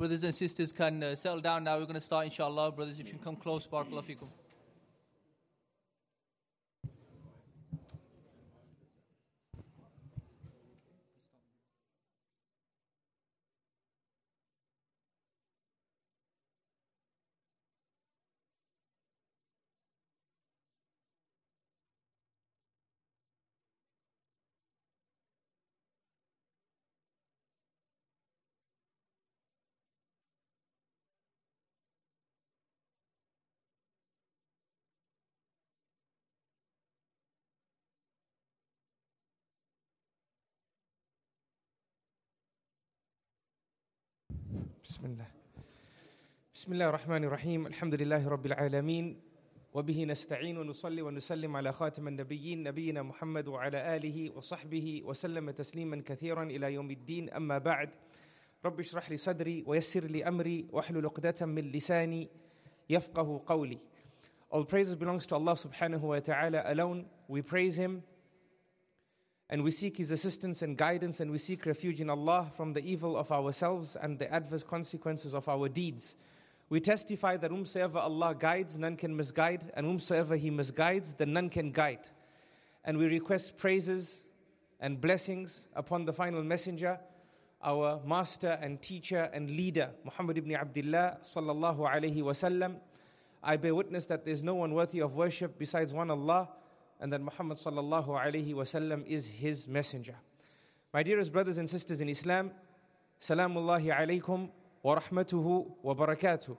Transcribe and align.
brothers 0.00 0.24
and 0.24 0.34
sisters 0.34 0.72
can 0.72 1.02
uh, 1.02 1.14
settle 1.14 1.42
down 1.42 1.62
now. 1.62 1.76
We're 1.76 1.84
going 1.84 1.96
to 1.96 2.00
start, 2.00 2.24
inshallah. 2.24 2.72
Brothers, 2.72 2.98
if 2.98 3.04
you 3.04 3.12
can 3.12 3.22
come 3.22 3.36
close, 3.36 3.66
barakallahu 3.66 4.06
fikum. 4.08 4.28
بسم 44.84 45.06
الله. 45.06 45.26
بسم 46.54 46.72
الله 46.72 46.88
الرحمن 46.88 47.24
الرحيم. 47.24 47.66
الحمد 47.66 47.94
لله 47.94 48.28
رب 48.28 48.46
العالمين. 48.46 49.20
وبه 49.74 50.04
نستعين 50.04 50.58
ونصلي 50.58 51.02
ونسلم 51.02 51.56
على 51.56 51.72
خاتم 51.72 52.08
النبيين 52.08 52.62
نبينا 52.62 53.02
محمد 53.02 53.48
وعلى 53.48 53.96
آله 53.96 54.30
وصحبه 54.36 55.02
وسلم 55.04 55.50
تسليما 55.50 56.02
كثيرا 56.06 56.42
إلى 56.42 56.74
يوم 56.74 56.90
الدين. 56.90 57.30
أما 57.30 57.58
بعد 57.58 57.90
رب 58.64 58.80
اشرح 58.80 59.10
لي 59.10 59.16
صدري 59.16 59.64
ويسر 59.66 60.04
لي 60.04 60.28
أمري 60.28 60.66
واحلل 60.72 61.06
عقدة 61.06 61.46
من 61.46 61.70
لساني 61.70 62.28
يفقه 62.90 63.42
قولي. 63.46 63.78
All 64.50 64.64
praises 64.64 64.94
belongs 64.96 65.26
to 65.26 65.34
Allah 65.34 65.56
subhanahu 65.60 66.00
wa 66.00 66.20
ta'ala 66.20 66.62
alone. 66.64 67.04
We 67.28 67.42
praise 67.42 67.76
Him 67.76 68.02
and 69.50 69.64
we 69.64 69.72
seek 69.72 69.96
His 69.96 70.12
assistance 70.12 70.62
and 70.62 70.76
guidance 70.76 71.18
and 71.18 71.30
we 71.30 71.38
seek 71.38 71.66
refuge 71.66 72.00
in 72.00 72.08
Allah 72.08 72.48
from 72.56 72.72
the 72.72 72.82
evil 72.84 73.16
of 73.16 73.32
ourselves 73.32 73.96
and 73.96 74.16
the 74.16 74.32
adverse 74.32 74.62
consequences 74.62 75.34
of 75.34 75.48
our 75.48 75.68
deeds. 75.68 76.14
We 76.68 76.78
testify 76.78 77.36
that 77.38 77.50
whomsoever 77.50 77.98
Allah 77.98 78.36
guides, 78.38 78.78
none 78.78 78.96
can 78.96 79.14
misguide, 79.16 79.72
and 79.74 79.84
whomsoever 79.84 80.36
He 80.36 80.52
misguides, 80.52 81.16
then 81.16 81.32
none 81.32 81.48
can 81.48 81.72
guide. 81.72 82.06
And 82.84 82.96
we 82.96 83.08
request 83.08 83.58
praises 83.58 84.22
and 84.78 85.00
blessings 85.00 85.66
upon 85.74 86.04
the 86.04 86.12
final 86.12 86.44
messenger, 86.44 87.00
our 87.62 88.00
master 88.06 88.56
and 88.62 88.80
teacher 88.80 89.28
and 89.32 89.50
leader, 89.50 89.90
Muhammad 90.04 90.38
ibn 90.38 90.54
Abdullah 90.54 91.18
sallallahu 91.24 91.78
alayhi 91.78 92.22
wasallam. 92.22 92.76
I 93.42 93.56
bear 93.56 93.74
witness 93.74 94.06
that 94.06 94.24
there 94.24 94.32
is 94.32 94.44
no 94.44 94.54
one 94.54 94.72
worthy 94.72 95.00
of 95.00 95.16
worship 95.16 95.58
besides 95.58 95.92
one 95.92 96.10
Allah, 96.10 96.50
and 97.00 97.12
that 97.12 97.20
Muhammad 97.20 97.56
sallallahu 97.56 98.08
alayhi 98.08 98.54
wasallam 98.54 99.04
is 99.06 99.26
his 99.26 99.66
messenger. 99.66 100.14
My 100.92 101.02
dearest 101.02 101.32
brothers 101.32 101.58
and 101.58 101.68
sisters 101.68 102.00
in 102.00 102.08
Islam, 102.08 102.50
Salamullahi 103.18 103.94
alaykum 103.96 104.50
wa 104.82 104.96
rahmatuhu 104.98 105.72
wa 105.82 105.94
barakatuh. 105.94 106.56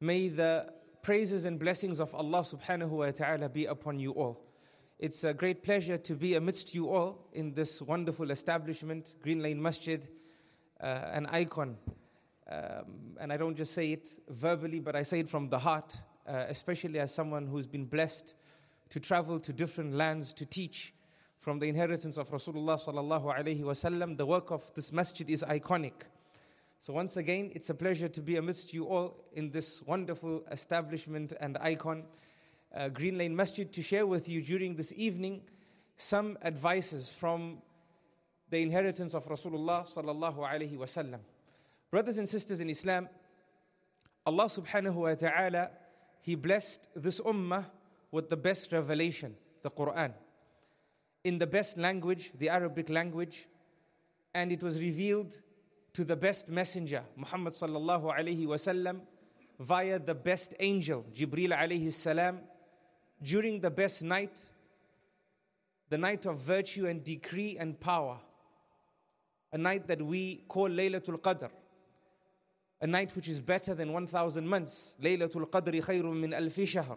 May 0.00 0.28
the 0.28 0.72
praises 1.02 1.44
and 1.44 1.58
blessings 1.58 1.98
of 1.98 2.14
Allah 2.14 2.40
subhanahu 2.40 2.90
wa 2.90 3.10
ta'ala 3.10 3.48
be 3.48 3.66
upon 3.66 3.98
you 3.98 4.12
all. 4.12 4.40
It's 4.98 5.24
a 5.24 5.32
great 5.32 5.62
pleasure 5.62 5.96
to 5.98 6.14
be 6.14 6.34
amidst 6.34 6.74
you 6.74 6.90
all 6.90 7.26
in 7.32 7.54
this 7.54 7.80
wonderful 7.80 8.30
establishment, 8.30 9.14
Green 9.22 9.42
Lane 9.42 9.60
Masjid, 9.60 10.06
uh, 10.80 10.84
an 11.12 11.26
icon. 11.26 11.76
Um, 12.50 13.16
and 13.18 13.32
I 13.32 13.36
don't 13.36 13.56
just 13.56 13.72
say 13.72 13.92
it 13.92 14.08
verbally, 14.28 14.80
but 14.80 14.94
I 14.96 15.02
say 15.04 15.20
it 15.20 15.28
from 15.28 15.48
the 15.48 15.58
heart, 15.58 15.96
uh, 16.30 16.44
especially 16.48 17.00
as 17.00 17.12
someone 17.12 17.46
who's 17.46 17.66
been 17.66 17.84
blessed 17.84 18.34
to 18.88 19.00
travel 19.00 19.40
to 19.40 19.52
different 19.52 19.94
lands 19.94 20.32
to 20.34 20.46
teach 20.46 20.94
from 21.40 21.58
the 21.58 21.68
inheritance 21.68 22.18
of 22.18 22.30
Rasulullah 22.30 22.76
sallallahu 22.76 23.36
alaihi 23.36 23.62
wasallam. 23.62 24.16
The 24.16 24.26
work 24.26 24.50
of 24.52 24.72
this 24.74 24.92
masjid 24.92 25.28
is 25.28 25.42
iconic. 25.42 25.92
So 26.78 26.92
once 26.92 27.16
again, 27.16 27.50
it's 27.54 27.68
a 27.70 27.74
pleasure 27.74 28.08
to 28.08 28.20
be 28.22 28.36
amidst 28.36 28.72
you 28.72 28.84
all 28.84 29.16
in 29.32 29.50
this 29.50 29.82
wonderful 29.82 30.44
establishment 30.50 31.32
and 31.40 31.58
icon, 31.58 32.04
uh, 32.74 32.88
Green 32.88 33.18
Lane 33.18 33.34
Masjid, 33.34 33.70
to 33.72 33.82
share 33.82 34.06
with 34.06 34.28
you 34.28 34.40
during 34.40 34.76
this 34.76 34.92
evening 34.96 35.42
some 35.96 36.38
advices 36.42 37.12
from 37.12 37.58
the 38.50 38.62
inheritance 38.62 39.14
of 39.14 39.26
Rasulullah 39.26 39.82
sallallahu 39.82 40.38
alaihi 40.38 40.78
wasallam. 40.78 41.18
Brothers 41.90 42.18
and 42.18 42.28
sisters 42.28 42.60
in 42.60 42.70
Islam, 42.70 43.08
Allah 44.24 44.44
subhanahu 44.44 44.94
wa 44.94 45.14
ta'ala, 45.14 45.70
He 46.22 46.34
blessed 46.34 46.88
this 46.94 47.20
ummah 47.20 47.66
with 48.10 48.28
the 48.28 48.36
best 48.36 48.72
revelation, 48.72 49.34
the 49.62 49.70
Quran, 49.70 50.12
in 51.24 51.38
the 51.38 51.46
best 51.46 51.78
language, 51.78 52.32
the 52.38 52.48
Arabic 52.48 52.88
language, 52.88 53.46
and 54.34 54.52
it 54.52 54.62
was 54.62 54.80
revealed 54.80 55.38
to 55.92 56.04
the 56.04 56.16
best 56.16 56.50
messenger, 56.50 57.02
Muhammad 57.16 57.52
sallallahu 57.52 58.16
alayhi 58.16 58.46
wasallam, 58.46 59.00
via 59.58 59.98
the 59.98 60.14
best 60.14 60.54
angel, 60.60 61.04
Jibril 61.14 61.50
alayhi 61.50 61.92
salam, 61.92 62.40
during 63.22 63.60
the 63.60 63.70
best 63.70 64.02
night, 64.02 64.40
the 65.88 65.98
night 65.98 66.26
of 66.26 66.38
virtue 66.38 66.86
and 66.86 67.02
decree 67.02 67.56
and 67.58 67.78
power, 67.78 68.18
a 69.52 69.58
night 69.58 69.86
that 69.88 70.00
we 70.00 70.44
call 70.48 70.68
Laylatul 70.68 71.20
Qadr, 71.20 71.50
a 72.80 72.86
night 72.86 73.14
which 73.14 73.28
is 73.28 73.40
better 73.40 73.74
than 73.74 73.92
1,000 73.92 74.46
months. 74.46 74.96
Laylatul 75.02 75.48
Qadri 75.50 75.84
khayrun 75.84 76.18
min 76.18 76.30
alfi 76.32 76.66
shahr. 76.66 76.96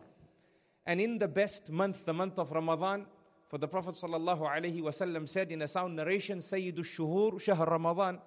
And 0.85 1.01
in 1.01 1.17
the 1.17 1.27
best 1.27 1.71
month, 1.71 2.05
the 2.05 2.13
month 2.13 2.39
of 2.39 2.51
Ramadan, 2.51 3.05
for 3.47 3.57
the 3.57 3.67
Prophet 3.67 3.93
wasallam 3.93 5.27
said 5.27 5.51
in 5.51 5.61
a 5.61 5.67
sound 5.67 5.95
narration, 5.95 6.39
Sayyidul 6.39 6.79
Shuhur 6.79 7.39
Shahr 7.39 7.65
Ramadan, 7.65 8.19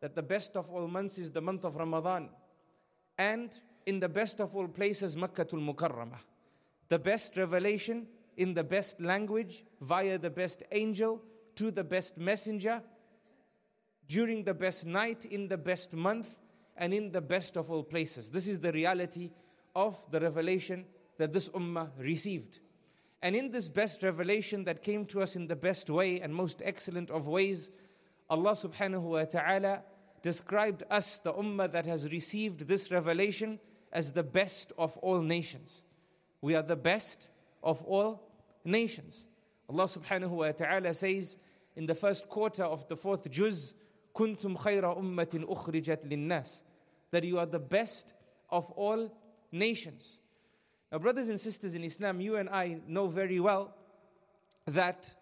that 0.00 0.14
the 0.14 0.22
best 0.22 0.56
of 0.56 0.70
all 0.70 0.86
months 0.86 1.18
is 1.18 1.30
the 1.30 1.40
month 1.40 1.64
of 1.64 1.76
Ramadan. 1.76 2.28
And 3.16 3.52
in 3.86 4.00
the 4.00 4.08
best 4.08 4.40
of 4.40 4.54
all 4.54 4.68
places, 4.68 5.16
Makkatul 5.16 5.64
Mukarramah. 5.64 6.18
The 6.88 6.98
best 6.98 7.36
revelation 7.36 8.06
in 8.36 8.54
the 8.54 8.64
best 8.64 9.00
language 9.00 9.64
via 9.80 10.18
the 10.18 10.30
best 10.30 10.62
angel 10.72 11.22
to 11.54 11.70
the 11.70 11.84
best 11.84 12.18
messenger 12.18 12.82
during 14.06 14.44
the 14.44 14.54
best 14.54 14.86
night 14.86 15.24
in 15.24 15.48
the 15.48 15.56
best 15.58 15.94
month 15.94 16.38
and 16.76 16.92
in 16.92 17.12
the 17.12 17.20
best 17.20 17.56
of 17.56 17.70
all 17.70 17.82
places. 17.82 18.30
This 18.30 18.46
is 18.46 18.60
the 18.60 18.72
reality 18.72 19.30
of 19.74 19.96
the 20.10 20.20
revelation 20.20 20.84
that 21.18 21.32
this 21.32 21.48
ummah 21.50 21.90
received. 21.98 22.60
And 23.22 23.34
in 23.34 23.50
this 23.50 23.68
best 23.68 24.02
revelation 24.02 24.64
that 24.64 24.82
came 24.82 25.06
to 25.06 25.22
us 25.22 25.36
in 25.36 25.46
the 25.46 25.56
best 25.56 25.88
way 25.90 26.20
and 26.20 26.34
most 26.34 26.62
excellent 26.64 27.10
of 27.10 27.26
ways, 27.26 27.70
Allah 28.28 28.52
subhanahu 28.52 29.02
wa 29.02 29.24
ta'ala 29.24 29.82
described 30.22 30.82
us, 30.90 31.18
the 31.18 31.32
ummah 31.32 31.70
that 31.72 31.86
has 31.86 32.10
received 32.10 32.68
this 32.68 32.90
revelation, 32.90 33.58
as 33.92 34.12
the 34.12 34.22
best 34.22 34.72
of 34.76 34.96
all 34.98 35.20
nations. 35.20 35.84
We 36.40 36.54
are 36.54 36.62
the 36.62 36.76
best 36.76 37.30
of 37.62 37.82
all 37.82 38.28
nations. 38.64 39.26
Allah 39.68 39.84
subhanahu 39.84 40.30
wa 40.30 40.52
ta'ala 40.52 40.92
says 40.94 41.38
in 41.74 41.86
the 41.86 41.94
first 41.94 42.28
quarter 42.28 42.64
of 42.64 42.86
the 42.88 42.96
fourth 42.96 43.30
juz, 43.30 43.74
kuntum 44.16 44.56
khayra 44.56 44.96
ummatin 44.96 45.44
ukhrijat 45.44 46.08
linnas, 46.10 46.62
that 47.10 47.22
you 47.22 47.38
are 47.38 47.46
the 47.46 47.58
best 47.58 48.14
of 48.50 48.70
all 48.72 49.12
nations. 49.52 50.20
Now, 50.90 50.98
brothers 50.98 51.28
and 51.28 51.38
sisters 51.38 51.74
in 51.74 51.84
Islam, 51.84 52.20
you 52.20 52.36
and 52.36 52.48
I 52.48 52.80
know 52.88 53.08
very 53.08 53.40
well 53.40 53.74
that 54.66 55.14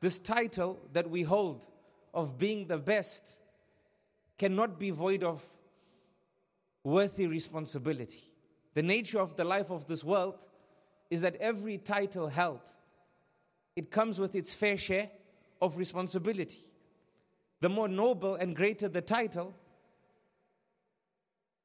this 0.00 0.18
title 0.18 0.80
that 0.92 1.08
we 1.08 1.22
hold 1.22 1.66
of 2.12 2.38
being 2.38 2.66
the 2.66 2.78
best 2.78 3.38
cannot 4.36 4.78
be 4.78 4.90
void 4.90 5.22
of 5.22 5.44
worthy 6.82 7.26
responsibility. 7.26 8.32
The 8.74 8.82
nature 8.82 9.20
of 9.20 9.36
the 9.36 9.44
life 9.44 9.70
of 9.70 9.86
this 9.86 10.02
world 10.02 10.46
is 11.10 11.20
that 11.20 11.36
every 11.36 11.78
title 11.78 12.28
held, 12.28 12.62
it 13.76 13.90
comes 13.90 14.18
with 14.18 14.34
its 14.34 14.54
fair 14.54 14.78
share 14.78 15.10
of 15.60 15.76
responsibility. 15.76 16.69
The 17.60 17.68
more 17.68 17.88
noble 17.88 18.36
and 18.36 18.56
greater 18.56 18.88
the 18.88 19.02
title, 19.02 19.54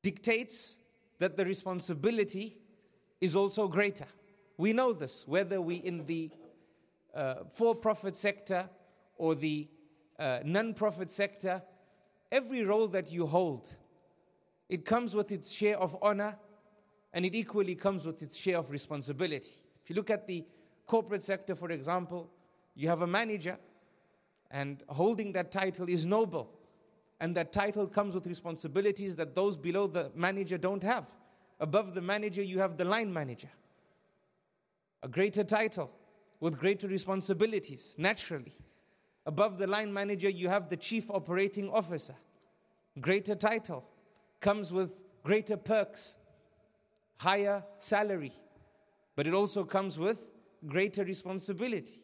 dictates 0.03 0.79
that 1.19 1.37
the 1.37 1.45
responsibility 1.45 2.57
is 3.21 3.35
also 3.35 3.67
greater. 3.67 4.05
We 4.57 4.73
know 4.73 4.93
this, 4.93 5.27
whether 5.27 5.61
we 5.61 5.75
in 5.75 6.05
the 6.05 6.29
uh, 7.13 7.35
for-profit 7.49 8.15
sector 8.15 8.69
or 9.17 9.35
the 9.35 9.67
uh, 10.19 10.39
non-profit 10.43 11.09
sector, 11.09 11.61
every 12.31 12.63
role 12.63 12.87
that 12.89 13.11
you 13.11 13.25
hold, 13.25 13.75
it 14.69 14.85
comes 14.85 15.15
with 15.15 15.31
its 15.31 15.53
share 15.53 15.77
of 15.79 15.97
honor 16.01 16.37
and 17.13 17.25
it 17.25 17.33
equally 17.33 17.75
comes 17.75 18.05
with 18.05 18.21
its 18.21 18.37
share 18.37 18.57
of 18.57 18.71
responsibility. 18.71 19.61
If 19.81 19.89
you 19.89 19.95
look 19.95 20.09
at 20.09 20.27
the 20.27 20.45
corporate 20.85 21.23
sector, 21.23 21.55
for 21.55 21.71
example, 21.71 22.29
you 22.75 22.89
have 22.89 23.01
a 23.01 23.07
manager 23.07 23.57
and 24.51 24.83
holding 24.89 25.33
that 25.33 25.51
title 25.51 25.89
is 25.89 26.05
noble 26.05 26.55
And 27.19 27.35
that 27.35 27.51
title 27.51 27.87
comes 27.87 28.13
with 28.13 28.27
responsibilities 28.27 29.15
that 29.15 29.35
those 29.35 29.55
below 29.57 29.87
the 29.87 30.11
manager 30.15 30.57
don't 30.57 30.83
have. 30.83 31.09
Above 31.59 31.93
the 31.93 32.01
manager, 32.01 32.43
you 32.43 32.59
have 32.59 32.75
the 32.77 32.83
line 32.83 33.13
manager. 33.13 33.49
A 35.01 35.07
greater 35.07 35.43
title 35.43 35.91
with 36.39 36.59
greater 36.59 36.87
responsibilities, 36.87 37.95
naturally. 37.97 38.53
Above 39.25 39.57
the 39.57 39.67
line 39.67 39.93
manager, 39.93 40.29
you 40.29 40.49
have 40.49 40.69
the 40.69 40.77
chief 40.77 41.09
operating 41.09 41.69
officer. 41.69 42.15
Greater 42.99 43.35
title 43.35 43.85
comes 44.41 44.73
with 44.73 44.97
greater 45.23 45.57
perks, 45.57 46.17
higher 47.17 47.63
salary, 47.79 48.33
but 49.15 49.25
it 49.25 49.33
also 49.33 49.63
comes 49.63 49.97
with 49.97 50.29
greater 50.67 51.03
responsibility. 51.03 52.01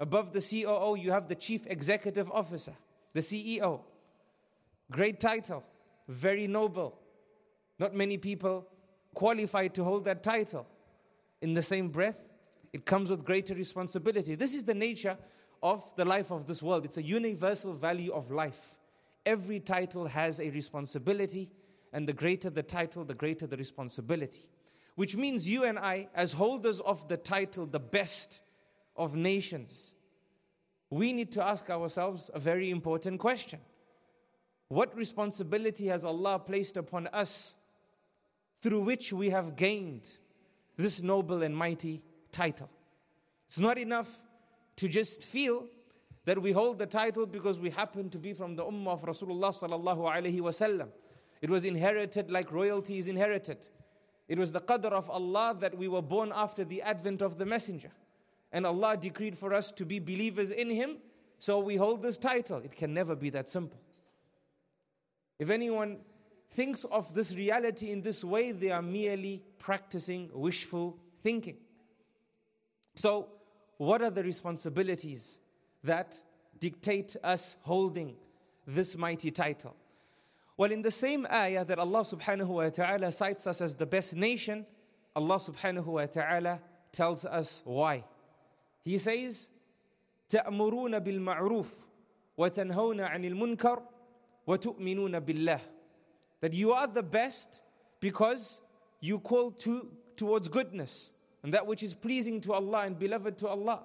Above 0.00 0.32
the 0.32 0.40
COO, 0.40 0.96
you 0.96 1.12
have 1.12 1.28
the 1.28 1.34
chief 1.34 1.66
executive 1.66 2.30
officer, 2.30 2.72
the 3.12 3.20
CEO. 3.20 3.82
Great 4.90 5.20
title, 5.20 5.62
very 6.08 6.46
noble. 6.46 6.98
Not 7.78 7.94
many 7.94 8.16
people 8.16 8.66
qualified 9.12 9.74
to 9.74 9.84
hold 9.84 10.06
that 10.06 10.22
title. 10.22 10.66
In 11.42 11.52
the 11.52 11.62
same 11.62 11.88
breath, 11.88 12.16
it 12.72 12.86
comes 12.86 13.10
with 13.10 13.24
greater 13.24 13.54
responsibility. 13.54 14.34
This 14.34 14.54
is 14.54 14.64
the 14.64 14.74
nature 14.74 15.18
of 15.62 15.94
the 15.96 16.04
life 16.04 16.30
of 16.30 16.46
this 16.46 16.62
world. 16.62 16.86
It's 16.86 16.96
a 16.96 17.02
universal 17.02 17.74
value 17.74 18.12
of 18.12 18.30
life. 18.30 18.76
Every 19.26 19.60
title 19.60 20.06
has 20.06 20.40
a 20.40 20.48
responsibility, 20.50 21.50
and 21.92 22.08
the 22.08 22.14
greater 22.14 22.48
the 22.48 22.62
title, 22.62 23.04
the 23.04 23.14
greater 23.14 23.46
the 23.46 23.56
responsibility. 23.56 24.48
Which 24.94 25.16
means 25.16 25.48
you 25.48 25.64
and 25.64 25.78
I, 25.78 26.08
as 26.14 26.32
holders 26.32 26.80
of 26.80 27.06
the 27.08 27.18
title, 27.18 27.66
the 27.66 27.80
best 27.80 28.40
of 29.00 29.16
nations, 29.16 29.94
we 30.90 31.12
need 31.12 31.32
to 31.32 31.42
ask 31.42 31.70
ourselves 31.70 32.30
a 32.34 32.38
very 32.38 32.70
important 32.70 33.18
question 33.18 33.60
What 34.68 34.94
responsibility 34.94 35.86
has 35.86 36.04
Allah 36.04 36.38
placed 36.38 36.76
upon 36.76 37.06
us 37.08 37.56
through 38.62 38.84
which 38.84 39.12
we 39.12 39.30
have 39.30 39.56
gained 39.56 40.06
this 40.76 41.02
noble 41.02 41.42
and 41.42 41.56
mighty 41.56 42.02
title? 42.30 42.68
It's 43.48 43.58
not 43.58 43.78
enough 43.78 44.24
to 44.76 44.88
just 44.88 45.24
feel 45.24 45.66
that 46.26 46.40
we 46.40 46.52
hold 46.52 46.78
the 46.78 46.86
title 46.86 47.26
because 47.26 47.58
we 47.58 47.70
happen 47.70 48.10
to 48.10 48.18
be 48.18 48.32
from 48.32 48.54
the 48.54 48.64
ummah 48.64 48.92
of 48.92 49.02
Rasulullah 49.02 49.50
sallallahu 49.50 50.14
alaihi 50.14 50.40
wasallam. 50.40 50.88
It 51.40 51.48
was 51.50 51.64
inherited 51.64 52.30
like 52.30 52.52
royalty 52.52 52.98
is 52.98 53.08
inherited. 53.08 53.66
It 54.28 54.38
was 54.38 54.52
the 54.52 54.60
qadr 54.60 54.92
of 54.92 55.10
Allah 55.10 55.56
that 55.58 55.76
we 55.76 55.88
were 55.88 56.02
born 56.02 56.32
after 56.34 56.64
the 56.64 56.82
advent 56.82 57.22
of 57.22 57.38
the 57.38 57.46
messenger. 57.46 57.90
And 58.52 58.66
Allah 58.66 58.96
decreed 58.96 59.36
for 59.36 59.54
us 59.54 59.70
to 59.72 59.84
be 59.84 59.98
believers 59.98 60.50
in 60.50 60.70
Him, 60.70 60.96
so 61.38 61.60
we 61.60 61.76
hold 61.76 62.02
this 62.02 62.18
title. 62.18 62.58
It 62.58 62.74
can 62.74 62.92
never 62.92 63.14
be 63.14 63.30
that 63.30 63.48
simple. 63.48 63.80
If 65.38 65.50
anyone 65.50 65.98
thinks 66.50 66.84
of 66.84 67.14
this 67.14 67.34
reality 67.34 67.90
in 67.90 68.02
this 68.02 68.24
way, 68.24 68.52
they 68.52 68.70
are 68.70 68.82
merely 68.82 69.42
practicing 69.58 70.30
wishful 70.34 70.98
thinking. 71.22 71.56
So, 72.94 73.28
what 73.78 74.02
are 74.02 74.10
the 74.10 74.22
responsibilities 74.22 75.38
that 75.84 76.14
dictate 76.58 77.16
us 77.24 77.56
holding 77.62 78.16
this 78.66 78.96
mighty 78.96 79.30
title? 79.30 79.74
Well, 80.58 80.72
in 80.72 80.82
the 80.82 80.90
same 80.90 81.26
ayah 81.32 81.64
that 81.64 81.78
Allah 81.78 82.00
subhanahu 82.00 82.48
wa 82.48 82.68
ta'ala 82.68 83.12
cites 83.12 83.46
us 83.46 83.62
as 83.62 83.74
the 83.76 83.86
best 83.86 84.14
nation, 84.14 84.66
Allah 85.16 85.36
subhanahu 85.36 85.86
wa 85.86 86.04
ta'ala 86.04 86.60
tells 86.92 87.24
us 87.24 87.62
why. 87.64 88.04
He 88.83 88.97
says, 88.97 89.49
تأمرون 90.29 90.99
بالمعروف 90.99 91.87
وتنهون 92.37 93.01
عن 93.01 93.25
المنكر 93.25 93.83
وتؤمنون 94.47 95.19
بالله. 95.19 95.59
That 96.41 96.53
you 96.53 96.73
are 96.73 96.87
the 96.87 97.03
best 97.03 97.61
because 97.99 98.61
you 98.99 99.19
call 99.19 99.51
to, 99.51 99.91
towards 100.15 100.47
goodness 100.47 101.13
and 101.43 101.53
that 101.53 101.65
which 101.65 101.83
is 101.83 101.93
pleasing 101.93 102.41
to 102.41 102.53
Allah 102.53 102.85
and 102.85 102.97
beloved 102.97 103.37
to 103.39 103.47
Allah. 103.47 103.83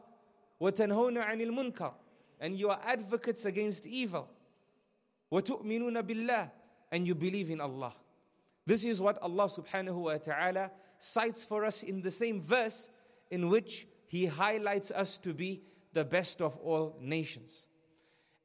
وتنهون 0.61 1.23
عن 1.23 1.41
المنكر. 1.41 1.94
And 2.41 2.55
you 2.55 2.71
are 2.71 2.81
advocates 2.85 3.44
against 3.44 3.87
evil. 3.87 4.29
وتؤمنون 5.32 6.03
بالله 6.03 6.50
and 6.93 7.06
you 7.06 7.15
believe 7.15 7.50
in 7.50 7.61
Allah. 7.61 7.93
This 8.67 8.85
is 8.85 9.00
what 9.00 9.19
Allah 9.23 9.47
subhanahu 9.47 9.94
wa 9.94 10.17
ta'ala 10.19 10.71
cites 10.99 11.44
for 11.44 11.65
us 11.65 11.82
in 11.82 12.03
the 12.03 12.11
same 12.11 12.43
verse 12.43 12.91
in 13.31 13.49
which 13.49 13.87
he 14.07 14.25
highlights 14.25 14.92
us 14.92 15.18
to 15.18 15.34
be 15.34 15.62
the 15.94 16.06
best 16.06 16.42
of 16.42 16.57
all 16.57 16.98
nations. 17.02 17.68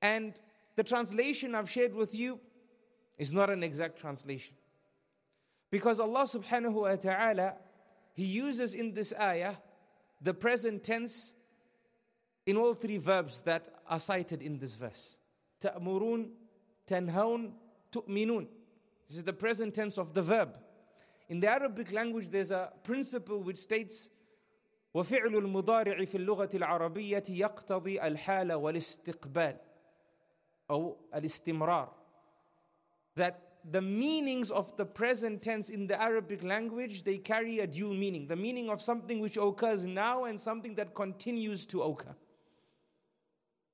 And 0.01 0.39
the 0.77 0.85
translation 0.85 1.55
I've 1.55 1.71
shared 1.71 1.95
with 1.95 2.15
you 2.15 2.41
is 3.19 3.33
not 3.33 3.51
an 3.51 3.63
exact 3.63 3.99
translation. 3.99 4.55
Because 5.71 6.01
Allah 6.01 6.25
subhanahu 6.25 6.73
wa 6.73 6.97
ta'ala, 6.97 7.55
He 8.15 8.25
uses 8.25 8.75
in 8.75 8.95
this 8.95 9.13
ayah 9.21 9.55
the 10.21 10.35
present 10.35 10.83
tense 10.83 11.35
in 12.47 12.57
all 12.57 12.75
three 12.75 12.99
verbs 12.99 13.43
that 13.43 13.69
are 13.89 14.01
cited 14.01 14.43
in 14.43 14.59
this 14.59 14.77
verse. 14.77 15.19
Ta'murun, 15.61 16.31
tanhaun, 16.87 17.53
tu'minun. 17.93 18.47
This 19.07 19.19
is 19.19 19.25
the 19.25 19.33
present 19.33 19.75
tense 19.75 19.99
of 19.99 20.15
the 20.15 20.23
verb. 20.23 20.57
In 21.29 21.41
the 21.41 21.49
Arabic 21.49 21.93
language, 21.93 22.31
there's 22.31 22.51
a 22.51 22.73
principle 22.83 23.43
which 23.43 23.59
states 23.59 24.11
وفعل 24.94 25.36
المضارع 25.36 26.06
في 26.06 26.16
اللغة 26.16 26.50
العربية 26.54 27.24
يقتضي 27.30 28.02
الحال 28.02 28.54
والاستقبال 28.54 29.58
أو 30.70 30.98
الاستمرار 31.16 31.96
that 33.16 33.34
the 33.72 33.82
meanings 33.82 34.52
of 34.52 34.76
the 34.78 34.86
present 34.86 35.42
tense 35.42 35.70
in 35.70 35.88
the 35.88 36.02
Arabic 36.02 36.44
language 36.44 37.04
they 37.04 37.18
carry 37.18 37.60
a 37.60 37.68
dual 37.68 37.94
meaning 37.94 38.28
the 38.28 38.36
meaning 38.36 38.70
of 38.70 38.82
something 38.82 39.20
which 39.20 39.38
occurs 39.38 39.86
now 39.88 40.26
and 40.26 40.40
something 40.40 40.76
that 40.76 40.94
continues 40.94 41.66
to 41.66 41.82
occur 41.82 42.16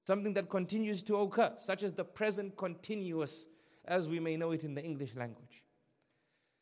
something 0.06 0.34
that 0.34 0.50
continues 0.50 1.04
to 1.04 1.16
occur 1.18 1.54
such 1.58 1.84
as 1.84 1.94
the 1.94 2.04
present 2.04 2.56
continuous 2.58 3.48
as 3.86 4.08
we 4.08 4.20
may 4.20 4.38
know 4.38 4.52
it 4.52 4.64
in 4.64 4.74
the 4.74 4.84
English 4.84 5.16
language. 5.16 5.64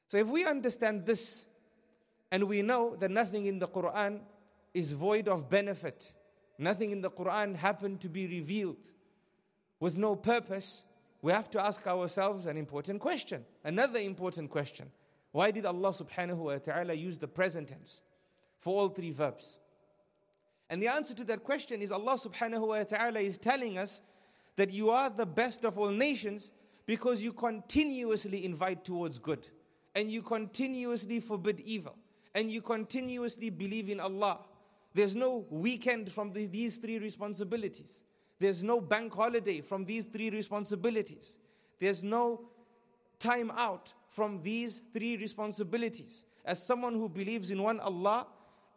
So 0.07 0.18
if 0.18 0.28
we 0.28 0.46
understand 0.46 1.06
this 1.06 1.46
and 2.31 2.44
we 2.46 2.62
know 2.62 2.96
that 2.96 3.12
nothing 3.12 3.46
in 3.46 3.60
the 3.60 3.68
Quran 3.68 4.22
is 4.75 4.93
void 4.93 5.29
of 5.29 5.49
benefit, 5.49 6.12
nothing 6.59 6.91
in 6.91 7.00
the 7.00 7.11
Quran 7.11 7.56
happened 7.56 8.00
to 8.03 8.09
be 8.09 8.26
revealed 8.26 8.91
with 9.81 9.99
no 9.99 10.17
purpose, 10.17 10.85
we 11.21 11.33
have 11.33 11.50
to 11.50 11.62
ask 11.62 11.87
ourselves 11.87 12.47
an 12.47 12.57
important 12.57 13.00
question. 13.00 13.45
Another 13.64 13.99
important 13.99 14.50
question. 14.50 14.90
Why 15.33 15.50
did 15.50 15.66
Allah 15.66 15.90
subhanahu 15.90 16.37
wa 16.37 16.57
ta'ala 16.57 16.95
use 16.95 17.19
the 17.19 17.28
present 17.28 17.69
tense 17.69 18.00
for 18.61 18.78
all 18.78 18.88
three 18.88 19.11
verbs? 19.11 19.59
And 20.71 20.81
the 20.81 20.88
answer 20.88 21.14
to 21.14 21.25
that 21.25 21.45
question 21.45 21.83
is 21.83 21.93
Allah 21.93 22.14
subhanahu 22.14 22.69
wa 22.69 22.83
ta'ala 22.85 23.21
is 23.21 23.37
telling 23.37 23.76
us 23.76 24.00
that 24.57 24.73
you 24.73 24.90
are 24.90 25.11
the 25.11 25.26
best 25.26 25.64
of 25.64 25.78
all 25.78 25.90
nations 25.90 26.52
because 26.87 27.23
you 27.23 27.33
continuously 27.33 28.45
invite 28.45 28.85
towards 28.85 29.19
good 29.19 29.49
and 29.95 30.11
you 30.11 30.23
continuously 30.23 31.21
forbid 31.21 31.61
evil 31.61 31.97
and 32.35 32.50
you 32.50 32.62
continuously 32.62 33.50
believe 33.50 33.90
in 33.90 34.00
Allah. 34.00 34.38
There's 34.95 35.17
no 35.17 35.45
weekend 35.51 36.11
from 36.11 36.33
the, 36.33 36.47
these 36.47 36.77
three 36.77 36.99
responsibilities. 36.99 38.03
There's 38.39 38.63
no 38.63 38.81
bank 38.81 39.13
holiday 39.15 39.61
from 39.61 39.85
these 39.85 40.07
three 40.07 40.31
responsibilities. 40.31 41.39
There's 41.81 42.05
no 42.05 42.43
time 43.19 43.51
out 43.57 43.93
from 44.11 44.41
these 44.43 44.79
three 44.93 45.17
responsibilities. 45.17 46.25
As 46.45 46.65
someone 46.65 46.95
who 46.95 47.09
believes 47.09 47.51
in 47.51 47.63
one 47.63 47.81
Allah 47.81 48.27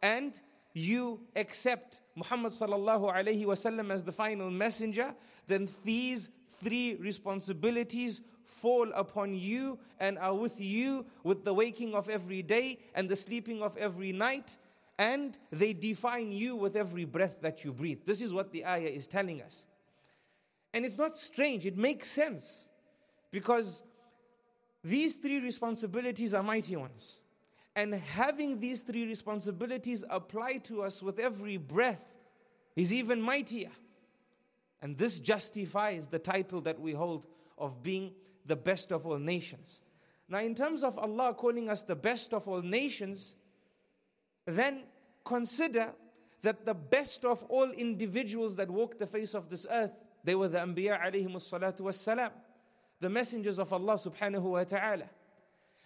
and 0.02 0.40
you 0.72 1.20
accept 1.36 2.00
Muhammad 2.16 2.52
wasallam 2.52 3.90
as 3.92 4.04
the 4.04 4.12
final 4.12 4.50
messenger, 4.50 5.14
then 5.46 5.68
these 5.84 6.30
three 6.48 6.96
responsibilities 6.96 8.22
fall 8.44 8.90
upon 8.94 9.34
you 9.34 9.78
and 10.00 10.18
are 10.18 10.34
with 10.34 10.60
you 10.60 11.04
with 11.22 11.44
the 11.44 11.52
waking 11.52 11.94
of 11.94 12.08
every 12.08 12.42
day 12.42 12.78
and 12.94 13.08
the 13.08 13.16
sleeping 13.16 13.62
of 13.62 13.76
every 13.76 14.12
night, 14.12 14.56
and 14.98 15.38
they 15.50 15.72
define 15.72 16.32
you 16.32 16.56
with 16.56 16.74
every 16.74 17.04
breath 17.04 17.40
that 17.42 17.64
you 17.64 17.72
breathe. 17.72 18.00
This 18.04 18.20
is 18.20 18.34
what 18.34 18.50
the 18.52 18.66
ayah 18.66 18.88
is 18.88 19.06
telling 19.06 19.40
us. 19.40 19.66
And 20.74 20.84
it's 20.84 20.98
not 20.98 21.16
strange, 21.16 21.66
it 21.66 21.76
makes 21.76 22.08
sense 22.08 22.68
because 23.30 23.82
these 24.82 25.16
three 25.16 25.40
responsibilities 25.40 26.34
are 26.34 26.42
mighty 26.42 26.76
ones. 26.76 27.20
And 27.76 27.94
having 27.94 28.58
these 28.58 28.82
three 28.82 29.06
responsibilities 29.06 30.04
apply 30.10 30.58
to 30.64 30.82
us 30.82 31.02
with 31.02 31.20
every 31.20 31.58
breath 31.58 32.16
is 32.74 32.92
even 32.92 33.20
mightier. 33.20 33.70
And 34.82 34.96
this 34.96 35.20
justifies 35.20 36.08
the 36.08 36.18
title 36.18 36.60
that 36.62 36.80
we 36.80 36.92
hold 36.92 37.26
of 37.56 37.82
being 37.82 38.12
the 38.46 38.56
best 38.56 38.92
of 38.92 39.06
all 39.06 39.18
nations. 39.18 39.80
Now, 40.28 40.38
in 40.38 40.54
terms 40.54 40.82
of 40.82 40.98
Allah 40.98 41.34
calling 41.34 41.70
us 41.70 41.84
the 41.84 41.96
best 41.96 42.34
of 42.34 42.48
all 42.48 42.62
nations, 42.62 43.34
then 44.56 44.84
consider 45.24 45.92
that 46.42 46.64
the 46.64 46.74
best 46.74 47.24
of 47.24 47.42
all 47.44 47.70
individuals 47.70 48.56
that 48.56 48.70
walked 48.70 48.98
the 48.98 49.06
face 49.06 49.34
of 49.34 49.48
this 49.48 49.66
earth, 49.70 50.04
they 50.24 50.34
were 50.34 50.48
the 50.48 50.58
Anbiya 50.58 51.00
alayhi 51.00 51.28
salatu 51.28 51.80
wassalam. 51.80 52.30
the 53.00 53.08
messengers 53.08 53.58
of 53.58 53.72
Allah 53.72 53.94
subhanahu 53.94 54.42
wa 54.42 54.64
ta'ala. 54.64 55.08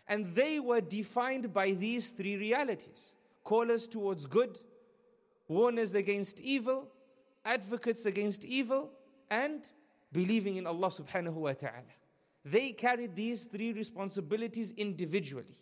And 0.08 0.26
they 0.26 0.60
were 0.60 0.80
defined 0.80 1.52
by 1.52 1.72
these 1.72 2.10
three 2.10 2.36
realities 2.36 3.14
callers 3.44 3.86
towards 3.86 4.26
good, 4.26 4.58
warners 5.48 5.94
against 5.94 6.40
evil, 6.40 6.88
advocates 7.44 8.06
against 8.06 8.44
evil, 8.44 8.90
and 9.30 9.62
believing 10.12 10.56
in 10.56 10.66
Allah 10.66 10.88
subhanahu 10.88 11.34
wa 11.34 11.52
ta'ala. 11.52 11.92
They 12.44 12.72
carried 12.72 13.14
these 13.14 13.44
three 13.44 13.72
responsibilities 13.72 14.72
individually. 14.76 15.56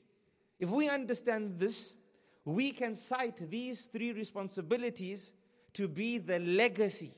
If 0.58 0.70
we 0.70 0.88
understand 0.88 1.58
this, 1.58 1.94
we 2.54 2.72
can 2.72 2.94
cite 2.94 3.50
these 3.50 3.82
three 3.82 4.12
responsibilities 4.12 5.32
to 5.74 5.88
be 5.88 6.18
the 6.18 6.38
legacy 6.38 7.12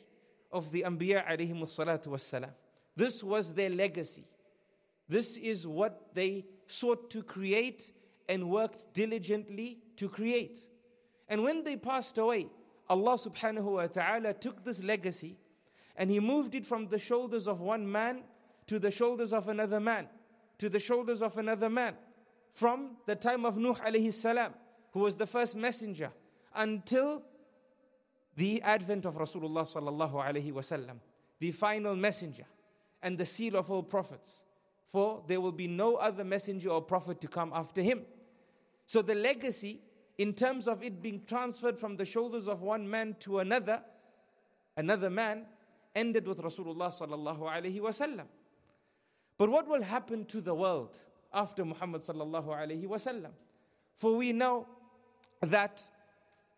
of 0.50 0.70
the 0.70 0.82
Anbiya 0.82 1.26
alayhi 1.26 1.54
salatu 1.54 2.08
wassalam. 2.08 2.50
This 2.96 3.24
was 3.24 3.54
their 3.54 3.70
legacy. 3.70 4.24
This 5.08 5.36
is 5.36 5.66
what 5.66 6.14
they 6.14 6.44
sought 6.66 7.10
to 7.10 7.22
create 7.22 7.90
and 8.28 8.48
worked 8.48 8.92
diligently 8.92 9.78
to 9.96 10.08
create. 10.08 10.58
And 11.28 11.42
when 11.42 11.64
they 11.64 11.76
passed 11.76 12.18
away, 12.18 12.46
Allah 12.88 13.16
subhanahu 13.16 13.64
wa 13.64 13.86
ta'ala 13.86 14.34
took 14.34 14.64
this 14.64 14.82
legacy 14.82 15.36
and 15.96 16.10
He 16.10 16.20
moved 16.20 16.54
it 16.54 16.66
from 16.66 16.88
the 16.88 16.98
shoulders 16.98 17.46
of 17.46 17.60
one 17.60 17.90
man 17.90 18.22
to 18.66 18.78
the 18.78 18.90
shoulders 18.90 19.32
of 19.32 19.48
another 19.48 19.80
man, 19.80 20.08
to 20.58 20.68
the 20.68 20.80
shoulders 20.80 21.22
of 21.22 21.36
another 21.38 21.70
man. 21.70 21.94
From 22.52 22.96
the 23.06 23.16
time 23.16 23.46
of 23.46 23.56
Nuh 23.56 23.74
alayhi 23.74 24.12
salam, 24.12 24.52
who 24.92 25.00
was 25.00 25.16
the 25.16 25.26
first 25.26 25.56
messenger, 25.56 26.10
until 26.54 27.22
the 28.36 28.62
advent 28.62 29.04
of 29.04 29.16
Rasulullah 29.16 29.62
sallallahu 29.62 30.14
alayhi 30.14 30.52
wasallam, 30.52 30.96
the 31.38 31.50
final 31.50 31.96
messenger 31.96 32.44
and 33.02 33.18
the 33.18 33.26
seal 33.26 33.56
of 33.56 33.70
all 33.70 33.82
prophets. 33.82 34.42
For 34.88 35.22
there 35.26 35.40
will 35.40 35.52
be 35.52 35.66
no 35.66 35.96
other 35.96 36.24
messenger 36.24 36.70
or 36.70 36.82
prophet 36.82 37.20
to 37.22 37.28
come 37.28 37.52
after 37.54 37.80
him. 37.82 38.02
So 38.86 39.00
the 39.00 39.14
legacy, 39.14 39.80
in 40.18 40.34
terms 40.34 40.68
of 40.68 40.82
it 40.82 41.02
being 41.02 41.22
transferred 41.26 41.78
from 41.78 41.96
the 41.96 42.04
shoulders 42.04 42.46
of 42.46 42.60
one 42.60 42.88
man 42.88 43.16
to 43.20 43.38
another, 43.38 43.82
another 44.76 45.08
man, 45.08 45.46
ended 45.94 46.26
with 46.26 46.42
Rasulullah 46.42 46.88
sallallahu 46.88 47.40
alayhi 47.40 47.80
wasallam. 47.80 48.26
But 49.38 49.50
what 49.50 49.66
will 49.66 49.82
happen 49.82 50.26
to 50.26 50.40
the 50.40 50.54
world 50.54 50.96
after 51.32 51.64
Muhammad 51.64 52.02
sallallahu 52.02 52.48
alayhi 52.48 52.86
wasallam? 52.86 53.30
For 53.96 54.14
we 54.16 54.32
know 54.32 54.66
that 55.42 55.82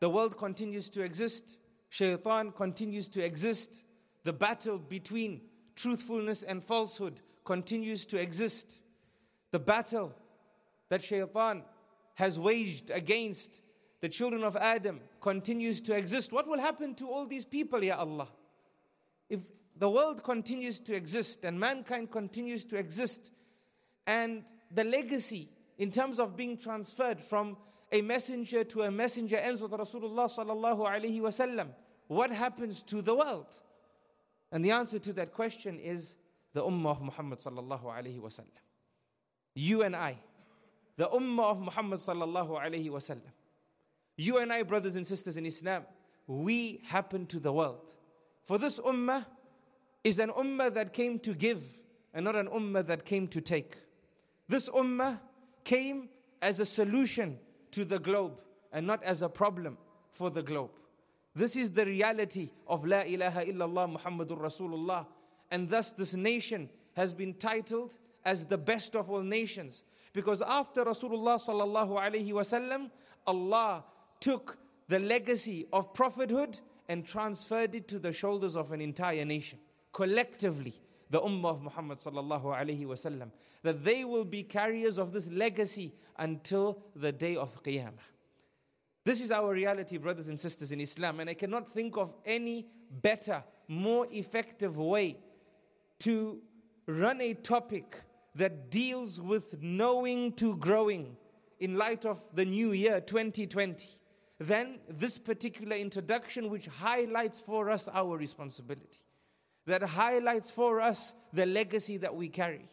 the 0.00 0.08
world 0.08 0.36
continues 0.36 0.90
to 0.90 1.02
exist, 1.02 1.58
shaitan 1.88 2.52
continues 2.52 3.08
to 3.08 3.24
exist, 3.24 3.84
the 4.24 4.32
battle 4.32 4.78
between 4.78 5.40
truthfulness 5.74 6.42
and 6.42 6.62
falsehood 6.62 7.20
continues 7.44 8.06
to 8.06 8.20
exist. 8.20 8.82
The 9.50 9.58
battle 9.58 10.14
that 10.88 11.02
shaitan 11.02 11.62
has 12.14 12.38
waged 12.38 12.90
against 12.90 13.60
the 14.00 14.08
children 14.08 14.44
of 14.44 14.56
Adam 14.56 15.00
continues 15.20 15.80
to 15.82 15.96
exist. 15.96 16.32
What 16.32 16.46
will 16.46 16.60
happen 16.60 16.94
to 16.96 17.06
all 17.06 17.26
these 17.26 17.44
people, 17.44 17.82
Ya 17.82 17.96
Allah? 17.96 18.28
If 19.30 19.40
the 19.76 19.88
world 19.88 20.22
continues 20.22 20.78
to 20.80 20.94
exist 20.94 21.44
and 21.44 21.58
mankind 21.58 22.10
continues 22.10 22.64
to 22.66 22.76
exist, 22.76 23.30
and 24.06 24.44
the 24.70 24.84
legacy 24.84 25.48
in 25.78 25.90
terms 25.90 26.18
of 26.18 26.36
being 26.36 26.58
transferred 26.58 27.20
from 27.20 27.56
a 27.94 28.02
messenger 28.02 28.64
to 28.64 28.82
a 28.82 28.90
messenger 28.90 29.36
ends 29.36 29.62
with 29.62 29.70
Rasulullah 29.70 30.26
sallallahu 30.26 30.80
alaihi 30.80 31.20
wasallam, 31.20 31.68
what 32.08 32.32
happens 32.32 32.82
to 32.82 33.00
the 33.00 33.14
world? 33.14 33.60
And 34.50 34.64
the 34.64 34.72
answer 34.72 34.98
to 34.98 35.12
that 35.12 35.32
question 35.32 35.78
is 35.78 36.16
the 36.54 36.62
Ummah 36.62 36.90
of 36.90 37.02
Muhammad 37.02 37.38
sallallahu 37.38 37.84
alaihi 37.84 38.20
wasallam. 38.20 38.58
You 39.54 39.84
and 39.84 39.94
I, 39.94 40.16
the 40.96 41.08
Ummah 41.08 41.52
of 41.52 41.60
Muhammad 41.60 42.00
sallallahu 42.00 42.60
alaihi 42.60 42.90
wasallam. 42.90 43.30
You 44.16 44.38
and 44.38 44.52
I, 44.52 44.64
brothers 44.64 44.96
and 44.96 45.06
sisters 45.06 45.36
in 45.36 45.46
Islam, 45.46 45.84
we 46.26 46.80
happen 46.86 47.26
to 47.26 47.38
the 47.38 47.52
world. 47.52 47.94
For 48.42 48.58
this 48.58 48.80
Ummah 48.80 49.24
is 50.02 50.18
an 50.18 50.30
Ummah 50.30 50.74
that 50.74 50.92
came 50.92 51.20
to 51.20 51.32
give 51.32 51.62
and 52.12 52.24
not 52.24 52.34
an 52.34 52.48
Ummah 52.48 52.86
that 52.86 53.04
came 53.04 53.28
to 53.28 53.40
take. 53.40 53.76
This 54.48 54.68
Ummah 54.68 55.20
came 55.62 56.08
as 56.42 56.58
a 56.58 56.66
solution 56.66 57.38
to 57.74 57.84
the 57.84 57.98
globe 57.98 58.40
and 58.72 58.86
not 58.86 59.02
as 59.04 59.22
a 59.22 59.28
problem 59.28 59.76
for 60.10 60.30
the 60.30 60.42
globe. 60.42 60.70
This 61.34 61.56
is 61.56 61.72
the 61.72 61.84
reality 61.84 62.50
of 62.68 62.84
La 62.84 63.00
ilaha 63.00 63.44
illallah 63.44 63.98
Muhammadur 63.98 64.40
Rasulullah. 64.40 65.06
And 65.50 65.68
thus, 65.68 65.92
this 65.92 66.14
nation 66.14 66.68
has 66.96 67.12
been 67.12 67.34
titled 67.34 67.98
as 68.24 68.46
the 68.46 68.58
best 68.58 68.94
of 68.94 69.10
all 69.10 69.22
nations. 69.22 69.84
Because 70.12 70.42
after 70.42 70.84
Rasulullah 70.84 71.40
sallallahu 71.40 72.00
alaihi 72.00 72.30
wasallam, 72.30 72.90
Allah 73.26 73.84
took 74.20 74.56
the 74.86 75.00
legacy 75.00 75.66
of 75.72 75.92
prophethood 75.92 76.60
and 76.88 77.04
transferred 77.04 77.74
it 77.74 77.88
to 77.88 77.98
the 77.98 78.12
shoulders 78.12 78.54
of 78.54 78.70
an 78.70 78.80
entire 78.80 79.24
nation. 79.24 79.58
Collectively, 79.92 80.74
the 81.14 81.20
Ummah 81.20 81.50
of 81.50 81.62
Muhammad 81.62 81.98
sallallahu 81.98 82.46
alaihi 82.46 82.84
wasallam, 82.86 83.30
that 83.62 83.84
they 83.84 84.04
will 84.04 84.24
be 84.24 84.42
carriers 84.42 84.98
of 84.98 85.12
this 85.12 85.28
legacy 85.30 85.94
until 86.18 86.82
the 86.96 87.12
day 87.12 87.36
of 87.36 87.62
Qiyamah. 87.62 87.92
This 89.04 89.20
is 89.20 89.30
our 89.30 89.52
reality, 89.52 89.96
brothers 89.96 90.26
and 90.26 90.40
sisters 90.40 90.72
in 90.72 90.80
Islam, 90.80 91.20
and 91.20 91.30
I 91.30 91.34
cannot 91.34 91.68
think 91.68 91.96
of 91.96 92.12
any 92.26 92.66
better, 92.90 93.44
more 93.68 94.08
effective 94.10 94.76
way 94.76 95.18
to 96.00 96.40
run 96.86 97.20
a 97.20 97.34
topic 97.34 97.94
that 98.34 98.68
deals 98.68 99.20
with 99.20 99.62
knowing 99.62 100.32
to 100.32 100.56
growing 100.56 101.16
in 101.60 101.78
light 101.78 102.04
of 102.04 102.24
the 102.34 102.44
new 102.44 102.72
year 102.72 103.00
2020 103.00 103.86
than 104.40 104.80
this 104.88 105.16
particular 105.18 105.76
introduction, 105.76 106.50
which 106.50 106.66
highlights 106.66 107.38
for 107.38 107.70
us 107.70 107.88
our 107.94 108.18
responsibility, 108.18 109.03
that 109.66 109.82
highlights 109.82 110.50
for 110.50 110.80
us 110.80 111.14
the 111.32 111.46
legacy 111.46 111.96
that 111.98 112.14
we 112.14 112.28
carry, 112.28 112.68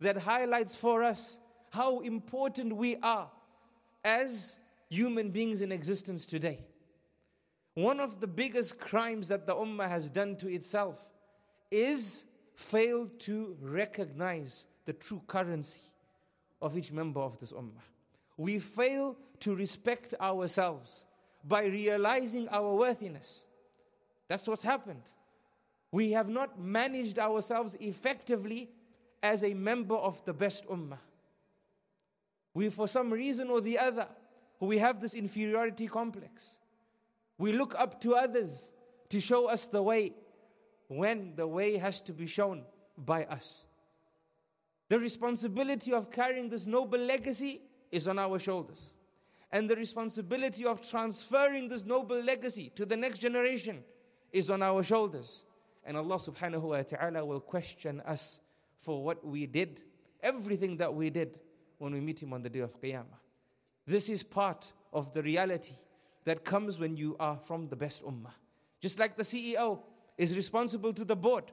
that 0.00 0.18
highlights 0.18 0.76
for 0.76 1.02
us 1.02 1.38
how 1.70 2.00
important 2.00 2.74
we 2.74 2.96
are 3.02 3.30
as 4.04 4.58
human 4.88 5.30
beings 5.30 5.62
in 5.62 5.72
existence 5.72 6.26
today. 6.26 6.58
One 7.74 8.00
of 8.00 8.20
the 8.20 8.26
biggest 8.26 8.80
crimes 8.80 9.28
that 9.28 9.46
the 9.46 9.54
Ummah 9.54 9.88
has 9.88 10.08
done 10.08 10.36
to 10.36 10.48
itself 10.48 11.10
is 11.70 12.26
failed 12.54 13.20
to 13.20 13.56
recognize 13.60 14.66
the 14.86 14.94
true 14.94 15.20
currency 15.26 15.80
of 16.62 16.76
each 16.78 16.92
member 16.92 17.20
of 17.20 17.38
this 17.38 17.52
Ummah. 17.52 17.82
We 18.38 18.58
fail 18.58 19.16
to 19.40 19.54
respect 19.54 20.14
ourselves 20.20 21.06
by 21.44 21.66
realizing 21.66 22.48
our 22.48 22.74
worthiness. 22.74 23.44
That's 24.28 24.48
what's 24.48 24.62
happened. 24.62 25.02
We 25.96 26.12
have 26.12 26.28
not 26.28 26.60
managed 26.60 27.18
ourselves 27.18 27.74
effectively 27.80 28.68
as 29.22 29.42
a 29.42 29.54
member 29.54 29.94
of 29.94 30.22
the 30.26 30.34
best 30.34 30.66
Ummah. 30.66 30.98
We, 32.52 32.68
for 32.68 32.86
some 32.86 33.10
reason 33.10 33.48
or 33.48 33.62
the 33.62 33.78
other, 33.78 34.06
we 34.60 34.76
have 34.76 35.00
this 35.00 35.14
inferiority 35.14 35.86
complex. 35.86 36.58
We 37.38 37.52
look 37.52 37.74
up 37.78 37.98
to 38.02 38.14
others 38.14 38.72
to 39.08 39.20
show 39.22 39.46
us 39.48 39.68
the 39.68 39.82
way 39.82 40.12
when 40.88 41.34
the 41.34 41.46
way 41.46 41.78
has 41.78 42.02
to 42.02 42.12
be 42.12 42.26
shown 42.26 42.66
by 42.98 43.24
us. 43.24 43.64
The 44.90 44.98
responsibility 44.98 45.94
of 45.94 46.10
carrying 46.10 46.50
this 46.50 46.66
noble 46.66 47.00
legacy 47.00 47.62
is 47.90 48.06
on 48.06 48.18
our 48.18 48.38
shoulders. 48.38 48.92
And 49.50 49.66
the 49.66 49.76
responsibility 49.76 50.66
of 50.66 50.86
transferring 50.86 51.68
this 51.68 51.86
noble 51.86 52.22
legacy 52.22 52.70
to 52.74 52.84
the 52.84 52.98
next 52.98 53.16
generation 53.16 53.82
is 54.30 54.50
on 54.50 54.62
our 54.62 54.82
shoulders. 54.82 55.46
And 55.86 55.96
Allah 55.96 56.16
subhanahu 56.16 56.62
wa 56.62 56.82
ta'ala 56.82 57.24
will 57.24 57.40
question 57.40 58.00
us 58.00 58.40
for 58.76 59.04
what 59.04 59.24
we 59.24 59.46
did, 59.46 59.82
everything 60.20 60.76
that 60.78 60.92
we 60.92 61.10
did 61.10 61.38
when 61.78 61.92
we 61.92 62.00
meet 62.00 62.20
Him 62.20 62.32
on 62.32 62.42
the 62.42 62.50
day 62.50 62.58
of 62.58 62.78
Qiyamah. 62.80 63.20
This 63.86 64.08
is 64.08 64.24
part 64.24 64.72
of 64.92 65.12
the 65.12 65.22
reality 65.22 65.74
that 66.24 66.44
comes 66.44 66.80
when 66.80 66.96
you 66.96 67.16
are 67.20 67.36
from 67.36 67.68
the 67.68 67.76
best 67.76 68.04
ummah. 68.04 68.32
Just 68.80 68.98
like 68.98 69.16
the 69.16 69.22
CEO 69.22 69.78
is 70.18 70.34
responsible 70.34 70.92
to 70.92 71.04
the 71.04 71.14
board. 71.14 71.44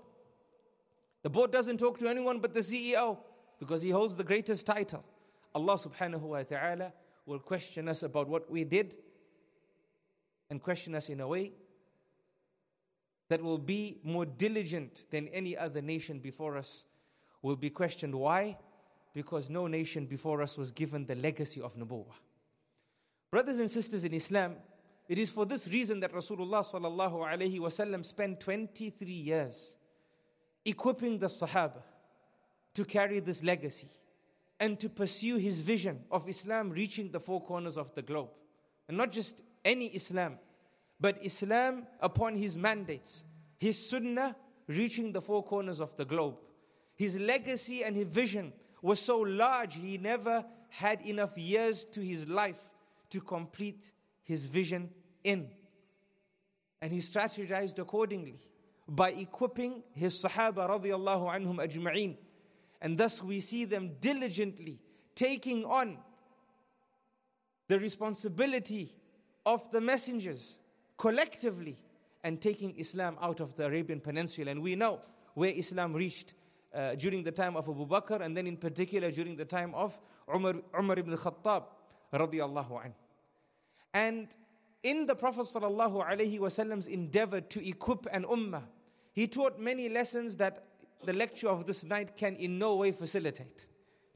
The 1.22 1.30
board 1.30 1.52
doesn't 1.52 1.78
talk 1.78 2.00
to 2.00 2.08
anyone 2.10 2.40
but 2.40 2.56
the 2.56 2.62
CEO 2.62 3.20
because 3.60 3.84
he 3.84 3.92
holds 3.92 4.16
the 4.16 4.24
greatest 4.24 4.66
title. 4.66 5.06
Allah 5.54 5.76
subhanahu 5.76 6.22
wa 6.22 6.42
ta'ala 6.42 6.92
will 7.28 7.40
question 7.40 7.88
us 7.88 8.02
about 8.02 8.28
what 8.28 8.50
we 8.50 8.64
did 8.64 8.96
and 10.50 10.62
question 10.62 10.96
us 10.96 11.10
in 11.10 11.20
a 11.20 11.28
way 11.28 11.52
that 13.34 13.42
will 13.42 13.58
be 13.58 13.98
more 14.04 14.26
diligent 14.26 15.04
than 15.12 15.28
any 15.30 15.58
other 15.58 15.82
nation 15.82 16.20
before 16.20 16.58
us 16.58 16.86
will 17.42 17.56
be 17.56 17.70
questioned. 17.70 18.16
Why? 18.16 18.58
because 19.14 19.50
no 19.50 19.68
nation 19.68 20.06
before 20.06 20.42
us 20.42 20.58
was 20.58 20.72
given 20.72 21.06
the 21.06 21.16
legacy 21.16 21.62
of 21.62 21.76
Nubuwah. 21.76 22.14
Brothers 23.32 23.60
and 23.60 23.70
sisters 23.70 24.04
in 24.04 24.14
Islam, 24.14 24.56
it 25.08 25.18
is 25.18 25.32
for 25.32 25.46
this 25.46 25.68
reason 25.68 26.00
that 26.00 26.12
Rasulullah 26.14 26.64
sallallahu 26.64 27.60
wasallam 27.60 28.06
spent 28.06 28.40
23 28.40 29.08
years 29.08 29.76
equipping 30.66 31.20
the 31.20 31.28
Sahaba 31.28 31.82
to 32.74 32.86
carry 32.86 33.20
this 33.20 33.44
legacy 33.44 33.90
and 34.60 34.80
to 34.80 34.90
pursue 34.90 35.38
his 35.38 35.60
vision 35.60 36.02
of 36.10 36.28
Islam 36.28 36.70
reaching 36.70 37.12
the 37.12 37.20
four 37.20 37.42
corners 37.42 37.78
of 37.78 37.94
the 37.96 38.02
globe. 38.02 38.30
And 38.88 38.98
not 38.98 39.12
just 39.12 39.42
any 39.64 39.88
Islam, 39.88 40.40
but 41.00 41.24
Islam 41.24 41.88
upon 42.00 42.36
his 42.36 42.58
mandates, 42.58 43.24
his 43.60 43.90
sunnah 43.90 44.36
reaching 44.68 45.12
the 45.12 45.22
four 45.22 45.44
corners 45.44 45.80
of 45.80 45.96
the 45.96 46.06
globe. 46.06 46.36
His 46.96 47.20
legacy 47.20 47.84
and 47.84 47.96
his 47.96 48.06
vision 48.06 48.54
was 48.82 49.00
so 49.00 49.20
large, 49.20 49.76
he 49.76 49.98
never 49.98 50.46
had 50.70 51.02
enough 51.02 51.38
years 51.38 51.86
to 51.86 52.02
his 52.02 52.28
life 52.28 52.62
to 53.10 53.22
complete 53.22 53.92
his 54.24 54.46
vision 54.46 54.90
in. 55.24 55.50
And 56.82 56.92
he 56.92 57.00
strategized 57.00 57.80
accordingly 57.80 58.40
by 58.88 59.12
equipping 59.12 59.84
his 59.94 60.22
Sahaba 60.22 60.70
radiallahu 60.70 61.34
anhum 61.34 61.58
ajma'een. 61.58 62.18
And 62.82 62.98
thus 62.98 63.24
we 63.24 63.40
see 63.40 63.66
them 63.66 63.94
diligently 64.02 64.80
taking 65.16 65.64
on 65.64 65.98
the 67.68 67.80
responsibility 67.80 68.94
of 69.46 69.72
the 69.72 69.80
messengers 69.80 70.60
collectively 70.98 71.78
and 72.24 72.42
taking 72.42 72.78
Islam 72.78 73.18
out 73.22 73.40
of 73.40 73.56
the 73.56 73.66
Arabian 73.66 74.00
Peninsula. 74.00 74.52
And 74.52 74.62
we 74.62 74.76
know 74.76 75.00
where 75.34 75.52
Islam 75.52 75.94
reached 75.94 76.34
uh, 76.74 76.96
during 76.96 77.24
the 77.24 77.32
time 77.32 77.56
of 77.56 77.68
Abu 77.70 77.86
Bakr 77.86 78.22
and 78.22 78.36
then 78.36 78.48
in 78.48 78.58
particular 78.58 79.12
during 79.12 79.36
the 79.36 79.46
time 79.46 79.74
of 79.76 80.00
Umar, 80.34 80.56
Umar 80.78 81.00
ibn 81.00 81.16
Khattab. 81.16 81.66
And 83.94 84.28
in 84.84 85.06
the 85.06 85.16
Prophet 85.16 85.42
sallallahu 85.42 86.08
alaihi 86.08 86.40
wasallam's 86.40 86.88
endeavor 86.88 87.42
to 87.42 87.68
equip 87.68 88.06
an 88.12 88.24
ummah, 88.26 88.64
he 89.14 89.28
taught 89.28 89.60
many 89.60 89.90
lessons 89.90 90.38
that 90.38 90.66
the 91.04 91.14
lecture 91.14 91.50
of 91.50 91.66
this 91.66 91.84
night 91.84 92.16
can 92.16 92.36
in 92.36 92.60
no 92.60 92.76
way 92.76 92.92
facilitate. 92.92 93.68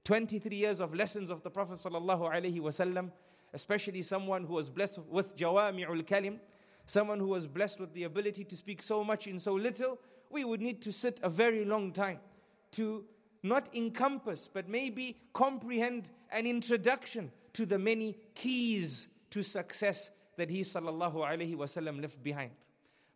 23 0.03 0.55
years 0.55 0.79
of 0.79 0.93
lessons 0.93 1.29
of 1.29 1.43
the 1.43 1.49
Prophet 1.49 1.73
sallallahu 1.73 2.31
alaihi 2.31 2.59
wasallam, 2.61 3.11
especially 3.53 4.01
someone 4.01 4.45
who 4.45 4.53
was 4.53 4.69
blessed 4.69 4.99
with 5.09 5.35
jawami'ul 5.35 6.05
kalim, 6.05 6.39
someone 6.87 7.19
who 7.19 7.27
was 7.27 7.45
blessed 7.45 7.79
with 7.79 7.93
the 7.93 8.05
ability 8.05 8.43
to 8.45 8.55
speak 8.55 8.81
so 8.81 9.03
much 9.03 9.27
in 9.27 9.37
so 9.37 9.53
little, 9.53 9.99
we 10.31 10.43
would 10.43 10.61
need 10.61 10.81
to 10.81 10.91
sit 10.91 11.19
a 11.21 11.29
very 11.29 11.63
long 11.63 11.91
time 11.91 12.19
to 12.71 13.03
not 13.43 13.69
encompass, 13.75 14.47
but 14.51 14.67
maybe 14.67 15.15
comprehend 15.33 16.09
an 16.31 16.47
introduction 16.47 17.31
to 17.53 17.65
the 17.65 17.77
many 17.77 18.15
keys 18.33 19.09
to 19.29 19.43
success 19.43 20.11
that 20.37 20.49
he 20.49 20.61
sallallahu 20.61 21.15
alaihi 21.15 21.55
wasallam 21.55 22.01
left 22.01 22.23
behind. 22.23 22.51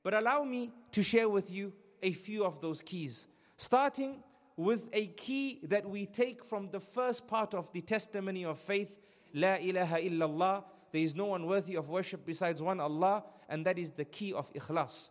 But 0.04 0.14
allow 0.14 0.44
me 0.44 0.72
to 0.92 1.02
share 1.02 1.30
with 1.30 1.50
you 1.50 1.74
a 2.04 2.12
few 2.12 2.44
of 2.44 2.60
those 2.62 2.82
keys, 2.82 3.28
starting 3.58 4.24
with 4.58 4.90
a 4.94 5.08
key 5.08 5.60
that 5.64 5.90
we 5.90 6.06
take 6.06 6.44
from 6.44 6.70
the 6.72 6.80
first 6.80 7.28
part 7.28 7.54
of 7.54 7.72
the 7.72 7.82
testimony 7.82 8.44
of 8.44 8.58
faith, 8.58 8.96
La 9.34 9.56
ilaha 9.56 9.98
illallah, 9.98 10.64
there 10.92 11.02
is 11.02 11.16
no 11.16 11.26
one 11.26 11.46
worthy 11.46 11.76
of 11.76 11.90
worship 11.90 12.26
besides 12.26 12.62
one 12.62 12.80
Allah, 12.80 13.24
and 13.50 13.66
that 13.66 13.78
is 13.78 13.92
the 13.92 14.06
key 14.06 14.34
of 14.34 14.54
ikhlas, 14.54 15.10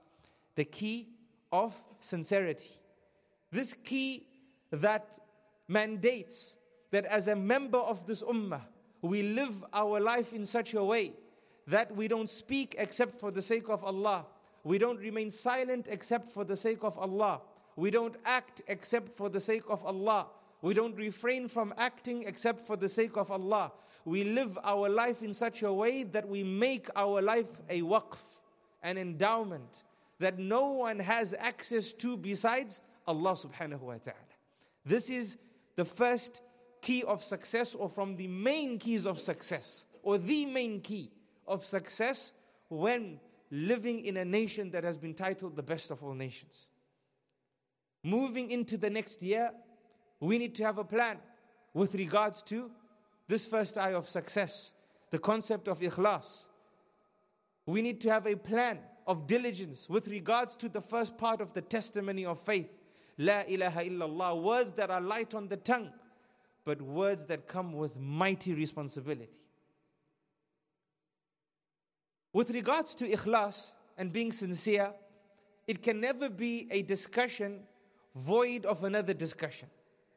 the 0.55 0.65
key 0.65 1.09
of 1.53 1.75
sincerity. 1.99 2.71
This 3.51 3.75
key 3.75 4.27
that 4.71 5.19
mandates 5.69 6.57
that 6.91 7.05
as 7.07 7.29
a 7.29 7.37
member 7.37 7.79
of 7.79 8.07
this 8.07 8.23
ummah, 8.23 8.63
we 9.03 9.23
live 9.23 9.65
our 9.73 10.01
life 10.01 10.33
in 10.33 10.45
such 10.45 10.75
a 10.75 10.85
way 10.85 11.13
that 11.67 11.95
we 11.95 12.09
don't 12.09 12.29
speak 12.29 12.75
except 12.79 13.15
for 13.15 13.31
the 13.31 13.43
sake 13.43 13.69
of 13.69 13.83
Allah. 13.85 14.27
We 14.65 14.79
don't 14.79 14.99
remain 14.99 15.31
silent 15.31 15.87
except 15.89 16.31
for 16.31 16.45
the 16.45 16.57
sake 16.57 16.83
of 16.83 16.99
Allah. 16.99 17.41
We 17.77 17.91
don't 17.91 18.17
act 18.25 18.63
except 18.69 19.15
for 19.15 19.29
the 19.29 19.41
sake 19.41 19.63
of 19.69 19.85
Allah. 19.85 20.27
We 20.61 20.75
don't 20.75 20.95
refrain 20.97 21.49
from 21.49 21.73
acting 21.79 22.25
except 22.27 22.61
for 22.67 22.77
the 22.77 22.89
sake 22.89 23.17
of 23.17 23.31
Allah. 23.31 23.73
We 24.05 24.25
live 24.25 24.59
our 24.65 24.89
life 24.89 25.23
in 25.23 25.33
such 25.33 25.63
a 25.63 25.73
way 25.73 26.05
that 26.05 26.29
we 26.29 26.43
make 26.43 26.89
our 26.97 27.21
life 27.21 27.51
a 27.69 27.83
waqf, 27.83 28.19
an 28.83 28.97
endowment 28.99 29.85
that 30.19 30.39
no 30.39 30.73
one 30.73 30.99
has 30.99 31.35
access 31.39 31.93
to 31.95 32.17
besides 32.17 32.81
Allah 33.07 33.33
subhanahu 33.33 33.81
wa 33.81 33.95
ta'ala. 33.95 34.17
This 34.85 35.11
is 35.11 35.37
the 35.77 35.85
first 35.85 36.43
key 36.81 37.03
of 37.05 37.23
success, 37.23 37.75
or 37.75 37.89
from 37.89 38.17
the 38.17 38.27
main 38.27 38.79
keys 38.79 39.07
of 39.07 39.19
success, 39.19 39.87
or 40.03 40.19
the 40.19 40.47
main 40.47 40.81
key 40.81 41.11
of 41.47 41.65
success 41.65 42.33
when 42.69 43.21
living 43.51 44.05
in 44.05 44.17
a 44.17 44.25
nation 44.25 44.71
that 44.71 44.85
has 44.85 44.97
been 44.97 45.15
titled 45.15 45.57
the 45.57 45.63
best 45.63 45.91
of 45.91 46.03
all 46.03 46.15
nations. 46.15 46.69
Moving 48.03 48.51
into 48.51 48.79
the 48.79 48.89
next 48.89 49.21
year, 49.21 49.51
we 50.21 50.39
need 50.39 50.55
to 50.55 50.65
have 50.65 50.79
a 50.79 50.85
plan 50.85 51.19
with 51.75 51.95
regards 51.95 52.43
to 52.45 52.71
this 53.31 53.47
first 53.47 53.79
eye 53.79 53.95
of 53.95 54.09
success, 54.09 54.73
the 55.11 55.19
concept 55.19 55.69
of 55.69 55.79
ikhlas. 55.79 56.49
We 57.65 57.81
need 57.81 58.01
to 58.03 58.11
have 58.11 58.27
a 58.27 58.35
plan 58.35 58.81
of 59.07 59.29
diligence 59.29 59.89
with 59.89 60.09
regards 60.09 60.57
to 60.57 60.69
the 60.69 60.81
first 60.81 61.17
part 61.17 61.41
of 61.41 61.53
the 61.53 61.63
testimony 61.63 62.27
of 62.27 62.41
faith. 62.41 62.69
La 63.19 63.43
ilaha 63.49 63.83
illallah, 63.83 64.43
words 64.43 64.73
that 64.73 64.91
are 64.91 65.01
light 65.01 65.35
on 65.35 65.47
the 65.47 65.57
tongue, 65.57 65.91
but 66.65 66.83
words 66.83 67.27
that 67.27 67.47
come 67.47 67.73
with 67.73 67.97
mighty 67.97 68.53
responsibility. 68.53 69.39
With 72.33 72.51
regards 72.51 72.95
to 72.97 73.05
ikhlas 73.05 73.75
and 73.97 74.13
being 74.13 74.33
sincere, 74.33 74.93
it 75.69 75.83
can 75.83 76.01
never 76.01 76.29
be 76.29 76.67
a 76.73 76.83
discussion 76.83 77.61
void 78.17 78.65
of 78.65 78.83
another 78.83 79.15
discussion. 79.15 79.69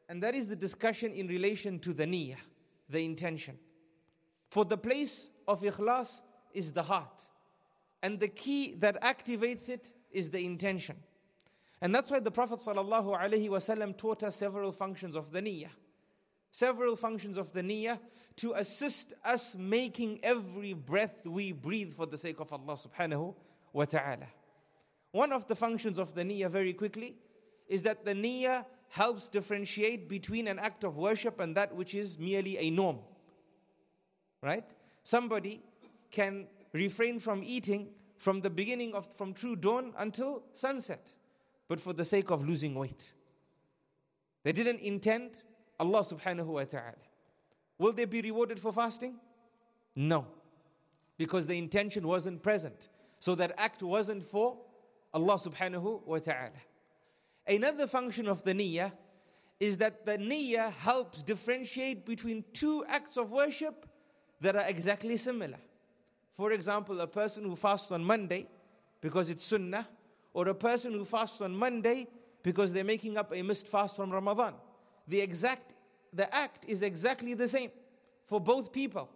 And 0.09 0.23
that 0.23 0.33
is 0.33 0.47
the 0.47 0.55
discussion 0.55 1.11
in 1.11 1.27
relation 1.27 1.77
to 1.79 1.93
the 1.93 2.05
niyyah, 2.05 2.37
the 2.89 3.03
intention. 3.03 3.57
For 4.49 4.65
the 4.65 4.77
place 4.77 5.29
of 5.47 5.61
ikhlas 5.61 6.21
is 6.53 6.73
the 6.73 6.83
heart. 6.83 7.27
And 8.01 8.19
the 8.19 8.27
key 8.27 8.75
that 8.79 9.01
activates 9.01 9.69
it 9.69 9.93
is 10.11 10.29
the 10.29 10.45
intention. 10.45 10.97
And 11.81 11.93
that's 11.93 12.11
why 12.11 12.19
the 12.19 12.31
Prophet 12.31 12.59
ﷺ 12.59 13.97
taught 13.97 14.23
us 14.23 14.35
several 14.35 14.71
functions 14.71 15.15
of 15.15 15.31
the 15.31 15.41
niyyah. 15.41 15.69
Several 16.51 16.95
functions 16.95 17.37
of 17.37 17.51
the 17.51 17.61
niyyah 17.61 17.99
to 18.37 18.53
assist 18.53 19.13
us 19.25 19.55
making 19.55 20.19
every 20.23 20.73
breath 20.73 21.25
we 21.25 21.51
breathe 21.51 21.91
for 21.91 22.05
the 22.05 22.17
sake 22.17 22.39
of 22.39 22.53
Allah 22.53 22.77
subhanahu 22.77 23.33
wa 23.73 23.85
ta'ala. 23.85 24.27
One 25.11 25.31
of 25.31 25.47
the 25.47 25.55
functions 25.55 25.97
of 25.97 26.13
the 26.13 26.21
niyyah, 26.21 26.49
very 26.49 26.73
quickly, 26.73 27.15
is 27.67 27.83
that 27.83 28.05
the 28.05 28.13
niyyah 28.13 28.65
helps 28.93 29.27
differentiate 29.27 30.07
between 30.07 30.47
an 30.47 30.59
act 30.59 30.83
of 30.83 30.99
worship 30.99 31.39
and 31.39 31.57
that 31.57 31.73
which 31.75 31.95
is 31.95 32.19
merely 32.19 32.59
a 32.59 32.69
norm. 32.69 32.99
Right? 34.39 34.63
Somebody 35.01 35.63
can 36.11 36.45
refrain 36.73 37.19
from 37.19 37.41
eating 37.43 37.89
from 38.19 38.41
the 38.41 38.51
beginning 38.51 38.93
of 38.93 39.11
from 39.11 39.33
true 39.33 39.55
dawn 39.55 39.93
until 39.97 40.43
sunset 40.53 41.11
but 41.67 41.81
for 41.81 41.91
the 41.91 42.05
sake 42.05 42.29
of 42.29 42.47
losing 42.47 42.75
weight. 42.75 43.13
They 44.43 44.51
didn't 44.51 44.81
intend 44.81 45.31
Allah 45.79 46.01
subhanahu 46.01 46.45
wa 46.45 46.63
ta'ala. 46.63 47.03
Will 47.79 47.93
they 47.93 48.05
be 48.05 48.21
rewarded 48.21 48.59
for 48.59 48.71
fasting? 48.71 49.15
No. 49.95 50.27
Because 51.17 51.47
the 51.47 51.57
intention 51.57 52.07
wasn't 52.07 52.43
present. 52.43 52.89
So 53.17 53.33
that 53.35 53.53
act 53.57 53.81
wasn't 53.81 54.23
for 54.23 54.59
Allah 55.15 55.35
subhanahu 55.35 56.05
wa 56.05 56.19
ta'ala. 56.19 56.61
Another 57.47 57.87
function 57.87 58.27
of 58.27 58.43
the 58.43 58.53
niyyah 58.53 58.91
is 59.59 59.77
that 59.77 60.05
the 60.05 60.17
niyyah 60.17 60.71
helps 60.73 61.23
differentiate 61.23 62.05
between 62.05 62.43
two 62.53 62.83
acts 62.87 63.17
of 63.17 63.31
worship 63.31 63.87
that 64.41 64.55
are 64.55 64.65
exactly 64.67 65.17
similar. 65.17 65.57
For 66.33 66.51
example, 66.51 66.99
a 67.01 67.07
person 67.07 67.43
who 67.43 67.55
fasts 67.55 67.91
on 67.91 68.03
Monday 68.03 68.47
because 69.01 69.29
it's 69.29 69.43
sunnah 69.43 69.87
or 70.33 70.47
a 70.47 70.55
person 70.55 70.93
who 70.93 71.05
fasts 71.05 71.41
on 71.41 71.55
Monday 71.55 72.07
because 72.41 72.73
they're 72.73 72.83
making 72.83 73.17
up 73.17 73.31
a 73.33 73.41
missed 73.41 73.67
fast 73.67 73.95
from 73.95 74.11
Ramadan. 74.11 74.53
The 75.07 75.21
exact 75.21 75.73
the 76.13 76.33
act 76.33 76.65
is 76.67 76.83
exactly 76.83 77.33
the 77.33 77.47
same 77.47 77.71
for 78.27 78.39
both 78.39 78.71
people. 78.71 79.09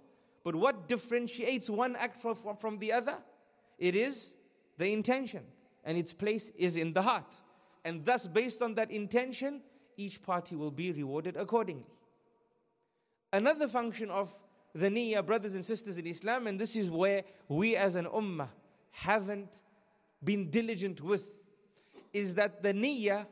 But 0.44 0.56
what 0.56 0.88
differentiates 0.88 1.70
one 1.70 1.96
act 1.96 2.18
from, 2.18 2.58
from, 2.60 2.80
the 2.80 2.94
other? 2.94 3.18
It 3.78 3.96
is 3.96 4.34
the 4.78 4.92
intention, 4.92 5.44
and 5.84 5.98
its 5.98 6.13
place 6.13 6.52
is 6.58 6.78
in 6.78 6.94
the 6.94 7.02
heart. 7.02 7.36
And 7.88 8.04
thus, 8.04 8.28
based 8.28 8.62
on 8.62 8.76
that 8.76 8.91
intention, 8.91 9.62
each 9.95 10.21
party 10.21 10.58
will 10.58 10.71
be 10.71 10.91
rewarded 10.91 11.38
accordingly. 11.38 11.88
Another 13.32 13.69
function 13.69 14.10
of 14.10 14.30
the 14.76 14.89
niyyah, 14.89 15.26
brothers 15.26 15.56
and 15.56 15.63
sisters 15.63 15.97
in 15.97 16.06
Islam, 16.06 16.47
and 16.47 16.60
this 16.60 16.76
is 16.76 16.91
where 16.91 17.23
we 17.47 17.78
as 17.78 17.95
an 17.95 18.04
ummah 18.08 18.50
haven't 18.91 19.47
been 20.21 20.50
diligent 20.50 21.02
with 21.02 21.39
is 22.12 22.36
that 22.36 22.62
the 22.62 22.73
niyyah 22.73 23.26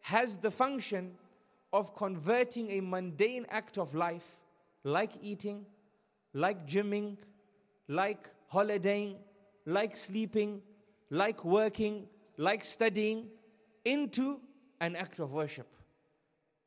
has 0.00 0.38
the 0.38 0.50
function 0.50 1.12
of 1.72 1.94
converting 1.94 2.72
a 2.72 2.80
mundane 2.80 3.46
act 3.48 3.78
of 3.78 3.94
life, 3.94 4.40
like 4.82 5.12
eating, 5.22 5.64
like 6.34 6.66
gymming, 6.66 7.16
like 7.86 8.28
holidaying, 8.48 9.14
like 9.66 9.96
sleeping, 9.96 10.62
like 11.10 11.44
working, 11.44 12.08
like 12.36 12.64
studying, 12.64 13.28
into 13.92 14.40
an 14.80 14.94
act 14.96 15.18
of 15.18 15.32
worship. 15.32 15.68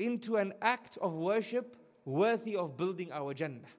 into 0.01 0.37
an 0.37 0.53
act 0.61 0.97
of 0.97 1.13
worship 1.13 1.77
worthy 2.05 2.55
of 2.55 2.75
building 2.75 3.11
our 3.11 3.33
Jannah. 3.33 3.71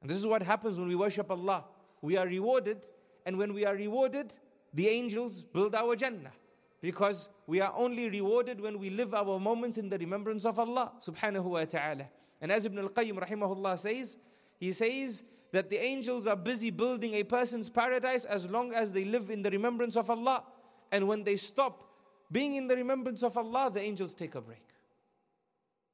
And 0.00 0.10
this 0.10 0.16
is 0.16 0.26
what 0.26 0.42
happens 0.42 0.78
when 0.78 0.88
we 0.88 0.96
worship 0.96 1.30
Allah. 1.30 1.64
We 2.00 2.16
are 2.16 2.26
rewarded, 2.26 2.86
and 3.26 3.36
when 3.36 3.52
we 3.52 3.66
are 3.66 3.74
rewarded, 3.74 4.32
the 4.72 4.88
angels 4.88 5.42
build 5.42 5.74
our 5.74 5.94
Jannah. 5.94 6.32
Because 6.80 7.28
we 7.46 7.60
are 7.60 7.74
only 7.76 8.08
rewarded 8.08 8.58
when 8.58 8.78
we 8.78 8.88
live 8.88 9.12
our 9.12 9.38
moments 9.38 9.76
in 9.76 9.90
the 9.90 9.98
remembrance 9.98 10.46
of 10.46 10.58
Allah 10.58 10.92
subhanahu 11.06 11.44
wa 11.44 11.64
ta'ala. 11.66 12.06
And 12.40 12.50
as 12.50 12.64
Ibn 12.64 12.78
al-Qayyim 12.78 13.20
rahimahullah 13.20 13.78
says, 13.78 14.16
he 14.58 14.72
says 14.72 15.24
that 15.52 15.68
the 15.68 15.76
angels 15.76 16.26
are 16.26 16.36
busy 16.36 16.70
building 16.70 17.14
a 17.14 17.22
person's 17.24 17.68
paradise 17.68 18.24
as 18.24 18.48
long 18.48 18.72
as 18.72 18.94
they 18.94 19.04
live 19.04 19.28
in 19.28 19.42
the 19.42 19.50
remembrance 19.50 19.94
of 19.94 20.08
Allah. 20.08 20.42
And 20.90 21.06
when 21.06 21.22
they 21.22 21.36
stop 21.36 21.84
being 22.30 22.54
in 22.54 22.68
the 22.68 22.76
remembrance 22.76 23.22
of 23.22 23.36
Allah, 23.36 23.70
the 23.72 23.80
angels 23.80 24.14
take 24.14 24.34
a 24.34 24.40
break. 24.40 24.64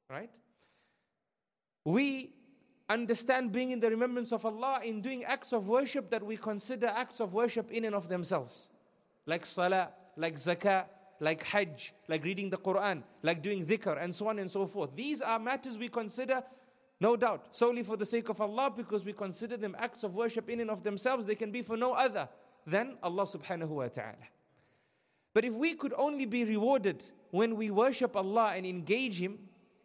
Right? 0.09 0.29
We 1.83 2.33
understand 2.89 3.51
being 3.51 3.71
in 3.71 3.79
the 3.79 3.89
remembrance 3.89 4.31
of 4.31 4.45
Allah 4.45 4.81
in 4.83 5.01
doing 5.01 5.23
acts 5.23 5.51
of 5.53 5.67
worship 5.67 6.09
that 6.11 6.23
we 6.23 6.37
consider 6.37 6.87
acts 6.87 7.19
of 7.19 7.33
worship 7.33 7.71
in 7.71 7.85
and 7.85 7.95
of 7.95 8.07
themselves, 8.07 8.69
like 9.25 9.45
salah, 9.45 9.89
like 10.15 10.35
zakah, 10.35 10.85
like 11.19 11.43
hajj, 11.43 11.93
like 12.07 12.23
reading 12.23 12.49
the 12.49 12.57
Quran, 12.57 13.03
like 13.23 13.41
doing 13.41 13.65
dhikr, 13.65 14.01
and 14.01 14.13
so 14.13 14.27
on 14.27 14.39
and 14.39 14.49
so 14.49 14.65
forth. 14.65 14.95
These 14.95 15.21
are 15.21 15.39
matters 15.39 15.77
we 15.77 15.89
consider, 15.89 16.41
no 16.99 17.15
doubt, 17.15 17.47
solely 17.51 17.83
for 17.83 17.97
the 17.97 18.05
sake 18.05 18.29
of 18.29 18.39
Allah 18.39 18.71
because 18.75 19.03
we 19.03 19.13
consider 19.13 19.57
them 19.57 19.75
acts 19.77 20.03
of 20.03 20.15
worship 20.15 20.49
in 20.49 20.59
and 20.59 20.69
of 20.69 20.83
themselves. 20.83 21.25
They 21.25 21.35
can 21.35 21.51
be 21.51 21.61
for 21.61 21.75
no 21.75 21.93
other 21.93 22.29
than 22.65 22.97
Allah 23.01 23.23
subhanahu 23.23 23.69
wa 23.69 23.87
ta'ala. 23.87 24.15
But 25.33 25.45
if 25.45 25.53
we 25.53 25.73
could 25.73 25.93
only 25.97 26.25
be 26.25 26.45
rewarded 26.45 27.03
when 27.31 27.55
we 27.55 27.71
worship 27.71 28.15
Allah 28.15 28.53
and 28.55 28.65
engage 28.65 29.19
Him 29.19 29.37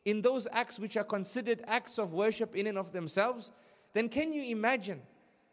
in 0.05 0.23
those 0.23 0.49
acts 0.53 0.79
which 0.79 0.97
are 0.97 1.05
considered 1.05 1.63
acts 1.67 1.99
of 1.99 2.13
worship 2.13 2.57
in 2.57 2.67
and 2.67 2.79
of 2.79 2.93
themselves, 2.93 3.53
then 3.93 4.09
can 4.09 4.33
you 4.33 4.51
imagine 4.51 5.03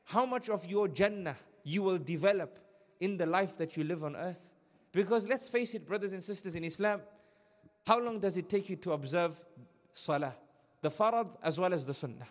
how 0.06 0.26
much 0.26 0.50
of 0.50 0.66
your 0.66 0.88
Jannah 0.88 1.36
you 1.64 1.84
will 1.84 1.98
develop 1.98 2.60
in 3.00 3.18
the 3.18 3.26
life 3.26 3.58
that 3.58 3.78
you 3.78 3.84
live 3.84 4.04
on 4.04 4.16
earth? 4.16 4.52
Because 4.92 5.28
let's 5.28 5.48
face 5.48 5.74
it, 5.74 5.88
brothers 5.88 6.14
and 6.14 6.24
sisters 6.24 6.56
in 6.56 6.64
Islam, 6.64 7.02
how 7.86 8.00
long 8.00 8.20
does 8.20 8.38
it 8.38 8.50
take 8.50 8.70
you 8.70 8.76
to 8.78 8.94
observe 8.94 9.40
Salah, 9.94 10.36
the 10.82 10.90
Farad 10.90 11.30
as 11.44 11.60
well 11.60 11.74
as 11.74 11.86
the 11.86 11.94
Sunnah? 11.94 12.28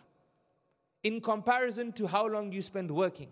In 1.05 1.21
comparison 1.21 1.93
to 1.93 2.07
how 2.07 2.27
long 2.27 2.51
you 2.53 2.63
spend 2.63 2.91
working, 2.91 3.29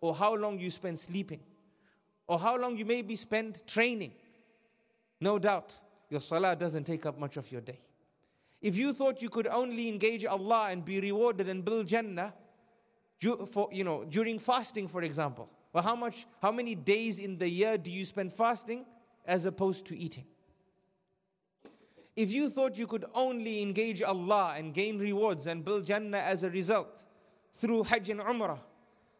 or 0.00 0.14
how 0.14 0.34
long 0.34 0.58
you 0.58 0.70
spend 0.70 0.98
sleeping, 0.98 1.40
or 2.30 2.38
how 2.38 2.56
long 2.56 2.76
you 2.76 2.84
maybe 2.84 3.16
spend 3.16 3.66
training, 3.66 4.12
no 5.20 5.36
doubt 5.36 5.74
your 6.08 6.20
Salah 6.20 6.54
doesn't 6.54 6.84
take 6.84 7.04
up 7.04 7.18
much 7.18 7.36
of 7.36 7.50
your 7.50 7.60
day. 7.60 7.80
If 8.62 8.78
you 8.78 8.92
thought 8.92 9.20
you 9.20 9.28
could 9.28 9.48
only 9.48 9.88
engage 9.88 10.24
Allah 10.24 10.68
and 10.70 10.84
be 10.84 11.00
rewarded 11.00 11.48
and 11.48 11.64
build 11.64 11.88
Jannah, 11.88 12.32
for, 13.48 13.68
you 13.72 13.82
know, 13.82 14.04
during 14.04 14.38
fasting, 14.38 14.86
for 14.86 15.02
example, 15.02 15.50
well, 15.72 15.82
how 15.82 15.96
much, 15.96 16.24
how 16.40 16.52
many 16.52 16.76
days 16.76 17.18
in 17.18 17.36
the 17.36 17.48
year 17.48 17.76
do 17.76 17.90
you 17.90 18.04
spend 18.04 18.32
fasting 18.32 18.86
as 19.26 19.44
opposed 19.44 19.86
to 19.86 19.98
eating? 19.98 20.24
If 22.14 22.30
you 22.30 22.48
thought 22.48 22.78
you 22.78 22.86
could 22.86 23.06
only 23.12 23.60
engage 23.60 24.04
Allah 24.04 24.54
and 24.56 24.72
gain 24.72 25.00
rewards 25.00 25.48
and 25.48 25.64
build 25.64 25.84
Jannah 25.84 26.18
as 26.18 26.44
a 26.44 26.50
result 26.50 27.04
through 27.54 27.82
Hajj 27.82 28.10
and 28.10 28.20
Umrah, 28.20 28.60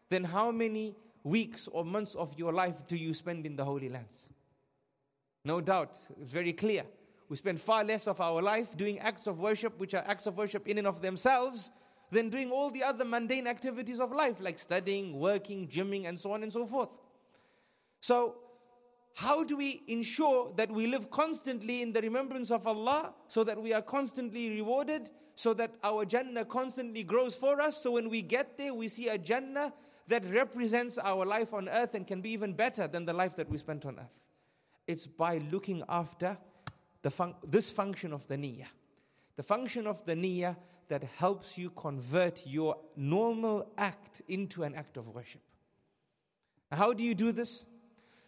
then 0.07 0.23
how 0.23 0.49
many 0.49 0.95
weeks 1.23 1.67
or 1.67 1.85
months 1.85 2.15
of 2.15 2.37
your 2.37 2.53
life 2.53 2.87
do 2.87 2.95
you 2.95 3.13
spend 3.13 3.45
in 3.45 3.55
the 3.55 3.65
Holy 3.65 3.89
Lands? 3.89 4.29
No 5.43 5.61
doubt, 5.61 5.97
it's 6.19 6.31
very 6.31 6.53
clear. 6.53 6.83
We 7.29 7.37
spend 7.37 7.59
far 7.59 7.83
less 7.83 8.07
of 8.07 8.19
our 8.19 8.41
life 8.41 8.75
doing 8.75 8.99
acts 8.99 9.25
of 9.25 9.39
worship, 9.39 9.79
which 9.79 9.93
are 9.93 10.03
acts 10.05 10.27
of 10.27 10.37
worship 10.37 10.67
in 10.67 10.77
and 10.77 10.85
of 10.85 11.01
themselves, 11.01 11.71
than 12.11 12.29
doing 12.29 12.51
all 12.51 12.69
the 12.69 12.83
other 12.83 13.05
mundane 13.05 13.47
activities 13.47 13.99
of 13.99 14.11
life, 14.11 14.41
like 14.41 14.59
studying, 14.59 15.17
working, 15.17 15.67
gymming, 15.67 16.07
and 16.07 16.19
so 16.19 16.33
on 16.33 16.43
and 16.43 16.51
so 16.51 16.65
forth. 16.65 16.89
So, 18.01 18.35
how 19.15 19.43
do 19.43 19.57
we 19.57 19.81
ensure 19.87 20.51
that 20.57 20.71
we 20.71 20.87
live 20.87 21.09
constantly 21.09 21.81
in 21.81 21.93
the 21.93 22.01
remembrance 22.01 22.51
of 22.51 22.67
Allah 22.67 23.13
so 23.27 23.43
that 23.43 23.61
we 23.61 23.73
are 23.73 23.81
constantly 23.81 24.49
rewarded, 24.49 25.09
so 25.35 25.53
that 25.53 25.75
our 25.83 26.05
Jannah 26.05 26.45
constantly 26.45 27.03
grows 27.03 27.35
for 27.35 27.61
us? 27.61 27.81
So, 27.81 27.91
when 27.91 28.09
we 28.09 28.21
get 28.21 28.57
there, 28.57 28.73
we 28.73 28.89
see 28.89 29.07
a 29.07 29.17
Jannah 29.17 29.73
that 30.11 30.25
represents 30.25 30.97
our 30.97 31.25
life 31.25 31.53
on 31.53 31.69
earth 31.69 31.95
and 31.95 32.05
can 32.05 32.19
be 32.19 32.31
even 32.31 32.53
better 32.53 32.85
than 32.85 33.05
the 33.05 33.13
life 33.13 33.35
that 33.37 33.49
we 33.49 33.57
spent 33.57 33.85
on 33.85 33.97
earth. 33.97 34.25
It's 34.85 35.07
by 35.07 35.37
looking 35.49 35.83
after 35.87 36.37
the 37.01 37.09
fun- 37.09 37.35
this 37.47 37.71
function 37.71 38.11
of 38.11 38.27
the 38.27 38.35
niyyah. 38.35 38.67
The 39.37 39.43
function 39.43 39.87
of 39.87 40.03
the 40.03 40.15
niyyah 40.15 40.57
that 40.89 41.03
helps 41.15 41.57
you 41.57 41.69
convert 41.69 42.45
your 42.45 42.75
normal 42.97 43.71
act 43.77 44.21
into 44.27 44.63
an 44.63 44.75
act 44.75 44.97
of 44.97 45.07
worship. 45.07 45.41
How 46.69 46.91
do 46.91 47.03
you 47.03 47.15
do 47.15 47.31
this? 47.31 47.65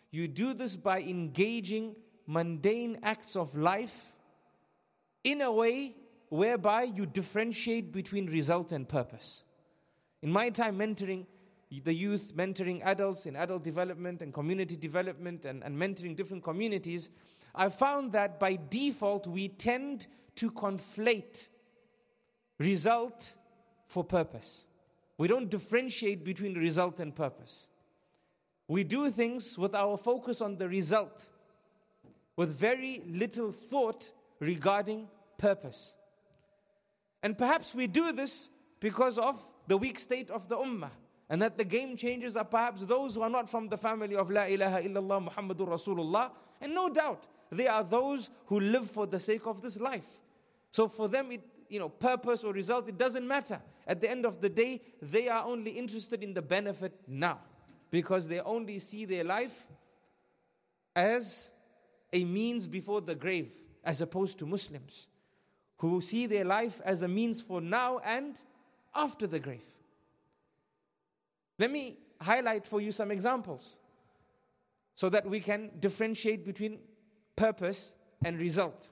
You 0.10 0.30
do 0.30 0.54
this 0.54 0.78
by 0.78 1.02
engaging 1.02 1.98
mundane 2.26 3.00
acts 3.04 3.36
of 3.36 3.58
life 3.58 4.14
in 5.26 5.42
a 5.42 5.52
way 5.52 5.96
whereby 6.30 6.84
you 6.84 7.06
differentiate 7.06 7.92
between 7.92 8.28
result 8.28 8.72
and 8.72 8.88
purpose. 8.88 9.44
In 10.22 10.32
my 10.32 10.50
time 10.50 10.80
mentoring 10.80 11.26
the 11.80 11.94
youth, 11.94 12.34
mentoring 12.36 12.82
adults 12.84 13.26
in 13.26 13.36
adult 13.36 13.64
development 13.64 14.22
and 14.22 14.34
community 14.34 14.76
development 14.76 15.46
and, 15.46 15.64
and 15.64 15.78
mentoring 15.78 16.16
different 16.16 16.44
communities, 16.44 17.10
I 17.56 17.70
found 17.70 18.12
that 18.14 18.40
by 18.40 18.58
default 18.70 19.28
we 19.28 19.48
tend 19.48 20.08
to 20.36 20.52
conflate 20.52 21.48
result 22.60 23.36
for 23.86 24.04
purpose. 24.04 24.68
We 25.18 25.28
don't 25.28 25.50
differentiate 25.50 26.24
between 26.24 26.56
result 26.56 27.00
and 27.00 27.16
purpose. 27.16 27.68
We 28.68 28.84
do 28.84 29.10
things 29.10 29.58
with 29.58 29.76
our 29.76 29.98
focus 29.98 30.42
on 30.42 30.58
the 30.58 30.68
result, 30.68 31.30
with 32.36 32.58
very 32.58 33.04
little 33.08 33.52
thought 33.52 34.12
regarding 34.40 35.08
purpose. 35.38 35.96
And 37.22 37.38
perhaps 37.38 37.76
we 37.76 37.88
do 37.88 38.12
this 38.12 38.50
because 38.80 39.18
of 39.18 39.48
the 39.68 39.78
weak 39.78 40.00
state 40.00 40.30
of 40.30 40.50
the 40.50 40.58
ummah. 40.58 40.92
And 41.30 41.42
that 41.42 41.58
the 41.58 41.64
game 41.64 41.96
changers 41.96 42.36
are 42.36 42.46
perhaps 42.46 42.84
those 42.86 43.16
who 43.16 43.22
are 43.22 43.30
not 43.30 43.50
from 43.50 43.70
the 43.70 43.78
family 43.78 44.16
of 44.16 44.30
La 44.30 44.44
ilaha 44.44 44.82
illallah 44.82 45.30
Muhammadur 45.30 45.70
Rasulullah. 45.70 46.32
And 46.62 46.76
no 46.76 46.90
doubt, 46.90 47.28
they 47.50 47.68
are 47.68 47.84
those 47.84 48.30
who 48.48 48.60
live 48.60 48.90
for 48.90 49.08
the 49.08 49.20
sake 49.20 49.46
of 49.48 49.62
this 49.62 49.80
life. 49.80 50.08
So 50.72 50.88
for 50.88 51.08
them, 51.08 51.32
it, 51.32 51.42
you 51.70 51.80
know, 51.80 51.90
purpose 51.90 52.44
or 52.44 52.54
result, 52.54 52.90
it 52.90 52.98
doesn't 52.98 53.28
matter. 53.28 53.62
At 53.88 54.02
the 54.02 54.10
end 54.10 54.26
of 54.26 54.42
the 54.42 54.50
day, 54.50 54.82
they 55.02 55.30
are 55.30 55.46
only 55.46 55.72
interested 55.72 56.24
in 56.24 56.34
the 56.34 56.42
benefit 56.42 56.94
now 57.08 57.40
because 57.92 58.28
they 58.28 58.40
only 58.42 58.80
see 58.80 59.06
their 59.06 59.24
life 59.24 59.68
as 60.96 61.52
a 62.12 62.24
means 62.24 62.68
before 62.68 63.02
the 63.02 63.16
grave, 63.16 63.52
as 63.84 64.02
opposed 64.02 64.38
to 64.40 64.46
Muslims 64.46 65.08
who 65.84 66.00
see 66.00 66.28
their 66.28 66.46
life 66.46 66.80
as 66.86 67.02
a 67.02 67.08
means 67.10 67.42
for 67.42 67.60
now 67.60 68.00
and 68.06 68.40
after 68.96 69.28
the 69.28 69.38
grave. 69.38 69.68
Let 71.60 71.72
me 71.72 71.98
highlight 72.20 72.66
for 72.66 72.82
you 72.82 72.92
some 72.92 73.12
examples 73.12 73.80
so 74.96 75.10
that 75.10 75.26
we 75.26 75.40
can 75.40 75.72
differentiate 75.80 76.46
between 76.46 76.80
purpose 77.36 77.96
and 78.24 78.40
result. 78.40 78.90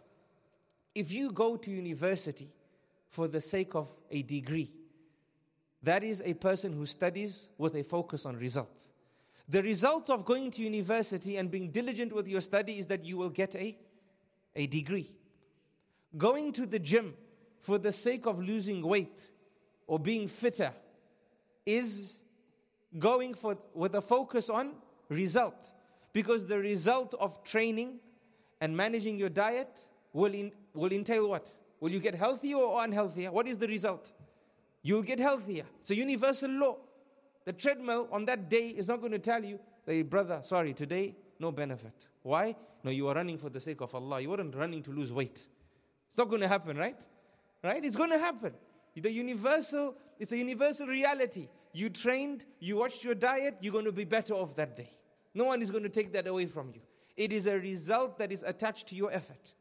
If 0.93 1.11
you 1.11 1.31
go 1.31 1.55
to 1.55 1.71
university 1.71 2.49
for 3.09 3.27
the 3.27 3.41
sake 3.41 3.75
of 3.75 3.95
a 4.09 4.21
degree, 4.21 4.73
that 5.83 6.03
is 6.03 6.21
a 6.25 6.33
person 6.33 6.73
who 6.73 6.85
studies 6.85 7.49
with 7.57 7.75
a 7.75 7.83
focus 7.83 8.25
on 8.25 8.37
result. 8.37 8.83
The 9.47 9.63
result 9.63 10.09
of 10.09 10.25
going 10.25 10.51
to 10.51 10.61
university 10.61 11.37
and 11.37 11.49
being 11.49 11.71
diligent 11.71 12.13
with 12.13 12.27
your 12.27 12.41
study 12.41 12.77
is 12.77 12.87
that 12.87 13.03
you 13.03 13.17
will 13.17 13.29
get 13.29 13.55
a, 13.55 13.77
a 14.55 14.67
degree. 14.67 15.11
Going 16.17 16.53
to 16.53 16.65
the 16.65 16.79
gym 16.79 17.15
for 17.59 17.77
the 17.77 17.91
sake 17.91 18.25
of 18.25 18.39
losing 18.39 18.81
weight 18.81 19.19
or 19.87 19.99
being 19.99 20.27
fitter 20.27 20.73
is 21.65 22.20
going 22.97 23.33
for 23.33 23.57
with 23.73 23.95
a 23.95 24.01
focus 24.01 24.49
on 24.49 24.73
result 25.09 25.73
because 26.13 26.47
the 26.47 26.57
result 26.57 27.13
of 27.19 27.43
training 27.43 27.99
and 28.59 28.75
managing 28.75 29.17
your 29.17 29.29
diet 29.29 29.69
will, 30.13 30.33
in, 30.33 30.51
will 30.73 30.91
entail 30.91 31.29
what? 31.29 31.51
Will 31.79 31.89
you 31.89 31.99
get 31.99 32.15
healthier 32.15 32.57
or 32.57 32.83
unhealthier? 32.83 33.31
What 33.31 33.47
is 33.47 33.57
the 33.57 33.67
result? 33.67 34.11
You'll 34.83 35.03
get 35.03 35.19
healthier. 35.19 35.63
It's 35.79 35.91
a 35.91 35.95
universal 35.95 36.51
law. 36.51 36.77
The 37.45 37.53
treadmill 37.53 38.07
on 38.11 38.25
that 38.25 38.49
day 38.49 38.69
is 38.69 38.87
not 38.87 38.99
going 38.99 39.13
to 39.13 39.19
tell 39.19 39.43
you, 39.43 39.59
hey, 39.85 40.03
brother, 40.03 40.41
sorry, 40.43 40.73
today, 40.73 41.15
no 41.39 41.51
benefit. 41.51 41.93
Why? 42.21 42.55
No, 42.83 42.91
you 42.91 43.07
are 43.07 43.15
running 43.15 43.37
for 43.37 43.49
the 43.49 43.59
sake 43.59 43.81
of 43.81 43.93
Allah. 43.95 44.21
You 44.21 44.29
weren't 44.29 44.55
running 44.55 44.83
to 44.83 44.91
lose 44.91 45.11
weight. 45.11 45.47
It's 46.07 46.17
not 46.17 46.29
going 46.29 46.41
to 46.41 46.47
happen, 46.47 46.77
right? 46.77 46.99
Right? 47.63 47.83
It's 47.83 47.97
going 47.97 48.11
to 48.11 48.19
happen. 48.19 48.53
The 48.95 49.11
universal, 49.11 49.95
it's 50.19 50.31
a 50.31 50.37
universal 50.37 50.87
reality. 50.87 51.47
You 51.73 51.89
trained, 51.89 52.45
you 52.59 52.77
watched 52.77 53.03
your 53.03 53.15
diet, 53.15 53.57
you're 53.61 53.73
going 53.73 53.85
to 53.85 53.91
be 53.91 54.05
better 54.05 54.33
off 54.33 54.55
that 54.55 54.75
day. 54.75 54.91
No 55.33 55.45
one 55.45 55.61
is 55.61 55.71
going 55.71 55.83
to 55.83 55.89
take 55.89 56.11
that 56.13 56.27
away 56.27 56.45
from 56.45 56.71
you. 56.73 56.81
It 57.15 57.31
is 57.31 57.47
a 57.47 57.59
result 57.59 58.17
that 58.17 58.31
is 58.31 58.43
attached 58.43 58.87
to 58.87 58.95
your 58.95 59.11
effort. 59.11 59.53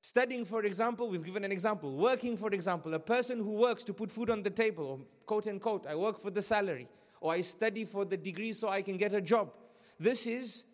Studying, 0.00 0.44
for 0.44 0.64
example, 0.64 1.08
we've 1.08 1.24
given 1.24 1.44
an 1.44 1.52
example. 1.52 1.96
Working, 1.96 2.36
for 2.36 2.50
example, 2.50 2.92
a 2.94 2.98
person 2.98 3.38
who 3.38 3.54
works 3.54 3.84
to 3.84 3.94
put 3.94 4.10
food 4.10 4.30
on 4.30 4.42
the 4.42 4.50
table, 4.50 4.84
or 4.84 4.98
quote 5.26 5.46
unquote, 5.46 5.86
I 5.86 5.94
work 5.94 6.18
for 6.18 6.30
the 6.30 6.42
salary, 6.42 6.88
or 7.20 7.32
I 7.32 7.40
study 7.42 7.84
for 7.84 8.04
the 8.04 8.16
degree 8.16 8.52
so 8.52 8.68
I 8.68 8.82
can 8.82 8.96
get 8.96 9.14
a 9.14 9.20
job. 9.20 9.52
This 10.00 10.26
is 10.26 10.64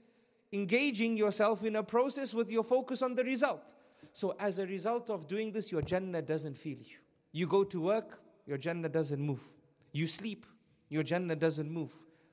engaging 0.50 1.16
yourself 1.16 1.62
in 1.62 1.76
a 1.76 1.82
process 1.82 2.32
with 2.32 2.50
your 2.50 2.62
focus 2.62 3.02
on 3.02 3.14
the 3.14 3.24
result. 3.24 3.74
So, 4.14 4.34
as 4.40 4.58
a 4.58 4.66
result 4.66 5.10
of 5.10 5.28
doing 5.28 5.52
this, 5.52 5.70
your 5.70 5.82
Jannah 5.82 6.22
doesn't 6.22 6.56
feel 6.56 6.78
you. 6.78 6.96
You 7.32 7.46
go 7.46 7.64
to 7.64 7.80
work, 7.80 8.20
your 8.48 8.56
Jannah 8.56 8.88
doesn't 8.88 9.20
move. 9.20 9.46
You 9.92 10.06
sleep, 10.06 10.46
your 10.88 11.02
Jannah 11.02 11.36
doesn't 11.36 11.70
move. 11.70 11.92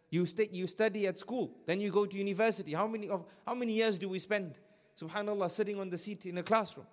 You, 0.09 0.25
stay, 0.25 0.47
you 0.49 0.65
study 0.65 1.07
at 1.07 1.19
school, 1.19 1.51
then 1.65 1.81
you 1.81 1.91
go 1.91 2.05
to 2.05 2.17
university. 2.17 2.73
How 2.73 2.87
many, 2.87 3.09
of, 3.09 3.25
how 3.45 3.53
many 3.53 3.73
years 3.73 3.99
do 3.99 4.07
we 4.07 4.19
spend, 4.19 4.57
subhanAllah, 4.99 5.51
sitting 5.51 5.77
on 5.77 5.89
the 5.89 5.97
seat 5.97 6.25
in 6.25 6.37
a 6.37 6.43
classroom? 6.43 6.87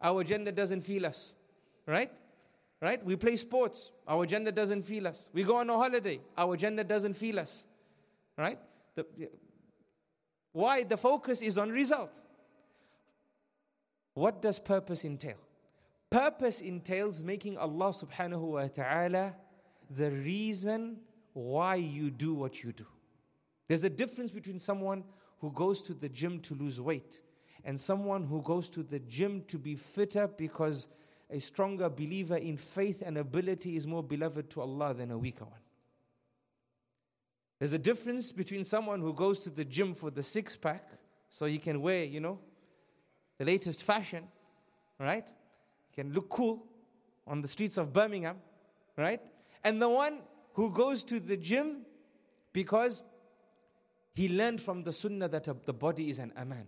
Our 0.00 0.22
Jannah 0.22 0.52
doesn't 0.52 0.82
feel 0.82 1.06
us, 1.06 1.34
right? 1.86 2.10
Right? 2.80 3.04
We 3.04 3.16
play 3.16 3.34
sports, 3.34 3.90
our 4.06 4.26
Jannah 4.26 4.52
doesn't 4.52 4.84
feel 4.84 5.08
us. 5.08 5.28
We 5.32 5.42
go 5.42 5.56
on 5.56 5.68
a 5.68 5.76
holiday, 5.76 6.20
our 6.38 6.56
Jannah 6.56 6.84
doesn't 6.84 7.14
feel 7.14 7.40
us, 7.40 7.66
right? 8.38 8.58
The, 8.94 9.06
why? 10.52 10.84
The 10.84 10.96
focus 10.96 11.42
is 11.42 11.58
on 11.58 11.70
result. 11.70 12.16
What 14.14 14.40
does 14.40 14.60
purpose 14.60 15.04
entail? 15.04 15.38
Purpose 16.12 16.60
entails 16.60 17.22
making 17.22 17.56
Allah 17.56 17.88
subhanahu 17.88 18.42
wa 18.42 18.66
ta'ala 18.68 19.34
the 19.88 20.10
reason 20.10 20.98
why 21.32 21.76
you 21.76 22.10
do 22.10 22.34
what 22.34 22.62
you 22.62 22.70
do. 22.70 22.84
There's 23.66 23.84
a 23.84 23.88
difference 23.88 24.30
between 24.30 24.58
someone 24.58 25.04
who 25.38 25.50
goes 25.50 25.80
to 25.84 25.94
the 25.94 26.10
gym 26.10 26.40
to 26.40 26.54
lose 26.54 26.78
weight 26.82 27.22
and 27.64 27.80
someone 27.80 28.24
who 28.24 28.42
goes 28.42 28.68
to 28.70 28.82
the 28.82 28.98
gym 28.98 29.44
to 29.48 29.56
be 29.56 29.74
fitter 29.74 30.28
because 30.28 30.86
a 31.30 31.40
stronger 31.40 31.88
believer 31.88 32.36
in 32.36 32.58
faith 32.58 33.02
and 33.06 33.16
ability 33.16 33.76
is 33.76 33.86
more 33.86 34.02
beloved 34.02 34.50
to 34.50 34.60
Allah 34.60 34.92
than 34.92 35.12
a 35.12 35.16
weaker 35.16 35.46
one. 35.46 35.60
There's 37.58 37.72
a 37.72 37.78
difference 37.78 38.32
between 38.32 38.64
someone 38.64 39.00
who 39.00 39.14
goes 39.14 39.40
to 39.40 39.50
the 39.50 39.64
gym 39.64 39.94
for 39.94 40.10
the 40.10 40.22
six 40.22 40.58
pack 40.58 40.86
so 41.30 41.46
he 41.46 41.56
can 41.56 41.80
wear, 41.80 42.04
you 42.04 42.20
know, 42.20 42.38
the 43.38 43.46
latest 43.46 43.82
fashion, 43.82 44.24
right? 44.98 45.24
Can 45.94 46.12
look 46.12 46.28
cool 46.28 46.66
on 47.26 47.40
the 47.40 47.48
streets 47.48 47.76
of 47.76 47.92
Birmingham, 47.92 48.36
right? 48.96 49.20
And 49.64 49.80
the 49.80 49.88
one 49.88 50.18
who 50.54 50.70
goes 50.70 51.04
to 51.04 51.20
the 51.20 51.36
gym 51.36 51.82
because 52.52 53.04
he 54.14 54.28
learned 54.28 54.60
from 54.60 54.82
the 54.82 54.92
sunnah 54.92 55.28
that 55.28 55.64
the 55.64 55.72
body 55.72 56.10
is 56.10 56.18
an 56.18 56.32
amanah. 56.38 56.66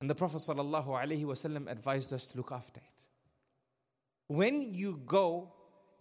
And 0.00 0.10
the 0.10 0.14
Prophet 0.14 0.38
ﷺ 0.38 1.70
advised 1.70 2.12
us 2.12 2.26
to 2.26 2.36
look 2.36 2.50
after 2.50 2.80
it. 2.80 2.86
When 4.26 4.74
you 4.74 5.00
go 5.06 5.52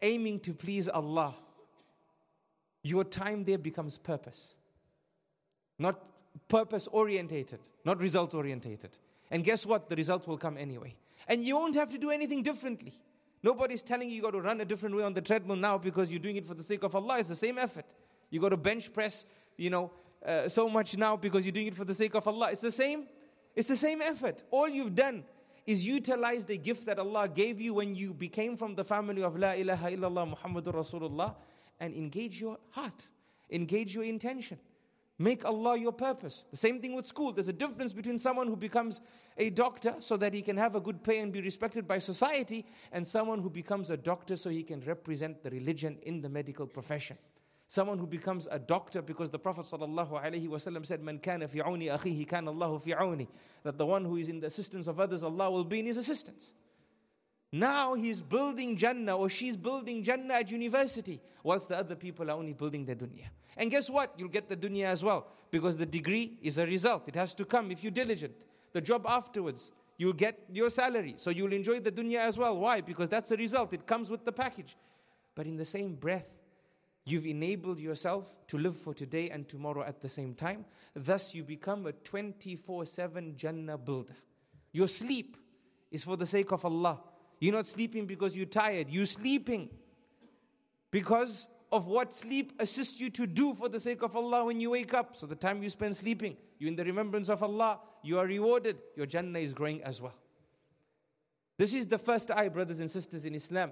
aiming 0.01 0.39
to 0.39 0.53
please 0.53 0.89
Allah, 0.89 1.35
your 2.83 3.03
time 3.03 3.43
there 3.43 3.59
becomes 3.59 3.97
purpose. 3.97 4.55
Not 5.77 6.01
purpose 6.47 6.87
orientated, 6.87 7.59
not 7.85 7.99
result 7.99 8.33
orientated. 8.33 8.97
And 9.31 9.43
guess 9.43 9.65
what? 9.65 9.89
The 9.89 9.95
result 9.95 10.27
will 10.27 10.37
come 10.37 10.57
anyway. 10.57 10.95
And 11.27 11.43
you 11.43 11.55
won't 11.55 11.75
have 11.75 11.89
to 11.91 11.97
do 11.97 12.11
anything 12.11 12.43
differently. 12.43 12.93
Nobody's 13.41 13.81
telling 13.81 14.09
you 14.09 14.15
you 14.15 14.21
got 14.21 14.31
to 14.31 14.41
run 14.41 14.61
a 14.61 14.65
different 14.65 14.95
way 14.95 15.03
on 15.03 15.13
the 15.13 15.21
treadmill 15.21 15.55
now 15.55 15.77
because 15.77 16.11
you're 16.11 16.19
doing 16.19 16.35
it 16.35 16.45
for 16.45 16.53
the 16.53 16.63
sake 16.63 16.83
of 16.83 16.95
Allah. 16.95 17.17
It's 17.19 17.29
the 17.29 17.35
same 17.35 17.57
effort. 17.57 17.85
You 18.29 18.39
got 18.39 18.49
to 18.49 18.57
bench 18.57 18.93
press, 18.93 19.25
you 19.57 19.69
know, 19.69 19.91
uh, 20.25 20.47
so 20.49 20.69
much 20.69 20.95
now 20.97 21.15
because 21.15 21.45
you're 21.45 21.51
doing 21.51 21.67
it 21.67 21.75
for 21.75 21.85
the 21.85 21.93
sake 21.93 22.13
of 22.13 22.27
Allah. 22.27 22.49
It's 22.51 22.61
the 22.61 22.71
same. 22.71 23.07
It's 23.55 23.67
the 23.67 23.75
same 23.75 24.01
effort. 24.01 24.43
All 24.51 24.67
you've 24.67 24.95
done 24.95 25.23
is 25.65 25.87
utilize 25.87 26.45
the 26.45 26.57
gift 26.57 26.85
that 26.85 26.99
Allah 26.99 27.27
gave 27.27 27.59
you 27.59 27.73
when 27.73 27.95
you 27.95 28.13
became 28.13 28.57
from 28.57 28.75
the 28.75 28.83
family 28.83 29.23
of 29.23 29.37
La 29.37 29.51
ilaha 29.51 29.89
illallah 29.89 30.35
Muhammadur 30.35 30.73
Rasulullah 30.73 31.35
and 31.79 31.93
engage 31.95 32.39
your 32.39 32.57
heart, 32.71 33.07
engage 33.49 33.93
your 33.95 34.03
intention. 34.03 34.59
Make 35.21 35.45
Allah 35.45 35.77
your 35.77 35.91
purpose. 35.91 36.45
The 36.49 36.57
same 36.57 36.81
thing 36.81 36.95
with 36.95 37.05
school. 37.05 37.31
There's 37.31 37.47
a 37.47 37.53
difference 37.53 37.93
between 37.93 38.17
someone 38.17 38.47
who 38.47 38.55
becomes 38.55 39.01
a 39.37 39.51
doctor 39.51 39.93
so 39.99 40.17
that 40.17 40.33
he 40.33 40.41
can 40.41 40.57
have 40.57 40.73
a 40.73 40.79
good 40.81 41.03
pay 41.03 41.19
and 41.19 41.31
be 41.31 41.41
respected 41.41 41.87
by 41.87 41.99
society, 41.99 42.65
and 42.91 43.05
someone 43.05 43.39
who 43.39 43.51
becomes 43.51 43.91
a 43.91 43.97
doctor 43.97 44.35
so 44.35 44.49
he 44.49 44.63
can 44.63 44.81
represent 44.81 45.43
the 45.43 45.51
religion 45.51 45.99
in 46.01 46.21
the 46.21 46.29
medical 46.29 46.65
profession. 46.65 47.19
Someone 47.67 47.99
who 47.99 48.07
becomes 48.07 48.47
a 48.49 48.57
doctor 48.57 49.03
because 49.03 49.29
the 49.29 49.37
Prophet 49.37 49.65
ﷺ 49.65 50.85
said, 50.87 51.03
Man 51.03 51.19
kana 51.19 51.47
fi 51.47 51.59
akhihi 51.59 52.27
kana 52.27 52.49
Allahu 52.49 52.79
fi 52.79 53.27
That 53.61 53.77
the 53.77 53.85
one 53.85 54.03
who 54.03 54.17
is 54.17 54.27
in 54.27 54.39
the 54.39 54.47
assistance 54.47 54.87
of 54.87 54.99
others, 54.99 55.21
Allah 55.21 55.51
will 55.51 55.65
be 55.65 55.81
in 55.81 55.85
his 55.85 55.97
assistance. 55.97 56.55
Now 57.51 57.95
he's 57.95 58.21
building 58.21 58.77
Jannah 58.77 59.17
or 59.17 59.29
she's 59.29 59.57
building 59.57 60.03
Jannah 60.03 60.35
at 60.35 60.49
university, 60.49 61.19
whilst 61.43 61.67
the 61.67 61.77
other 61.77 61.95
people 61.95 62.29
are 62.29 62.37
only 62.37 62.53
building 62.53 62.85
their 62.85 62.95
dunya. 62.95 63.27
And 63.57 63.69
guess 63.69 63.89
what? 63.89 64.13
You'll 64.17 64.29
get 64.29 64.47
the 64.47 64.55
dunya 64.55 64.85
as 64.85 65.03
well, 65.03 65.27
because 65.49 65.77
the 65.77 65.85
degree 65.85 66.37
is 66.41 66.57
a 66.57 66.65
result. 66.65 67.09
It 67.09 67.15
has 67.15 67.33
to 67.35 67.45
come 67.45 67.71
if 67.71 67.83
you're 67.83 67.91
diligent. 67.91 68.33
The 68.71 68.79
job 68.79 69.05
afterwards, 69.05 69.73
you'll 69.97 70.13
get 70.13 70.39
your 70.49 70.69
salary. 70.69 71.15
So 71.17 71.29
you'll 71.29 71.51
enjoy 71.51 71.81
the 71.81 71.91
dunya 71.91 72.19
as 72.19 72.37
well. 72.37 72.57
Why? 72.57 72.79
Because 72.79 73.09
that's 73.09 73.31
a 73.31 73.37
result. 73.37 73.73
It 73.73 73.85
comes 73.85 74.09
with 74.09 74.23
the 74.23 74.31
package. 74.31 74.77
But 75.35 75.45
in 75.45 75.57
the 75.57 75.65
same 75.65 75.95
breath, 75.95 76.39
you've 77.03 77.25
enabled 77.25 77.79
yourself 77.79 78.33
to 78.47 78.57
live 78.57 78.77
for 78.77 78.93
today 78.93 79.29
and 79.29 79.47
tomorrow 79.47 79.83
at 79.83 80.01
the 80.01 80.07
same 80.07 80.35
time. 80.35 80.63
Thus, 80.95 81.35
you 81.35 81.43
become 81.43 81.85
a 81.85 81.91
24 81.91 82.85
7 82.85 83.35
Jannah 83.35 83.77
builder. 83.77 84.15
Your 84.71 84.87
sleep 84.87 85.35
is 85.91 86.05
for 86.05 86.15
the 86.15 86.25
sake 86.25 86.53
of 86.53 86.63
Allah. 86.63 87.01
You're 87.41 87.53
not 87.53 87.65
sleeping 87.65 88.05
because 88.05 88.37
you're 88.37 88.45
tired. 88.45 88.87
You're 88.87 89.07
sleeping 89.07 89.69
because 90.91 91.47
of 91.71 91.87
what 91.87 92.13
sleep 92.13 92.53
assists 92.59 92.99
you 92.99 93.09
to 93.09 93.25
do 93.25 93.55
for 93.55 93.67
the 93.67 93.79
sake 93.79 94.03
of 94.03 94.15
Allah 94.15 94.45
when 94.45 94.61
you 94.61 94.69
wake 94.69 94.93
up. 94.93 95.17
So 95.17 95.25
the 95.25 95.35
time 95.35 95.63
you 95.63 95.69
spend 95.71 95.95
sleeping, 95.95 96.37
you're 96.59 96.69
in 96.69 96.75
the 96.75 96.85
remembrance 96.85 97.29
of 97.29 97.41
Allah, 97.41 97.79
you 98.03 98.19
are 98.19 98.27
rewarded. 98.27 98.77
Your 98.95 99.07
Jannah 99.07 99.39
is 99.39 99.53
growing 99.53 99.81
as 99.81 99.99
well. 99.99 100.13
This 101.57 101.73
is 101.73 101.87
the 101.87 101.97
first 101.97 102.29
eye, 102.29 102.47
brothers 102.47 102.79
and 102.79 102.89
sisters 102.89 103.25
in 103.25 103.33
Islam. 103.33 103.71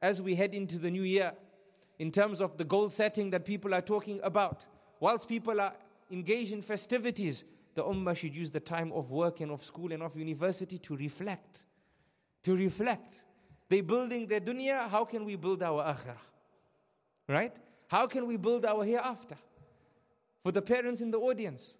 As 0.00 0.22
we 0.22 0.36
head 0.36 0.54
into 0.54 0.78
the 0.78 0.90
new 0.90 1.02
year, 1.02 1.32
in 1.98 2.12
terms 2.12 2.40
of 2.40 2.58
the 2.58 2.64
goal 2.64 2.90
setting 2.90 3.30
that 3.30 3.44
people 3.44 3.74
are 3.74 3.82
talking 3.82 4.20
about, 4.22 4.66
whilst 5.00 5.28
people 5.28 5.60
are 5.60 5.74
engaged 6.12 6.52
in 6.52 6.62
festivities, 6.62 7.44
the 7.74 7.82
Ummah 7.82 8.16
should 8.16 8.36
use 8.36 8.52
the 8.52 8.60
time 8.60 8.92
of 8.92 9.10
work 9.10 9.40
and 9.40 9.50
of 9.50 9.64
school 9.64 9.92
and 9.92 10.02
of 10.02 10.16
university 10.16 10.78
to 10.78 10.96
reflect 10.96 11.64
to 12.42 12.56
reflect. 12.56 13.22
They 13.68 13.80
building 13.80 14.26
their 14.26 14.40
dunya, 14.40 14.88
how 14.88 15.04
can 15.04 15.24
we 15.24 15.36
build 15.36 15.62
our 15.62 15.84
akhirah? 15.84 16.18
Right? 17.28 17.54
How 17.88 18.06
can 18.06 18.26
we 18.26 18.36
build 18.36 18.64
our 18.64 18.84
hereafter? 18.84 19.36
For 20.42 20.52
the 20.52 20.62
parents 20.62 21.00
in 21.00 21.10
the 21.10 21.18
audience, 21.18 21.78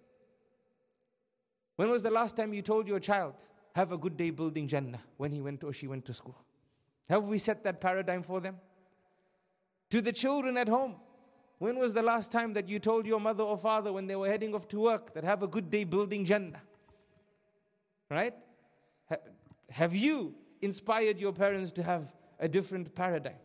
when 1.75 1.89
was 1.89 2.03
the 2.03 2.11
last 2.11 2.37
time 2.37 2.53
you 2.53 2.61
told 2.61 2.87
your 2.87 2.99
child, 2.99 3.35
have 3.75 3.91
a 3.91 3.97
good 3.97 4.15
day 4.15 4.29
building 4.29 4.67
Jannah 4.67 5.01
when 5.17 5.31
he 5.31 5.41
went 5.41 5.63
or 5.63 5.73
she 5.73 5.87
went 5.87 6.05
to 6.05 6.13
school? 6.13 6.37
Have 7.09 7.23
we 7.23 7.37
set 7.37 7.63
that 7.63 7.81
paradigm 7.81 8.23
for 8.23 8.39
them? 8.39 8.57
To 9.89 10.01
the 10.01 10.13
children 10.13 10.57
at 10.57 10.69
home, 10.69 10.95
when 11.57 11.77
was 11.77 11.93
the 11.93 12.01
last 12.01 12.31
time 12.31 12.53
that 12.53 12.69
you 12.69 12.79
told 12.79 13.05
your 13.05 13.19
mother 13.19 13.43
or 13.43 13.57
father 13.57 13.91
when 13.91 14.07
they 14.07 14.15
were 14.15 14.29
heading 14.29 14.55
off 14.55 14.67
to 14.69 14.79
work 14.79 15.13
that 15.13 15.23
have 15.23 15.43
a 15.43 15.47
good 15.47 15.69
day 15.69 15.83
building 15.83 16.23
Jannah? 16.23 16.61
Right? 18.09 18.33
Have 19.69 19.95
you 19.95 20.35
inspired 20.61 21.19
your 21.19 21.33
parents 21.33 21.71
to 21.73 21.83
have 21.83 22.11
a 22.39 22.47
different 22.47 22.93
paradigm. 22.95 23.35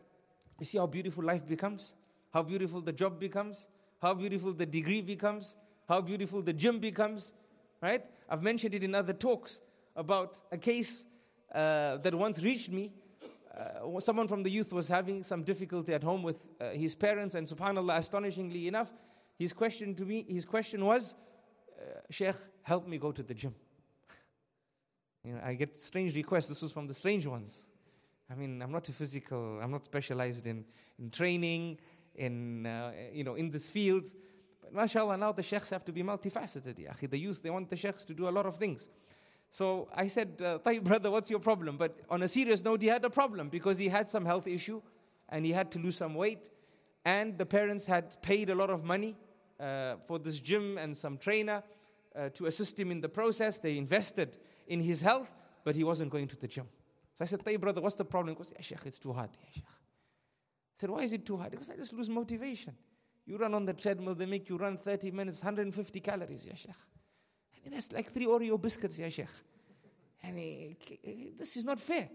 You 0.58 0.66
see 0.66 0.78
how 0.78 0.86
beautiful 0.86 1.24
life 1.24 1.46
becomes? 1.46 1.96
How 2.32 2.42
beautiful 2.42 2.80
the 2.80 2.92
job 2.92 3.20
becomes? 3.20 3.68
How 4.00 4.14
beautiful 4.14 4.52
the 4.52 4.66
degree 4.66 5.02
becomes? 5.02 5.56
How 5.88 6.00
beautiful 6.00 6.42
the 6.42 6.52
gym 6.52 6.78
becomes? 6.78 7.32
Right? 7.80 8.02
I've 8.28 8.42
mentioned 8.42 8.74
it 8.74 8.82
in 8.82 8.94
other 8.94 9.12
talks 9.12 9.60
about 9.94 10.36
a 10.50 10.58
case 10.58 11.06
uh, 11.54 11.96
that 11.98 12.14
once 12.14 12.42
reached 12.42 12.70
me. 12.70 12.92
Uh, 13.56 14.00
someone 14.00 14.28
from 14.28 14.42
the 14.42 14.50
youth 14.50 14.72
was 14.72 14.88
having 14.88 15.22
some 15.22 15.42
difficulty 15.42 15.94
at 15.94 16.02
home 16.02 16.22
with 16.22 16.48
uh, 16.60 16.70
his 16.70 16.94
parents, 16.94 17.34
and 17.34 17.46
subhanAllah, 17.46 17.96
astonishingly 17.98 18.68
enough, 18.68 18.92
his 19.38 19.52
question 19.52 19.94
to 19.94 20.04
me, 20.04 20.26
his 20.28 20.44
question 20.44 20.84
was, 20.84 21.14
uh, 21.78 22.00
Sheikh, 22.10 22.36
help 22.62 22.86
me 22.86 22.98
go 22.98 23.12
to 23.12 23.22
the 23.22 23.34
gym. 23.34 23.54
You 25.26 25.32
know, 25.32 25.40
I 25.44 25.54
get 25.54 25.74
strange 25.74 26.14
requests. 26.14 26.46
This 26.46 26.62
was 26.62 26.70
from 26.70 26.86
the 26.86 26.94
strange 26.94 27.26
ones. 27.26 27.66
I 28.30 28.36
mean, 28.36 28.62
I'm 28.62 28.70
not 28.70 28.88
a 28.88 28.92
physical, 28.92 29.58
I'm 29.60 29.72
not 29.72 29.84
specialized 29.84 30.46
in, 30.46 30.64
in 31.00 31.10
training, 31.10 31.78
in, 32.14 32.64
uh, 32.64 32.92
you 33.12 33.24
know, 33.24 33.34
in 33.34 33.50
this 33.50 33.68
field. 33.68 34.04
But 34.62 34.72
mashallah, 34.72 35.16
now 35.16 35.32
the 35.32 35.42
sheikhs 35.42 35.70
have 35.70 35.84
to 35.86 35.92
be 35.92 36.04
multifaceted. 36.04 36.76
The 37.10 37.18
youth, 37.18 37.42
they 37.42 37.50
want 37.50 37.68
the 37.68 37.76
sheikhs 37.76 38.04
to 38.04 38.14
do 38.14 38.28
a 38.28 38.30
lot 38.30 38.46
of 38.46 38.56
things. 38.56 38.88
So 39.50 39.88
I 39.96 40.06
said, 40.06 40.40
uh, 40.44 40.58
brother, 40.82 41.10
what's 41.10 41.28
your 41.28 41.40
problem? 41.40 41.76
But 41.76 41.98
on 42.08 42.22
a 42.22 42.28
serious 42.28 42.62
note, 42.62 42.82
he 42.82 42.88
had 42.88 43.04
a 43.04 43.10
problem 43.10 43.48
because 43.48 43.78
he 43.78 43.88
had 43.88 44.08
some 44.08 44.24
health 44.24 44.46
issue 44.46 44.80
and 45.28 45.44
he 45.44 45.50
had 45.50 45.72
to 45.72 45.80
lose 45.80 45.96
some 45.96 46.14
weight. 46.14 46.50
And 47.04 47.36
the 47.36 47.46
parents 47.46 47.86
had 47.86 48.22
paid 48.22 48.48
a 48.50 48.54
lot 48.54 48.70
of 48.70 48.84
money 48.84 49.16
uh, 49.58 49.96
for 50.06 50.20
this 50.20 50.38
gym 50.38 50.78
and 50.78 50.96
some 50.96 51.18
trainer 51.18 51.64
uh, 52.14 52.28
to 52.30 52.46
assist 52.46 52.78
him 52.78 52.92
in 52.92 53.00
the 53.00 53.08
process. 53.08 53.58
They 53.58 53.76
invested 53.76 54.36
in 54.66 54.80
his 54.80 55.00
health, 55.00 55.32
but 55.64 55.74
he 55.74 55.84
wasn't 55.84 56.10
going 56.10 56.28
to 56.28 56.36
the 56.36 56.48
gym. 56.48 56.66
So 57.14 57.24
I 57.24 57.26
said, 57.26 57.40
Hey, 57.44 57.56
brother, 57.56 57.80
what's 57.80 57.96
the 57.96 58.04
problem? 58.04 58.34
He 58.34 58.38
goes, 58.38 58.52
Yeah, 58.54 58.62
Sheikh, 58.62 58.86
it's 58.86 58.98
too 58.98 59.12
hard. 59.12 59.30
Yeah, 59.40 59.48
Sheikh. 59.52 59.64
I 59.66 60.80
said, 60.80 60.90
Why 60.90 61.00
is 61.00 61.12
it 61.12 61.24
too 61.24 61.36
hard? 61.36 61.50
Because 61.50 61.70
I 61.70 61.76
just 61.76 61.92
lose 61.92 62.08
motivation. 62.08 62.74
You 63.24 63.38
run 63.38 63.54
on 63.54 63.64
the 63.64 63.72
treadmill, 63.72 64.14
they 64.14 64.26
make 64.26 64.48
you 64.48 64.56
run 64.56 64.76
30 64.76 65.10
minutes, 65.10 65.42
150 65.42 66.00
calories, 66.00 66.46
yeah, 66.46 66.54
Sheikh. 66.54 66.74
And 67.64 67.74
that's 67.74 67.92
like 67.92 68.06
three 68.06 68.26
Oreo 68.26 68.60
biscuits, 68.60 68.98
yeah, 68.98 69.08
Sheikh. 69.08 69.28
And 70.22 70.38
he, 70.38 70.76
this 71.36 71.56
is 71.56 71.64
not 71.64 71.80
fair. 71.80 72.08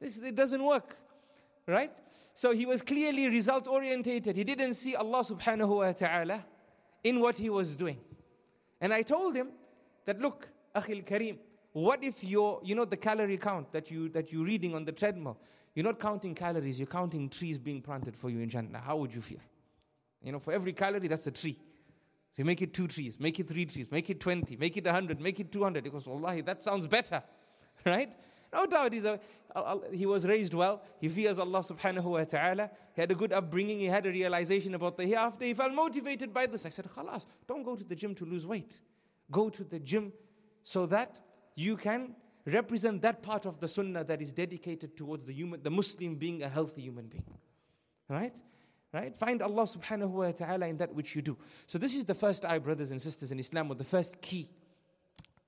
This, 0.00 0.18
it 0.18 0.34
doesn't 0.34 0.64
work. 0.64 0.96
Right? 1.66 1.90
So 2.34 2.52
he 2.52 2.66
was 2.66 2.82
clearly 2.82 3.28
result 3.28 3.66
orientated. 3.66 4.36
He 4.36 4.44
didn't 4.44 4.74
see 4.74 4.94
Allah 4.94 5.24
subhanahu 5.24 5.76
wa 5.76 5.92
ta'ala 5.92 6.44
in 7.02 7.20
what 7.20 7.38
he 7.38 7.48
was 7.48 7.74
doing. 7.74 7.98
And 8.80 8.92
I 8.92 9.02
told 9.02 9.34
him 9.34 9.48
that 10.04 10.20
look, 10.20 10.48
Akhil 10.74 11.04
Kareem, 11.06 11.38
what 11.74 12.04
if 12.04 12.22
you're, 12.22 12.60
you 12.62 12.76
know, 12.76 12.84
the 12.84 12.96
calorie 12.96 13.36
count 13.36 13.72
that, 13.72 13.90
you, 13.90 14.08
that 14.10 14.32
you're 14.32 14.44
reading 14.44 14.76
on 14.76 14.84
the 14.84 14.92
treadmill, 14.92 15.36
you're 15.74 15.84
not 15.84 15.98
counting 15.98 16.32
calories, 16.32 16.78
you're 16.78 16.86
counting 16.86 17.28
trees 17.28 17.58
being 17.58 17.82
planted 17.82 18.16
for 18.16 18.30
you 18.30 18.38
in 18.38 18.48
Jannah. 18.48 18.78
How 18.78 18.96
would 18.96 19.12
you 19.12 19.20
feel? 19.20 19.40
You 20.22 20.30
know, 20.30 20.38
for 20.38 20.52
every 20.52 20.72
calorie, 20.72 21.08
that's 21.08 21.26
a 21.26 21.32
tree. 21.32 21.58
So 22.30 22.42
you 22.42 22.44
make 22.44 22.62
it 22.62 22.72
two 22.72 22.86
trees, 22.86 23.18
make 23.18 23.40
it 23.40 23.48
three 23.48 23.66
trees, 23.66 23.90
make 23.90 24.08
it 24.08 24.20
20, 24.20 24.56
make 24.56 24.76
it 24.76 24.84
100, 24.84 25.20
make 25.20 25.40
it 25.40 25.50
200. 25.50 25.84
He 25.84 25.90
goes, 25.90 26.06
Wallahi, 26.06 26.42
that 26.42 26.62
sounds 26.62 26.86
better. 26.86 27.22
Right? 27.84 28.08
No 28.50 28.64
doubt 28.66 28.92
he's 28.92 29.04
a, 29.04 29.18
he 29.92 30.06
was 30.06 30.24
raised 30.24 30.54
well. 30.54 30.80
He 31.00 31.08
fears 31.08 31.38
Allah 31.40 31.58
subhanahu 31.58 32.04
wa 32.04 32.24
ta'ala. 32.24 32.70
He 32.94 33.00
had 33.00 33.10
a 33.10 33.14
good 33.14 33.32
upbringing. 33.32 33.80
He 33.80 33.86
had 33.86 34.06
a 34.06 34.10
realization 34.10 34.74
about 34.74 34.96
the 34.96 35.04
hereafter. 35.04 35.44
He 35.44 35.52
felt 35.54 35.74
motivated 35.74 36.32
by 36.32 36.46
this. 36.46 36.64
I 36.64 36.68
said, 36.70 36.86
Khalas, 36.86 37.26
don't 37.48 37.64
go 37.64 37.74
to 37.74 37.84
the 37.84 37.96
gym 37.96 38.14
to 38.14 38.24
lose 38.24 38.46
weight. 38.46 38.80
Go 39.30 39.50
to 39.50 39.64
the 39.64 39.80
gym 39.80 40.12
so 40.62 40.86
that 40.86 41.18
you 41.54 41.76
can 41.76 42.14
represent 42.46 43.02
that 43.02 43.22
part 43.22 43.46
of 43.46 43.60
the 43.60 43.68
sunnah 43.68 44.04
that 44.04 44.20
is 44.20 44.32
dedicated 44.32 44.96
towards 44.96 45.24
the 45.24 45.32
human, 45.32 45.62
the 45.62 45.70
Muslim 45.70 46.16
being 46.16 46.42
a 46.42 46.48
healthy 46.48 46.82
human 46.82 47.06
being. 47.06 47.24
Right? 48.08 48.34
Right? 48.92 49.16
Find 49.16 49.42
Allah 49.42 49.64
subhanahu 49.64 50.10
wa 50.10 50.30
ta'ala 50.30 50.66
in 50.66 50.76
that 50.78 50.94
which 50.94 51.16
you 51.16 51.22
do. 51.22 51.36
So 51.66 51.78
this 51.78 51.94
is 51.94 52.04
the 52.04 52.14
first 52.14 52.44
eye, 52.44 52.58
brothers 52.58 52.90
and 52.90 53.00
sisters 53.00 53.32
in 53.32 53.38
Islam, 53.38 53.70
or 53.70 53.74
the 53.74 53.84
first 53.84 54.20
key 54.20 54.48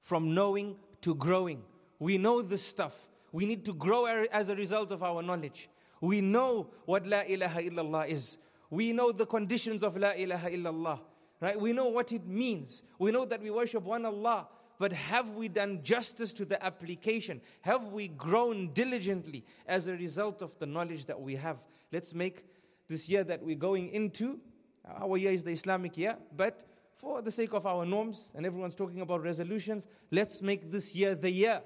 from 0.00 0.34
knowing 0.34 0.76
to 1.02 1.14
growing. 1.14 1.62
We 1.98 2.18
know 2.18 2.42
this 2.42 2.62
stuff. 2.62 3.08
We 3.32 3.46
need 3.46 3.64
to 3.66 3.74
grow 3.74 4.06
as 4.32 4.48
a 4.48 4.56
result 4.56 4.90
of 4.90 5.02
our 5.02 5.22
knowledge. 5.22 5.68
We 6.00 6.20
know 6.20 6.70
what 6.86 7.06
La 7.06 7.22
ilaha 7.28 7.60
illallah 7.60 8.08
is. 8.08 8.38
We 8.70 8.92
know 8.92 9.12
the 9.12 9.26
conditions 9.26 9.82
of 9.82 9.96
La 9.96 10.10
ilaha 10.10 10.50
illallah. 10.50 11.00
Right? 11.40 11.60
We 11.60 11.72
know 11.72 11.86
what 11.88 12.12
it 12.12 12.26
means. 12.26 12.82
We 12.98 13.12
know 13.12 13.24
that 13.26 13.42
we 13.42 13.50
worship 13.50 13.82
one 13.82 14.04
Allah. 14.06 14.48
But 14.78 14.92
have 14.92 15.32
we 15.32 15.48
done 15.48 15.82
justice 15.82 16.32
to 16.34 16.44
the 16.44 16.62
application? 16.64 17.40
Have 17.62 17.92
we 17.92 18.08
grown 18.08 18.72
diligently 18.72 19.44
as 19.66 19.86
a 19.86 19.92
result 19.92 20.42
of 20.42 20.58
the 20.58 20.66
knowledge 20.66 21.06
that 21.06 21.20
we 21.20 21.36
have? 21.36 21.64
Let's 21.92 22.14
make 22.14 22.44
this 22.88 23.08
year 23.08 23.24
that 23.24 23.42
we're 23.42 23.56
going 23.56 23.88
into, 23.88 24.40
uh, 24.88 25.04
our 25.04 25.16
year 25.16 25.32
is 25.32 25.44
the 25.44 25.52
Islamic 25.52 25.96
year, 25.96 26.16
but 26.36 26.62
for 26.94 27.20
the 27.20 27.30
sake 27.30 27.52
of 27.52 27.66
our 27.66 27.84
norms, 27.84 28.32
and 28.34 28.46
everyone's 28.46 28.74
talking 28.74 29.00
about 29.00 29.22
resolutions, 29.22 29.86
let's 30.10 30.40
make 30.40 30.70
this 30.70 30.94
year 30.94 31.14
the 31.14 31.30
year 31.30 31.62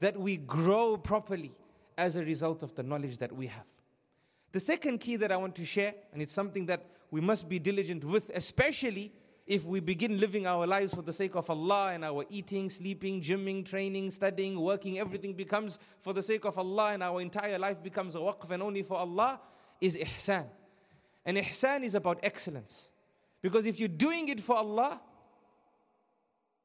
that 0.00 0.18
we 0.18 0.36
grow 0.36 0.96
properly 0.96 1.52
as 1.96 2.16
a 2.16 2.24
result 2.24 2.62
of 2.62 2.74
the 2.74 2.82
knowledge 2.82 3.18
that 3.18 3.32
we 3.32 3.46
have. 3.46 3.66
The 4.52 4.60
second 4.60 4.98
key 4.98 5.16
that 5.16 5.32
I 5.32 5.36
want 5.36 5.54
to 5.56 5.64
share, 5.64 5.94
and 6.12 6.20
it's 6.20 6.32
something 6.32 6.66
that 6.66 6.86
we 7.10 7.20
must 7.20 7.48
be 7.48 7.58
diligent 7.58 8.04
with, 8.04 8.30
especially 8.34 9.12
if 9.46 9.66
we 9.66 9.80
begin 9.80 10.18
living 10.18 10.46
our 10.46 10.66
lives 10.66 10.94
for 10.94 11.02
the 11.02 11.12
sake 11.12 11.34
of 11.34 11.50
Allah 11.50 11.92
and 11.92 12.04
our 12.04 12.24
eating, 12.30 12.70
sleeping, 12.70 13.20
gymming, 13.20 13.64
training, 13.64 14.10
studying, 14.10 14.58
working, 14.58 14.98
everything 14.98 15.34
becomes 15.34 15.78
for 16.00 16.14
the 16.14 16.22
sake 16.22 16.46
of 16.46 16.58
Allah 16.58 16.92
and 16.92 17.02
our 17.02 17.20
entire 17.20 17.58
life 17.58 17.82
becomes 17.82 18.14
a 18.14 18.18
waqf 18.18 18.50
and 18.50 18.62
only 18.62 18.82
for 18.82 18.96
Allah, 18.96 19.40
is 19.80 19.96
ihsan. 19.96 20.46
And 21.26 21.36
ihsan 21.36 21.82
is 21.82 21.94
about 21.94 22.20
excellence. 22.22 22.90
Because 23.42 23.66
if 23.66 23.78
you're 23.78 23.88
doing 23.88 24.28
it 24.28 24.40
for 24.40 24.56
Allah, 24.56 25.00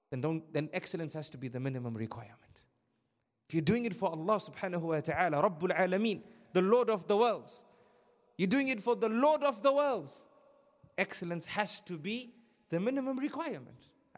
then, 0.09 0.21
don't, 0.21 0.53
then 0.53 0.69
excellence 0.71 1.11
has 1.13 1.29
to 1.31 1.37
be 1.37 1.49
the 1.49 1.59
minimum 1.59 1.93
requirement. 1.95 2.37
If 3.49 3.55
you're 3.55 3.61
doing 3.61 3.83
it 3.85 3.93
for 3.93 4.09
Allah 4.09 4.39
subhanahu 4.39 4.81
wa 4.81 5.01
ta'ala, 5.01 5.41
Rabbul 5.41 5.75
Alameen, 5.75 6.21
the 6.53 6.61
Lord 6.61 6.89
of 6.89 7.07
the 7.07 7.17
worlds, 7.17 7.65
you're 8.37 8.47
doing 8.47 8.69
it 8.69 8.79
for 8.79 8.95
the 8.95 9.09
Lord 9.09 9.43
of 9.43 9.63
the 9.63 9.73
worlds, 9.73 10.27
excellence 10.97 11.45
has 11.45 11.81
to 11.81 11.97
be 11.97 12.31
the 12.69 12.79
minimum 12.79 13.17
requirement. 13.17 13.77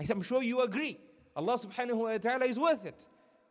I'm 0.10 0.22
sure 0.22 0.42
you 0.44 0.62
agree. 0.62 1.00
Allah 1.36 1.58
subhanahu 1.58 1.96
wa 1.96 2.18
ta'ala 2.18 2.46
is 2.46 2.60
worth 2.60 2.86
it. 2.86 3.06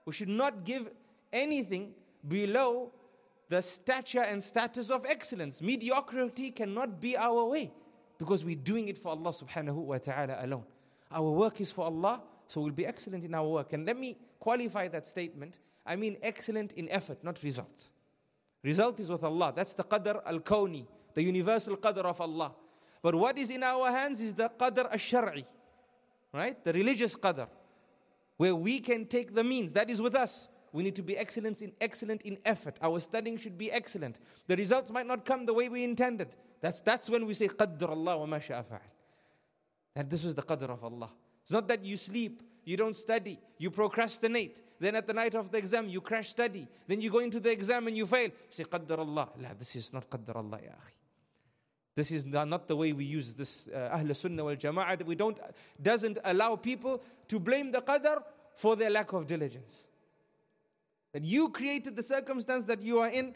We 0.04 0.12
should 0.12 0.28
not 0.28 0.64
give 0.64 0.90
anything 1.32 1.92
below 2.26 2.92
the 3.48 3.62
stature 3.62 4.20
and 4.20 4.42
status 4.42 4.90
of 4.90 5.06
excellence. 5.08 5.62
Mediocrity 5.62 6.50
cannot 6.50 7.00
be 7.00 7.16
our 7.16 7.44
way 7.44 7.72
because 8.18 8.44
we're 8.44 8.54
doing 8.56 8.88
it 8.88 8.98
for 8.98 9.10
Allah 9.10 9.30
subhanahu 9.30 9.74
wa 9.74 9.98
ta'ala 9.98 10.38
alone. 10.40 10.64
Our 11.10 11.30
work 11.30 11.60
is 11.60 11.70
for 11.70 11.84
Allah, 11.86 12.22
so 12.46 12.60
we'll 12.60 12.72
be 12.72 12.86
excellent 12.86 13.24
in 13.24 13.34
our 13.34 13.46
work. 13.46 13.72
And 13.72 13.86
let 13.86 13.98
me 13.98 14.16
qualify 14.38 14.88
that 14.88 15.06
statement. 15.06 15.58
I 15.86 15.96
mean 15.96 16.16
excellent 16.22 16.74
in 16.74 16.88
effort, 16.90 17.24
not 17.24 17.42
result. 17.42 17.88
Result 18.62 19.00
is 19.00 19.10
with 19.10 19.24
Allah. 19.24 19.52
That's 19.54 19.72
the 19.74 19.84
qadr 19.84 20.20
al 20.24 20.40
kawni, 20.40 20.86
the 21.14 21.22
universal 21.22 21.76
qadr 21.76 22.04
of 22.04 22.20
Allah. 22.20 22.52
But 23.02 23.14
what 23.14 23.38
is 23.38 23.50
in 23.50 23.62
our 23.62 23.90
hands 23.90 24.20
is 24.20 24.34
the 24.34 24.50
qadr 24.50 24.90
al 24.90 24.98
shari, 24.98 25.44
right? 26.32 26.62
The 26.62 26.72
religious 26.72 27.16
qadr, 27.16 27.48
where 28.36 28.54
we 28.54 28.80
can 28.80 29.06
take 29.06 29.34
the 29.34 29.44
means. 29.44 29.72
That 29.72 29.88
is 29.88 30.00
with 30.00 30.14
us. 30.14 30.48
We 30.72 30.84
need 30.84 30.94
to 30.96 31.02
be 31.02 31.16
excellent 31.16 31.62
in 31.62 31.72
excellent 31.80 32.22
in 32.22 32.38
effort. 32.44 32.78
Our 32.80 33.00
studying 33.00 33.38
should 33.38 33.58
be 33.58 33.72
excellent. 33.72 34.18
The 34.46 34.56
results 34.56 34.90
might 34.92 35.06
not 35.06 35.24
come 35.24 35.44
the 35.46 35.54
way 35.54 35.68
we 35.68 35.82
intended. 35.82 36.36
That's 36.60 36.80
that's 36.80 37.08
when 37.10 37.26
we 37.26 37.34
say 37.34 37.48
qadr 37.48 37.88
Allah 37.88 38.18
wa 38.18 38.26
ma 38.26 38.36
sha'a 38.38 38.64
And 39.96 40.08
this 40.08 40.24
is 40.24 40.34
the 40.34 40.42
qadr 40.42 40.70
of 40.70 40.84
Allah. 40.84 41.10
It's 41.42 41.50
not 41.50 41.66
that 41.68 41.84
you 41.84 41.96
sleep, 41.96 42.42
you 42.64 42.76
don't 42.76 42.94
study, 42.94 43.40
you 43.58 43.70
procrastinate. 43.70 44.62
Then 44.78 44.94
at 44.94 45.06
the 45.06 45.12
night 45.14 45.34
of 45.34 45.50
the 45.50 45.58
exam, 45.58 45.88
you 45.88 46.00
crash 46.00 46.28
study. 46.28 46.68
Then 46.86 47.00
you 47.00 47.10
go 47.10 47.18
into 47.18 47.40
the 47.40 47.50
exam 47.50 47.86
and 47.88 47.96
you 47.96 48.06
fail. 48.06 48.28
You 48.28 48.32
say 48.50 48.64
qadr 48.64 48.98
Allah. 48.98 49.30
La, 49.38 49.54
this 49.58 49.74
is 49.74 49.92
not 49.92 50.08
qadr 50.08 50.36
Allah, 50.36 50.58
ya 50.62 50.70
akhi. 50.70 50.99
This 52.00 52.12
is 52.12 52.24
not 52.24 52.66
the 52.66 52.74
way 52.74 52.94
we 52.94 53.04
use 53.04 53.34
this 53.34 53.68
uh, 53.68 53.90
Ahl 53.92 54.14
Sunnah 54.14 54.42
wal 54.42 54.56
Jama'ah. 54.56 55.04
We 55.04 55.14
don't, 55.14 55.38
doesn't 55.82 56.16
allow 56.24 56.56
people 56.56 57.02
to 57.28 57.38
blame 57.38 57.72
the 57.72 57.82
qadr 57.82 58.22
for 58.54 58.74
their 58.74 58.88
lack 58.88 59.12
of 59.12 59.26
diligence. 59.26 59.86
That 61.12 61.26
you 61.26 61.50
created 61.50 61.96
the 61.96 62.02
circumstance 62.02 62.64
that 62.64 62.80
you 62.80 63.00
are 63.00 63.10
in, 63.10 63.34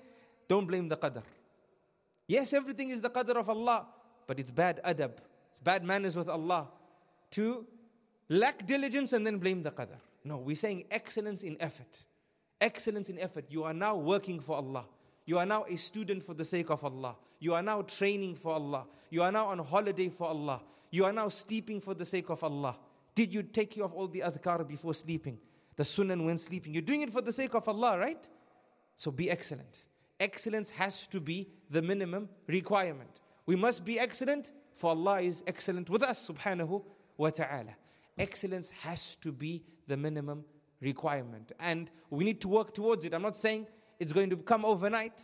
don't 0.48 0.64
blame 0.64 0.88
the 0.88 0.96
qadr. 0.96 1.22
Yes, 2.26 2.54
everything 2.54 2.88
is 2.88 3.02
the 3.02 3.10
qadr 3.10 3.36
of 3.36 3.50
Allah, 3.50 3.86
but 4.26 4.40
it's 4.40 4.50
bad 4.50 4.80
adab, 4.82 5.18
it's 5.50 5.60
bad 5.60 5.84
manners 5.84 6.16
with 6.16 6.30
Allah 6.30 6.68
to 7.32 7.66
lack 8.30 8.64
diligence 8.64 9.12
and 9.12 9.26
then 9.26 9.36
blame 9.36 9.62
the 9.62 9.72
qadr. 9.72 9.98
No, 10.24 10.38
we're 10.38 10.56
saying 10.56 10.84
excellence 10.90 11.42
in 11.42 11.58
effort. 11.60 12.06
Excellence 12.62 13.10
in 13.10 13.18
effort. 13.18 13.44
You 13.50 13.64
are 13.64 13.74
now 13.74 13.94
working 13.96 14.40
for 14.40 14.56
Allah. 14.56 14.86
You 15.26 15.38
are 15.38 15.46
now 15.46 15.64
a 15.64 15.76
student 15.76 16.22
for 16.22 16.34
the 16.34 16.44
sake 16.44 16.70
of 16.70 16.84
Allah. 16.84 17.16
You 17.40 17.54
are 17.54 17.62
now 17.62 17.82
training 17.82 18.34
for 18.34 18.52
Allah. 18.52 18.86
You 19.10 19.22
are 19.22 19.32
now 19.32 19.46
on 19.46 19.58
holiday 19.58 20.08
for 20.08 20.28
Allah. 20.28 20.60
You 20.90 21.04
are 21.04 21.12
now 21.12 21.28
sleeping 21.28 21.80
for 21.80 21.94
the 21.94 22.04
sake 22.04 22.30
of 22.30 22.42
Allah. 22.44 22.76
Did 23.14 23.32
you 23.32 23.42
take 23.42 23.70
care 23.70 23.84
of 23.84 23.92
all 23.92 24.08
the 24.08 24.20
adhkar 24.20 24.66
before 24.66 24.94
sleeping? 24.94 25.38
the 25.76 25.84
sunnah 25.84 26.16
when 26.22 26.38
sleeping. 26.38 26.72
You're 26.72 26.82
doing 26.82 27.02
it 27.02 27.12
for 27.12 27.20
the 27.20 27.32
sake 27.32 27.54
of 27.54 27.68
Allah, 27.68 27.98
right? 27.98 28.28
So 28.96 29.10
be 29.10 29.30
excellent. 29.30 29.84
Excellence 30.20 30.70
has 30.70 31.06
to 31.08 31.20
be 31.20 31.48
the 31.70 31.82
minimum 31.82 32.28
requirement. 32.46 33.20
We 33.46 33.56
must 33.56 33.84
be 33.84 33.98
excellent, 33.98 34.52
for 34.74 34.90
Allah 34.90 35.20
is 35.20 35.42
excellent 35.46 35.90
with 35.90 36.02
us, 36.02 36.28
subhanahu 36.28 36.82
wa 37.16 37.30
ta'ala. 37.30 37.76
Excellence 38.16 38.70
has 38.70 39.16
to 39.16 39.32
be 39.32 39.64
the 39.86 39.96
minimum 39.96 40.44
requirement. 40.80 41.52
And 41.58 41.90
we 42.10 42.24
need 42.24 42.40
to 42.42 42.48
work 42.48 42.72
towards 42.72 43.04
it. 43.04 43.12
I'm 43.12 43.22
not 43.22 43.36
saying 43.36 43.66
it's 44.04 44.12
going 44.12 44.28
to 44.28 44.36
come 44.36 44.66
overnight, 44.66 45.14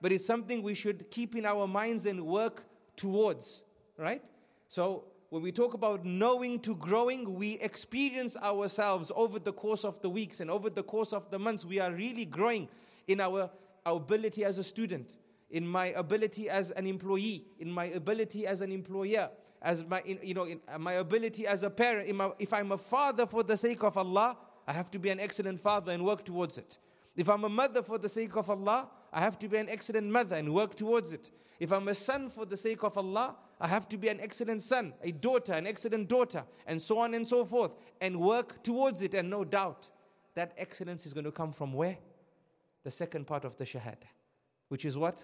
but 0.00 0.12
it's 0.12 0.24
something 0.24 0.62
we 0.62 0.74
should 0.74 1.10
keep 1.10 1.36
in 1.36 1.44
our 1.44 1.66
minds 1.66 2.06
and 2.06 2.24
work 2.26 2.64
towards, 2.96 3.64
right? 3.98 4.22
So 4.66 5.04
when 5.28 5.42
we 5.42 5.52
talk 5.52 5.74
about 5.74 6.06
knowing 6.06 6.58
to 6.60 6.74
growing, 6.74 7.34
we 7.34 7.58
experience 7.58 8.38
ourselves 8.38 9.12
over 9.14 9.38
the 9.38 9.52
course 9.52 9.84
of 9.84 10.00
the 10.00 10.08
weeks 10.08 10.40
and 10.40 10.50
over 10.50 10.70
the 10.70 10.82
course 10.82 11.12
of 11.12 11.30
the 11.30 11.38
months. 11.38 11.66
We 11.66 11.80
are 11.80 11.92
really 11.92 12.24
growing 12.24 12.68
in 13.08 13.20
our, 13.20 13.50
our 13.84 13.96
ability 13.96 14.42
as 14.42 14.56
a 14.56 14.64
student, 14.64 15.18
in 15.50 15.66
my 15.66 15.88
ability 15.88 16.48
as 16.48 16.70
an 16.70 16.86
employee, 16.86 17.44
in 17.58 17.70
my 17.70 17.84
ability 17.84 18.46
as 18.46 18.62
an 18.62 18.72
employer, 18.72 19.28
as 19.60 19.84
my, 19.84 20.00
in, 20.06 20.18
you 20.22 20.32
know, 20.32 20.44
in 20.44 20.60
uh, 20.66 20.78
my 20.78 20.94
ability 20.94 21.46
as 21.46 21.62
a 21.62 21.68
parent. 21.68 22.10
My, 22.14 22.30
if 22.38 22.54
I'm 22.54 22.72
a 22.72 22.78
father 22.78 23.26
for 23.26 23.42
the 23.42 23.58
sake 23.58 23.82
of 23.84 23.98
Allah, 23.98 24.38
I 24.66 24.72
have 24.72 24.90
to 24.92 24.98
be 24.98 25.10
an 25.10 25.20
excellent 25.20 25.60
father 25.60 25.92
and 25.92 26.02
work 26.06 26.24
towards 26.24 26.56
it. 26.56 26.78
If 27.20 27.28
I'm 27.28 27.44
a 27.44 27.50
mother 27.50 27.82
for 27.82 27.98
the 27.98 28.08
sake 28.08 28.34
of 28.36 28.48
Allah, 28.48 28.88
I 29.12 29.20
have 29.20 29.38
to 29.40 29.46
be 29.46 29.58
an 29.58 29.68
excellent 29.68 30.06
mother 30.06 30.36
and 30.36 30.54
work 30.54 30.74
towards 30.74 31.12
it. 31.12 31.30
If 31.58 31.70
I'm 31.70 31.86
a 31.88 31.94
son 31.94 32.30
for 32.30 32.46
the 32.46 32.56
sake 32.56 32.82
of 32.82 32.96
Allah, 32.96 33.36
I 33.60 33.68
have 33.68 33.86
to 33.90 33.98
be 33.98 34.08
an 34.08 34.20
excellent 34.22 34.62
son, 34.62 34.94
a 35.02 35.12
daughter, 35.12 35.52
an 35.52 35.66
excellent 35.66 36.08
daughter, 36.08 36.44
and 36.66 36.80
so 36.80 36.98
on 36.98 37.12
and 37.12 37.28
so 37.28 37.44
forth, 37.44 37.74
and 38.00 38.18
work 38.18 38.62
towards 38.62 39.02
it. 39.02 39.12
And 39.12 39.28
no 39.28 39.44
doubt, 39.44 39.90
that 40.34 40.54
excellence 40.56 41.04
is 41.04 41.12
going 41.12 41.24
to 41.26 41.30
come 41.30 41.52
from 41.52 41.74
where? 41.74 41.98
The 42.84 42.90
second 42.90 43.26
part 43.26 43.44
of 43.44 43.54
the 43.58 43.64
Shahada, 43.64 44.08
which 44.68 44.86
is 44.86 44.96
what? 44.96 45.22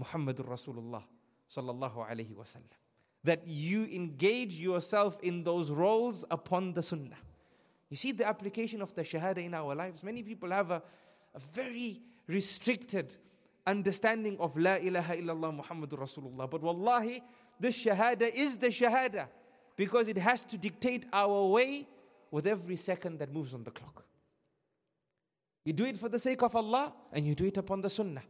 Muhammadur 0.00 0.48
Rasulullah 0.48 1.02
sallallahu 1.50 2.08
alayhi 2.08 2.36
wasallam. 2.36 2.70
That 3.24 3.48
you 3.48 3.86
engage 3.86 4.60
yourself 4.60 5.18
in 5.24 5.42
those 5.42 5.72
roles 5.72 6.24
upon 6.30 6.74
the 6.74 6.84
Sunnah. 6.84 7.16
You 7.93 7.97
see 7.97 8.11
the 8.11 8.27
application 8.27 8.81
of 8.81 8.93
the 8.93 9.03
Shahada 9.03 9.43
in 9.43 9.53
our 9.53 9.73
lives. 9.75 10.03
Many 10.03 10.23
people 10.23 10.51
have 10.51 10.71
a, 10.71 10.83
a 11.33 11.39
very 11.53 12.01
restricted 12.27 13.15
understanding 13.65 14.37
of 14.39 14.55
La 14.57 14.75
ilaha 14.75 15.15
illallah 15.15 15.63
Muhammadur 15.63 15.99
Rasulullah. 15.99 16.49
But 16.49 16.61
wallahi, 16.61 17.23
this 17.59 17.83
Shahada 17.83 18.29
is 18.33 18.57
the 18.57 18.67
Shahada 18.67 19.27
because 19.75 20.07
it 20.07 20.17
has 20.17 20.43
to 20.43 20.57
dictate 20.57 21.05
our 21.11 21.45
way 21.45 21.87
with 22.31 22.45
every 22.45 22.75
second 22.75 23.19
that 23.19 23.33
moves 23.33 23.53
on 23.53 23.63
the 23.63 23.71
clock. 23.71 24.05
You 25.65 25.73
do 25.73 25.85
it 25.85 25.97
for 25.97 26.09
the 26.09 26.19
sake 26.19 26.41
of 26.41 26.55
Allah 26.55 26.93
and 27.11 27.25
you 27.25 27.35
do 27.35 27.45
it 27.45 27.57
upon 27.57 27.81
the 27.81 27.89
Sunnah. 27.89 28.23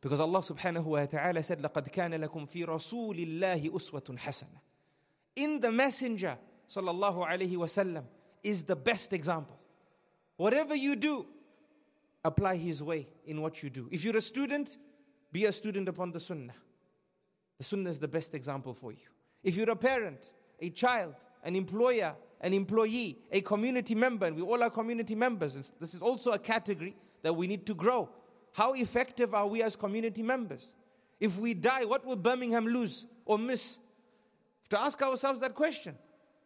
Because 0.00 0.18
Allah 0.18 0.40
subhanahu 0.40 0.84
wa 0.84 1.06
ta'ala 1.06 1.42
said, 1.44 1.60
لَقَدْ 1.62 1.92
كَانَ 1.92 2.12
لَكُمْ 2.24 2.50
فِي 2.50 2.66
رَسُولِ 2.66 3.40
اللَّهِ 3.40 3.70
أُسْوَةٌ 3.70 4.18
حَسَنَةٌ 4.18 4.58
In 5.36 5.60
the 5.60 5.70
messenger, 5.70 6.36
sallallahu 6.68 7.24
alayhi 7.28 7.56
wasallam, 7.56 8.02
is 8.43 8.63
the 8.63 8.75
best 8.75 9.13
example. 9.13 9.59
Whatever 10.37 10.75
you 10.75 10.95
do, 10.95 11.25
apply 12.23 12.57
his 12.57 12.83
way 12.83 13.07
in 13.25 13.41
what 13.41 13.63
you 13.63 13.69
do. 13.69 13.87
If 13.91 14.03
you're 14.03 14.17
a 14.17 14.21
student, 14.21 14.77
be 15.31 15.45
a 15.45 15.51
student 15.51 15.87
upon 15.89 16.11
the 16.11 16.19
sunnah. 16.19 16.53
The 17.57 17.63
sunnah 17.63 17.89
is 17.89 17.99
the 17.99 18.07
best 18.07 18.35
example 18.35 18.73
for 18.73 18.91
you. 18.91 19.07
If 19.43 19.55
you're 19.55 19.69
a 19.69 19.75
parent, 19.75 20.33
a 20.59 20.69
child, 20.69 21.15
an 21.43 21.55
employer, 21.55 22.15
an 22.41 22.53
employee, 22.53 23.17
a 23.31 23.41
community 23.41 23.95
member, 23.95 24.27
and 24.27 24.35
we 24.35 24.41
all 24.41 24.61
are 24.61 24.69
community 24.69 25.15
members, 25.15 25.73
this 25.79 25.93
is 25.93 26.01
also 26.01 26.31
a 26.31 26.39
category 26.39 26.95
that 27.23 27.33
we 27.33 27.47
need 27.47 27.65
to 27.65 27.73
grow. 27.73 28.09
How 28.53 28.73
effective 28.73 29.33
are 29.33 29.47
we 29.47 29.63
as 29.63 29.75
community 29.75 30.23
members? 30.23 30.73
If 31.19 31.39
we 31.39 31.53
die, 31.53 31.85
what 31.85 32.05
will 32.05 32.15
Birmingham 32.15 32.65
lose 32.67 33.07
or 33.25 33.39
miss? 33.39 33.79
To 34.69 34.79
ask 34.79 35.01
ourselves 35.01 35.39
that 35.39 35.55
question. 35.55 35.95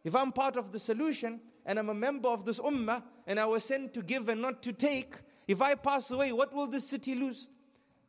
If 0.04 0.14
I'm 0.14 0.32
part 0.32 0.56
of 0.56 0.72
the 0.72 0.78
solution 0.78 1.40
and 1.64 1.78
I'm 1.78 1.88
a 1.88 1.94
member 1.94 2.28
of 2.28 2.44
this 2.44 2.58
ummah 2.58 3.02
and 3.26 3.38
I 3.38 3.46
was 3.46 3.64
sent 3.64 3.94
to 3.94 4.02
give 4.02 4.28
and 4.28 4.42
not 4.42 4.62
to 4.62 4.72
take, 4.72 5.16
if 5.46 5.60
I 5.62 5.74
pass 5.74 6.10
away, 6.10 6.32
what 6.32 6.52
will 6.52 6.66
this 6.66 6.88
city 6.88 7.14
lose? 7.14 7.48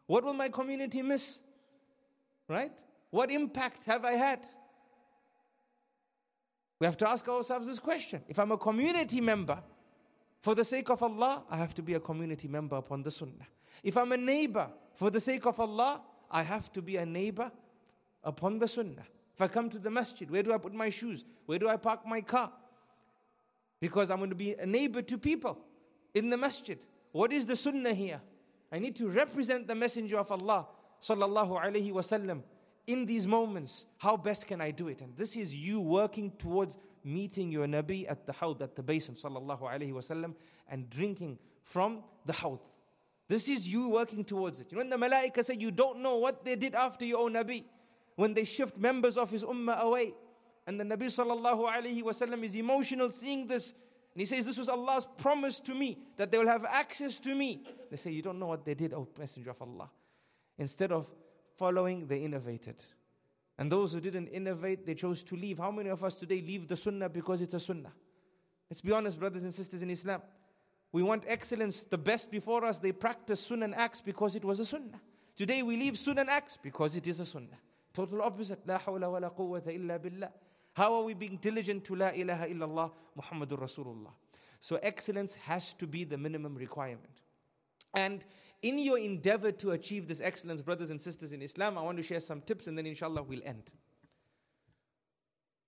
What 0.08 0.24
will 0.24 0.34
my 0.34 0.50
community 0.50 1.02
miss? 1.02 1.40
Right? 2.48 2.72
What 3.10 3.32
impact 3.32 3.86
have 3.86 4.06
I 4.06 4.14
had? 4.14 4.40
We 6.80 6.86
have 6.86 6.98
to 6.98 7.10
ask 7.10 7.28
ourselves 7.28 7.68
this 7.68 7.80
question. 7.80 8.22
If 8.28 8.40
I'm 8.40 8.52
a 8.52 8.58
community 8.58 9.22
member, 9.22 9.62
for 10.42 10.56
the 10.56 10.66
sake 10.66 10.90
of 10.90 11.02
Allah, 11.02 11.44
I 11.50 11.56
have 11.56 11.74
to 11.76 11.82
be 11.82 11.94
a 11.94 12.00
community 12.02 12.50
member 12.50 12.76
upon 12.76 13.02
the 13.02 13.12
sunnah. 13.12 13.48
If 13.82 13.96
I'm 13.96 14.12
a 14.12 14.18
neighbor, 14.18 14.68
for 14.94 15.10
the 15.10 15.22
sake 15.22 15.46
of 15.46 15.60
Allah, 15.60 16.02
I 16.30 16.44
have 16.44 16.72
to 16.74 16.82
be 16.82 16.98
a 16.98 17.06
neighbor 17.06 17.50
upon 18.24 18.60
the 18.60 18.68
sunnah. 18.68 19.06
If 19.34 19.42
I 19.42 19.48
come 19.48 19.70
to 19.70 19.80
the 19.80 19.90
masjid, 19.90 20.30
where 20.30 20.44
do 20.44 20.52
I 20.52 20.58
put 20.58 20.74
my 20.74 20.90
shoes? 20.90 21.24
Where 21.46 21.58
do 21.58 21.70
I 21.70 21.78
park 21.78 22.06
my 22.06 22.20
car? 22.20 22.52
Because 23.84 24.10
I'm 24.10 24.20
going 24.20 24.30
to 24.30 24.36
be 24.36 24.54
a 24.54 24.66
neighbor 24.66 25.02
to 25.02 25.18
people 25.18 25.60
in 26.14 26.30
the 26.30 26.38
masjid. 26.38 26.80
What 27.12 27.34
is 27.34 27.46
the 27.46 27.58
sunnah 27.58 27.94
here? 27.94 28.22
I 28.72 28.80
need 28.80 28.96
to 28.96 29.10
represent 29.10 29.68
the 29.68 29.76
messenger 29.76 30.18
of 30.18 30.32
Allah 30.32 30.68
sallallahu 31.02 31.62
alaihi 31.62 31.92
wasallam 31.92 32.44
in 32.88 33.06
these 33.06 33.28
moments. 33.28 33.86
How 33.98 34.16
best 34.16 34.48
can 34.48 34.62
I 34.62 34.72
do 34.72 34.88
it? 34.88 35.02
And 35.02 35.18
this 35.18 35.36
is 35.36 35.54
you 35.54 35.82
working 35.82 36.32
towards 36.38 36.78
meeting 37.04 37.52
your 37.52 37.68
Nabi 37.68 38.10
at 38.10 38.26
the 38.26 38.32
Hawd, 38.32 38.62
at 38.62 38.74
the 38.74 38.84
basin 38.84 39.16
sallallahu 39.16 39.64
alaihi 39.64 39.92
wasallam 39.92 40.34
and 40.70 40.90
drinking 40.90 41.38
from 41.62 42.06
the 42.26 42.32
Hawd. 42.32 42.60
This 43.28 43.50
is 43.50 43.68
you 43.68 43.90
working 43.90 44.24
towards 44.24 44.62
it. 44.62 44.68
You 44.72 44.78
know, 44.78 44.86
when 44.86 44.90
the 44.92 44.96
Malaika 44.96 45.44
say 45.44 45.58
you 45.60 45.72
don't 45.72 46.00
know 46.00 46.16
what 46.16 46.46
they 46.46 46.56
did 46.56 46.74
after 46.74 47.04
your 47.04 47.20
own 47.20 47.34
Nabi, 47.34 47.66
when 48.16 48.34
they 48.34 48.46
shift 48.46 48.78
members 48.78 49.18
of 49.18 49.30
his 49.30 49.44
ummah 49.44 49.82
away, 49.82 50.14
and 50.66 50.80
the 50.80 50.84
Nabi 50.84 51.04
sallallahu 51.04 51.72
alayhi 51.72 52.02
wasallam 52.04 52.44
is 52.44 52.56
emotional 52.56 53.10
seeing 53.10 53.48
this, 53.48 53.74
and 54.14 54.22
he 54.22 54.26
says, 54.26 54.46
This 54.46 54.58
was 54.58 54.70
Allah's 54.70 55.08
promise 55.18 55.60
to 55.62 55.74
me 55.74 55.98
that 56.18 56.32
they 56.32 56.38
will 56.38 56.48
have 56.48 56.66
access 56.66 57.20
to 57.22 57.36
me. 57.36 57.64
They 57.90 57.98
say, 57.98 58.12
You 58.12 58.22
don't 58.22 58.40
know 58.40 58.48
what 58.48 58.64
they 58.64 58.74
did, 58.76 58.94
O 58.94 59.08
Messenger 59.18 59.52
of 59.52 59.62
Allah. 59.62 59.90
Instead 60.58 60.92
of 60.92 61.12
following, 61.58 62.08
they 62.08 62.20
innovated. 62.20 62.76
And 63.58 63.72
those 63.72 63.92
who 63.92 64.00
didn't 64.00 64.28
innovate, 64.28 64.86
they 64.86 64.96
chose 64.96 65.24
to 65.24 65.36
leave. 65.36 65.60
How 65.60 65.72
many 65.72 65.90
of 65.90 66.04
us 66.04 66.16
today 66.16 66.42
leave 66.42 66.68
the 66.68 66.78
sunnah 66.78 67.10
because 67.10 67.42
it's 67.42 67.54
a 67.54 67.60
sunnah? 67.60 67.92
Let's 68.70 68.82
be 68.82 68.92
honest, 68.92 69.20
brothers 69.20 69.44
and 69.44 69.54
sisters 69.54 69.82
in 69.82 69.90
Islam. 69.90 70.22
We 70.92 71.04
want 71.04 71.24
excellence. 71.28 71.84
The 71.84 71.98
best 71.98 72.32
before 72.32 72.66
us, 72.66 72.80
they 72.80 72.92
practice 72.92 73.42
sunnah 73.42 73.66
and 73.66 73.76
acts 73.76 74.02
because 74.02 74.36
it 74.36 74.44
was 74.44 74.60
a 74.60 74.66
sunnah. 74.66 75.02
Today 75.36 75.64
we 75.64 75.76
leave 75.76 75.98
sunnah 75.98 76.26
acts 76.30 76.58
because 76.58 76.96
it 76.96 77.08
is 77.08 77.20
a 77.20 77.26
sunnah. 77.26 77.58
Total 77.94 78.22
opposite. 78.22 78.60
La 78.68 78.80
hawla 78.80 79.12
wa 79.12 79.18
la 79.18 79.30
quwwata 79.30 79.74
illa 79.74 80.00
billah. 80.00 80.30
How 80.74 80.96
are 80.96 81.04
we 81.04 81.14
being 81.14 81.38
diligent 81.38 81.86
to 81.86 81.96
La 81.96 82.10
ilaha 82.10 82.48
illallah 82.48 82.92
Muhammadur 83.20 83.60
Rasulullah? 83.60 84.12
So 84.60 84.80
excellence 84.82 85.36
has 85.36 85.74
to 85.76 85.88
be 85.88 86.04
the 86.04 86.18
minimum 86.18 86.56
requirement. 86.56 87.22
And 87.94 88.26
in 88.62 88.80
your 88.80 88.98
endeavor 88.98 89.52
to 89.52 89.72
achieve 89.72 90.08
this 90.08 90.20
excellence, 90.20 90.62
brothers 90.62 90.90
and 90.90 91.00
sisters 91.00 91.32
in 91.32 91.42
Islam, 91.42 91.78
I 91.78 91.82
want 91.82 91.98
to 91.98 92.04
share 92.04 92.20
some 92.20 92.42
tips 92.42 92.68
and 92.68 92.78
then 92.78 92.88
inshallah 92.88 93.22
we'll 93.24 93.44
end. 93.46 93.70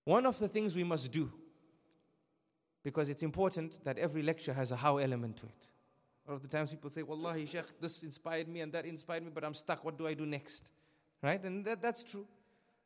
One 0.06 0.26
of 0.26 0.40
the 0.40 0.48
things 0.48 0.76
we 0.76 0.84
must 0.84 1.12
do 1.12 1.32
because 2.84 3.10
it's 3.10 3.24
important 3.24 3.84
that 3.84 3.98
every 3.98 4.22
lecture 4.22 4.54
has 4.54 4.72
a 4.72 4.76
how 4.76 4.98
element 4.98 5.38
to 5.38 5.48
it. 5.48 5.68
A 6.26 6.32
lot 6.32 6.36
of 6.38 6.42
the 6.44 6.48
times 6.48 6.72
people 6.72 6.90
say, 6.90 7.04
Wallahi, 7.04 7.46
Sheikh, 7.46 7.80
this 7.82 8.04
inspired 8.04 8.48
me 8.48 8.62
and 8.62 8.72
that 8.74 8.86
inspired 8.86 9.24
me, 9.24 9.32
but 9.34 9.44
I'm 9.44 9.54
stuck. 9.54 9.84
What 9.84 9.98
do 9.98 10.08
I 10.08 10.14
do 10.14 10.26
next? 10.26 10.72
Right? 11.22 11.44
And 11.44 11.66
that, 11.66 11.82
that's 11.82 12.04
true. 12.04 12.28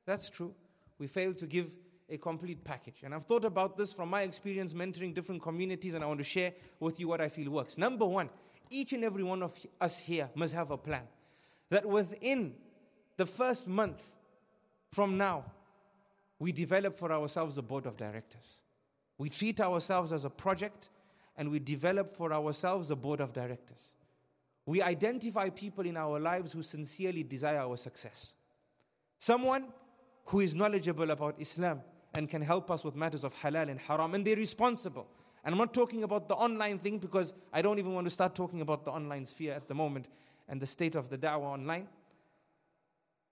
That's 0.05 0.29
true. 0.29 0.53
We 0.97 1.07
fail 1.07 1.33
to 1.33 1.45
give 1.45 1.75
a 2.09 2.17
complete 2.17 2.63
package. 2.63 3.01
And 3.03 3.13
I've 3.13 3.25
thought 3.25 3.45
about 3.45 3.77
this 3.77 3.93
from 3.93 4.09
my 4.09 4.23
experience 4.23 4.73
mentoring 4.73 5.13
different 5.13 5.41
communities, 5.41 5.93
and 5.93 6.03
I 6.03 6.07
want 6.07 6.19
to 6.19 6.23
share 6.23 6.53
with 6.79 6.99
you 6.99 7.07
what 7.07 7.21
I 7.21 7.29
feel 7.29 7.51
works. 7.51 7.77
Number 7.77 8.05
one, 8.05 8.29
each 8.69 8.93
and 8.93 9.03
every 9.03 9.23
one 9.23 9.43
of 9.43 9.53
us 9.79 9.99
here 9.99 10.29
must 10.35 10.53
have 10.53 10.71
a 10.71 10.77
plan 10.77 11.03
that 11.69 11.85
within 11.85 12.53
the 13.17 13.25
first 13.25 13.67
month 13.67 14.13
from 14.91 15.17
now, 15.17 15.45
we 16.39 16.51
develop 16.51 16.95
for 16.95 17.11
ourselves 17.11 17.57
a 17.57 17.61
board 17.61 17.85
of 17.85 17.97
directors. 17.97 18.59
We 19.17 19.29
treat 19.29 19.59
ourselves 19.59 20.11
as 20.11 20.23
a 20.23 20.29
project 20.29 20.89
and 21.37 21.49
we 21.49 21.59
develop 21.59 22.11
for 22.11 22.33
ourselves 22.33 22.89
a 22.89 22.95
board 22.95 23.19
of 23.19 23.33
directors. 23.33 23.93
We 24.65 24.81
identify 24.81 25.49
people 25.49 25.85
in 25.85 25.97
our 25.97 26.19
lives 26.19 26.53
who 26.53 26.63
sincerely 26.63 27.23
desire 27.23 27.59
our 27.59 27.75
success. 27.75 28.33
Someone 29.17 29.65
who 30.25 30.39
is 30.39 30.55
knowledgeable 30.55 31.11
about 31.11 31.35
Islam 31.39 31.81
and 32.15 32.29
can 32.29 32.41
help 32.41 32.71
us 32.71 32.83
with 32.83 32.95
matters 32.95 33.23
of 33.23 33.35
halal 33.35 33.69
and 33.69 33.79
haram, 33.79 34.15
and 34.15 34.25
they're 34.25 34.35
responsible. 34.35 35.07
And 35.43 35.53
I'm 35.53 35.59
not 35.59 35.73
talking 35.73 36.03
about 36.03 36.27
the 36.27 36.35
online 36.35 36.79
thing 36.79 36.97
because 36.97 37.33
I 37.53 37.61
don't 37.61 37.79
even 37.79 37.93
want 37.93 38.05
to 38.07 38.11
start 38.11 38.35
talking 38.35 38.61
about 38.61 38.83
the 38.83 38.91
online 38.91 39.25
sphere 39.25 39.53
at 39.53 39.67
the 39.67 39.73
moment 39.73 40.07
and 40.47 40.59
the 40.59 40.67
state 40.67 40.95
of 40.95 41.09
the 41.09 41.17
da'wah 41.17 41.41
online 41.41 41.87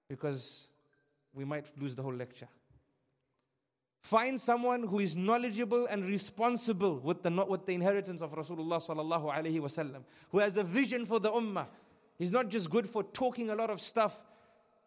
because 0.07 0.69
we 1.34 1.43
might 1.43 1.65
lose 1.78 1.95
the 1.95 2.01
whole 2.01 2.13
lecture. 2.13 2.47
Find 4.01 4.39
someone 4.39 4.84
who 4.84 4.99
is 4.99 5.17
knowledgeable 5.17 5.86
and 5.88 6.05
responsible 6.05 6.99
with 6.99 7.23
the, 7.23 7.45
with 7.45 7.65
the 7.65 7.73
inheritance 7.73 8.21
of 8.21 8.34
Rasulullah 8.34 8.80
sallallahu 8.80 9.36
alaihi 9.36 9.59
wasallam, 9.59 10.03
who 10.30 10.39
has 10.39 10.55
a 10.55 10.63
vision 10.63 11.05
for 11.05 11.19
the 11.19 11.30
ummah. 11.30 11.67
He's 12.17 12.32
not 12.32 12.47
just 12.47 12.69
good 12.69 12.88
for 12.88 13.03
talking 13.03 13.49
a 13.49 13.55
lot 13.55 13.69
of 13.69 13.82
stuff 13.82 14.23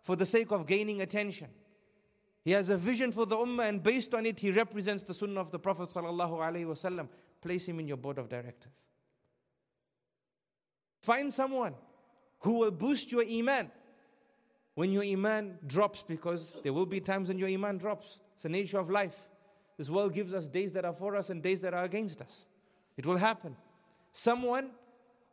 for 0.03 0.17
the 0.17 0.25
sake 0.25 0.51
of 0.53 0.67
gaining 0.67 1.03
attention. 1.03 1.49
He 2.43 2.53
has 2.53 2.71
a 2.71 2.79
vision 2.79 3.13
for 3.13 3.27
the 3.27 3.37
ummah, 3.37 3.69
and 3.69 3.83
based 3.83 4.15
on 4.15 4.25
it, 4.25 4.41
he 4.41 4.51
represents 4.51 5.03
the 5.03 5.13
sunnah 5.13 5.41
of 5.41 5.51
the 5.51 5.59
Prophet 5.59 5.89
sallallahu 5.89 6.39
wasallam. 6.67 7.09
Place 7.41 7.69
him 7.69 7.81
in 7.81 7.89
your 7.89 7.97
board 7.97 8.19
of 8.19 8.29
directors. 8.29 8.85
Find 11.03 11.33
someone 11.33 11.75
who 12.41 12.59
will 12.59 12.71
boost 12.71 13.13
your 13.13 13.25
iman 13.25 13.71
when 14.75 14.93
your 14.93 15.05
iman 15.05 15.59
drops, 15.67 16.03
because 16.03 16.57
there 16.63 16.73
will 16.73 16.87
be 16.87 17.01
times 17.01 17.29
when 17.29 17.39
your 17.39 17.49
iman 17.49 17.77
drops. 17.79 18.21
It's 18.35 18.45
the 18.45 18.49
nature 18.49 18.79
of 18.79 18.89
life. 18.89 19.29
This 19.77 19.91
world 19.91 20.15
gives 20.15 20.33
us 20.33 20.47
days 20.47 20.73
that 20.73 20.85
are 20.85 20.93
for 20.93 21.17
us 21.17 21.31
and 21.31 21.43
days 21.43 21.61
that 21.63 21.75
are 21.75 21.85
against 21.85 22.23
us. 22.23 22.47
It 22.97 23.07
will 23.07 23.17
happen. 23.17 23.57
Someone 24.13 24.71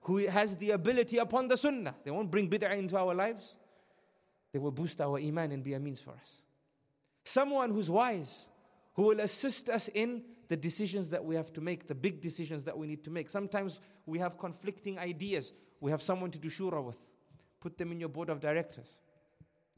who 0.01 0.17
has 0.27 0.55
the 0.57 0.71
ability 0.71 1.17
upon 1.17 1.47
the 1.47 1.57
sunnah, 1.57 1.95
they 2.03 2.11
won't 2.11 2.31
bring 2.31 2.49
bid'ah 2.49 2.77
into 2.77 2.97
our 2.97 3.13
lives, 3.13 3.57
they 4.53 4.59
will 4.59 4.71
boost 4.71 5.01
our 5.01 5.17
iman 5.19 5.51
and 5.51 5.63
be 5.63 5.73
a 5.73 5.79
means 5.79 6.01
for 6.01 6.11
us. 6.11 6.43
Someone 7.27 7.71
who's 7.71 7.89
wise, 7.89 8.47
who 8.93 9.07
will 9.07 9.19
assist 9.19 9.67
us 9.67 9.89
in 9.89 10.23
the 10.47 10.55
decisions 10.55 11.09
that 11.09 11.25
we 11.25 11.35
have 11.35 11.51
to 11.51 11.59
make, 11.59 11.85
the 11.85 11.93
big 11.93 12.21
decisions 12.21 12.63
that 12.63 12.77
we 12.77 12.87
need 12.87 13.03
to 13.03 13.09
make. 13.11 13.29
Sometimes 13.29 13.81
we 14.05 14.17
have 14.19 14.37
conflicting 14.37 14.97
ideas. 14.97 15.51
We 15.81 15.91
have 15.91 16.01
someone 16.01 16.31
to 16.31 16.39
do 16.39 16.47
shura 16.47 16.81
with. 16.81 17.09
Put 17.59 17.77
them 17.77 17.91
in 17.91 17.99
your 17.99 18.07
board 18.07 18.29
of 18.29 18.39
directors. 18.39 18.97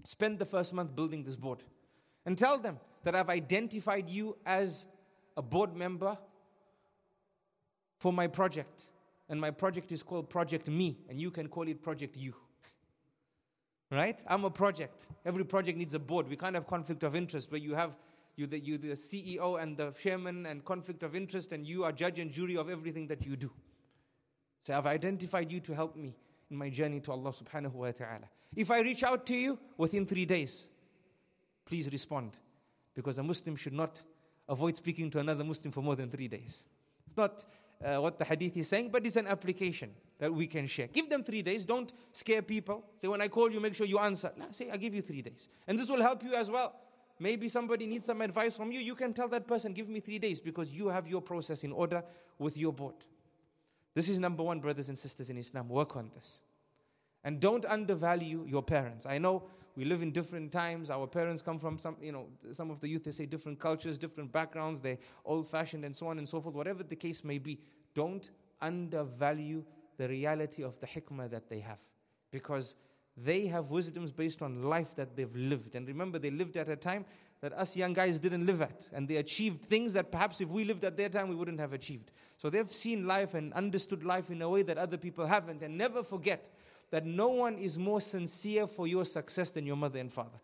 Spend 0.04 0.38
the 0.38 0.46
first 0.46 0.76
month 0.76 0.96
building 0.96 1.24
this 1.24 1.36
board 1.36 1.64
and 2.24 2.38
tell 2.38 2.60
them 2.60 2.80
that 3.04 3.16
I've 3.16 3.30
identified 3.30 4.08
you 4.10 4.38
as 4.46 4.86
a 5.36 5.42
board 5.42 5.76
member 5.76 6.16
for 7.98 8.14
my 8.14 8.28
project. 8.28 8.90
And 9.28 9.42
my 9.42 9.50
project 9.50 9.92
is 9.92 10.04
called 10.04 10.30
Project 10.30 10.68
Me, 10.68 11.00
and 11.10 11.20
you 11.20 11.32
can 11.32 11.48
call 11.48 11.68
it 11.68 11.82
Project 11.82 12.16
You. 12.16 12.36
Right? 13.92 14.20
I'm 14.28 14.46
a 14.46 14.50
project. 14.50 15.08
Every 15.26 15.44
project 15.44 15.78
needs 15.78 15.94
a 15.94 16.00
board. 16.00 16.30
We 16.30 16.36
can't 16.36 16.56
have 16.56 16.68
conflict 16.68 17.04
of 17.04 17.16
interest 17.16 17.52
where 17.52 17.62
you 17.62 17.76
have 17.76 17.98
you 18.36 18.48
the, 18.48 18.60
you 18.60 18.78
the 18.78 18.90
CEO 18.90 19.62
and 19.62 19.76
the 19.76 19.92
chairman 19.92 20.46
and 20.46 20.64
conflict 20.64 21.04
of 21.04 21.14
interest, 21.14 21.52
and 21.52 21.66
you 21.66 21.84
are 21.84 21.92
judge 21.92 22.20
and 22.20 22.32
jury 22.32 22.56
of 22.56 22.70
everything 22.70 23.08
that 23.08 23.26
you 23.26 23.36
do. 23.36 23.52
So 24.64 24.78
I've 24.78 24.86
identified 24.86 25.52
you 25.52 25.60
to 25.62 25.76
help 25.76 25.96
me 25.96 26.16
in 26.50 26.58
my 26.58 26.70
journey 26.70 27.02
to 27.02 27.12
Allah 27.12 27.34
subhanahu 27.34 27.74
wa 27.74 27.92
ta'ala. 27.92 28.30
If 28.56 28.72
I 28.72 28.82
reach 28.82 29.04
out 29.04 29.26
to 29.28 29.36
you 29.36 29.60
within 29.78 30.06
three 30.06 30.26
days, 30.26 30.70
please 31.66 31.92
respond. 31.92 32.32
Because 32.96 33.18
a 33.18 33.24
Muslim 33.24 33.56
should 33.56 33.74
not 33.74 34.02
avoid 34.48 34.76
speaking 34.76 35.10
to 35.12 35.20
another 35.20 35.44
Muslim 35.44 35.72
for 35.72 35.82
more 35.82 35.96
than 35.96 36.10
three 36.10 36.28
days. 36.28 36.66
It's 37.06 37.18
not 37.18 37.46
uh, 37.84 37.98
what 37.98 38.18
the 38.18 38.26
hadith 38.26 38.58
is 38.58 38.68
saying, 38.70 38.90
but 38.90 39.06
it's 39.06 39.16
an 39.16 39.28
application 39.28 39.92
that 40.20 40.34
we 40.34 40.48
can 40.48 40.68
share. 40.68 40.88
Give 40.88 41.10
them 41.10 41.24
three 41.24 41.42
days. 41.42 41.66
Don't 41.66 41.92
scare 42.12 42.42
people. 42.42 42.84
Say, 42.98 43.08
when 43.08 43.22
I 43.22 43.28
call 43.30 43.52
you, 43.52 43.60
make 43.60 43.74
sure 43.74 43.88
you 43.88 44.00
answer. 44.00 44.32
No, 44.38 44.46
say, 44.52 44.70
I 44.70 44.78
give 44.78 44.94
you 44.94 45.02
three 45.02 45.22
days. 45.22 45.48
And 45.68 45.80
this 45.80 45.90
will 45.90 46.02
help 46.02 46.24
you 46.24 46.36
as 46.36 46.52
well. 46.52 46.76
Maybe 47.20 47.50
somebody 47.50 47.86
needs 47.86 48.06
some 48.06 48.22
advice 48.22 48.56
from 48.56 48.72
you. 48.72 48.80
You 48.80 48.96
can 48.96 49.14
tell 49.14 49.28
that 49.30 49.48
person, 49.48 49.74
give 49.74 49.90
me 49.90 50.00
three 50.00 50.20
days 50.20 50.40
because 50.40 50.74
you 50.74 50.88
have 50.88 51.08
your 51.08 51.22
process 51.22 51.64
in 51.64 51.72
order 51.72 52.04
with 52.38 52.58
your 52.58 52.72
board. 52.72 52.96
This 53.94 54.08
is 54.08 54.20
number 54.20 54.44
one, 54.44 54.60
brothers 54.60 54.88
and 54.90 54.98
sisters 54.98 55.30
in 55.30 55.38
Islam. 55.38 55.68
Work 55.68 55.98
on 55.98 56.12
this. 56.16 56.42
And 57.24 57.40
don't 57.40 57.66
undervalue 57.66 58.46
your 58.48 58.64
parents. 58.64 59.06
I 59.06 59.18
know 59.18 59.44
we 59.76 59.84
live 59.84 60.02
in 60.02 60.12
different 60.12 60.52
times. 60.52 60.90
Our 60.90 61.08
parents 61.08 61.42
come 61.42 61.60
from 61.60 61.78
some, 61.78 61.98
you 62.02 62.12
know, 62.12 62.28
some 62.54 62.72
of 62.72 62.80
the 62.80 62.88
youth, 62.88 63.04
they 63.04 63.12
say 63.12 63.26
different 63.26 63.60
cultures, 63.60 63.98
different 63.98 64.32
backgrounds, 64.32 64.80
they're 64.80 64.98
old 65.26 65.48
fashioned 65.48 65.84
and 65.84 65.96
so 65.96 66.08
on 66.08 66.18
and 66.18 66.28
so 66.28 66.40
forth. 66.42 66.56
Whatever 66.56 66.84
the 66.84 66.96
case 66.96 67.24
may 67.24 67.38
be, 67.38 67.60
don't 67.94 68.30
undervalue 68.62 69.64
the 70.00 70.08
reality 70.08 70.64
of 70.64 70.80
the 70.80 70.88
hikmah 70.88 71.30
that 71.30 71.50
they 71.50 71.60
have. 71.60 71.82
Because 72.32 72.76
they 73.18 73.48
have 73.48 73.70
wisdoms 73.70 74.14
based 74.14 74.42
on 74.42 74.64
life 74.64 74.96
that 74.96 75.16
they've 75.16 75.36
lived. 75.36 75.76
And 75.76 75.86
remember, 75.88 76.18
they 76.18 76.32
lived 76.32 76.56
at 76.56 76.70
a 76.70 76.78
time 76.78 77.06
that 77.42 77.52
us 77.54 77.76
young 77.76 77.92
guys 77.92 78.18
didn't 78.18 78.46
live 78.46 78.62
at. 78.62 78.88
And 78.94 79.10
they 79.10 79.18
achieved 79.18 79.66
things 79.66 79.92
that 79.94 80.10
perhaps 80.10 80.40
if 80.40 80.48
we 80.48 80.64
lived 80.64 80.86
at 80.86 80.96
their 80.96 81.10
time, 81.10 81.28
we 81.28 81.36
wouldn't 81.36 81.60
have 81.60 81.74
achieved. 81.74 82.12
So 82.38 82.50
they've 82.50 82.72
seen 82.72 83.08
life 83.08 83.34
and 83.34 83.52
understood 83.54 84.06
life 84.06 84.32
in 84.32 84.42
a 84.42 84.50
way 84.50 84.62
that 84.64 84.78
other 84.78 84.98
people 84.98 85.28
haven't. 85.28 85.62
And 85.62 85.78
never 85.78 86.02
forget 86.02 86.50
that 86.92 87.06
no 87.06 87.28
one 87.28 87.58
is 87.58 87.78
more 87.78 88.00
sincere 88.00 88.68
for 88.68 88.88
your 88.88 89.06
success 89.06 89.52
than 89.52 89.66
your 89.66 89.76
mother 89.76 90.00
and 90.00 90.12
father. 90.12 90.40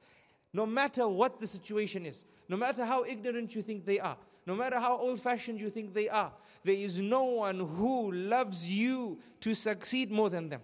No 0.52 0.66
matter 0.66 1.08
what 1.08 1.40
the 1.40 1.48
situation 1.48 2.06
is, 2.06 2.26
no 2.50 2.58
matter 2.58 2.84
how 2.84 3.06
ignorant 3.06 3.56
you 3.56 3.62
think 3.62 3.86
they 3.86 4.00
are, 4.00 4.18
no 4.46 4.56
matter 4.56 4.80
how 4.80 4.98
old 4.98 5.20
fashioned 5.20 5.60
you 5.60 5.70
think 5.70 5.94
they 5.94 6.08
are, 6.10 6.32
there 6.64 6.76
is 6.76 7.02
no 7.02 7.24
one 7.24 7.60
who 7.60 8.12
loves 8.12 8.70
you 8.70 9.20
to 9.42 9.54
succeed 9.54 10.12
more 10.12 10.30
than 10.30 10.50
them. 10.50 10.62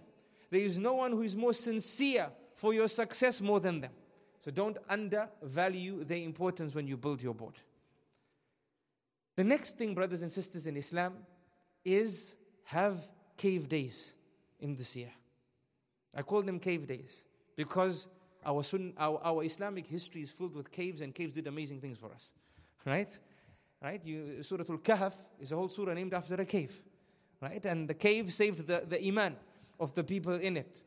There 0.50 0.60
is 0.60 0.78
no 0.78 0.94
one 0.94 1.12
who 1.12 1.22
is 1.22 1.36
more 1.36 1.54
sincere 1.54 2.28
for 2.54 2.74
your 2.74 2.88
success 2.88 3.40
more 3.40 3.60
than 3.60 3.80
them. 3.80 3.90
So 4.44 4.50
don't 4.50 4.78
undervalue 4.88 6.04
their 6.04 6.18
importance 6.18 6.74
when 6.74 6.86
you 6.86 6.96
build 6.96 7.22
your 7.22 7.34
board. 7.34 7.54
The 9.36 9.44
next 9.44 9.78
thing, 9.78 9.94
brothers 9.94 10.22
and 10.22 10.30
sisters 10.30 10.66
in 10.66 10.76
Islam, 10.76 11.14
is 11.84 12.36
have 12.64 12.98
cave 13.36 13.68
days 13.68 14.14
in 14.60 14.76
this 14.76 14.94
year. 14.94 15.10
I 16.14 16.22
call 16.22 16.42
them 16.42 16.58
cave 16.58 16.86
days 16.86 17.22
because 17.56 18.08
our, 18.44 18.62
sun, 18.62 18.92
our, 18.98 19.20
our 19.24 19.44
Islamic 19.44 19.86
history 19.86 20.22
is 20.22 20.30
filled 20.30 20.54
with 20.54 20.70
caves, 20.70 21.00
and 21.00 21.14
caves 21.14 21.32
did 21.32 21.46
amazing 21.46 21.80
things 21.80 21.98
for 21.98 22.12
us. 22.12 22.32
Right? 22.84 23.08
Right? 23.82 24.04
You, 24.04 24.42
surah 24.42 24.64
Al 24.68 24.78
Kahf 24.78 25.12
is 25.40 25.50
a 25.50 25.56
whole 25.56 25.68
surah 25.68 25.94
named 25.94 26.14
after 26.14 26.34
a 26.34 26.44
cave. 26.44 26.82
Right? 27.40 27.64
And 27.64 27.88
the 27.88 27.94
cave 27.94 28.32
saved 28.32 28.66
the, 28.66 28.84
the 28.88 29.04
Iman 29.04 29.34
of 29.80 29.92
the 29.94 30.04
people 30.04 30.34
in 30.34 30.56
it. 30.56 30.80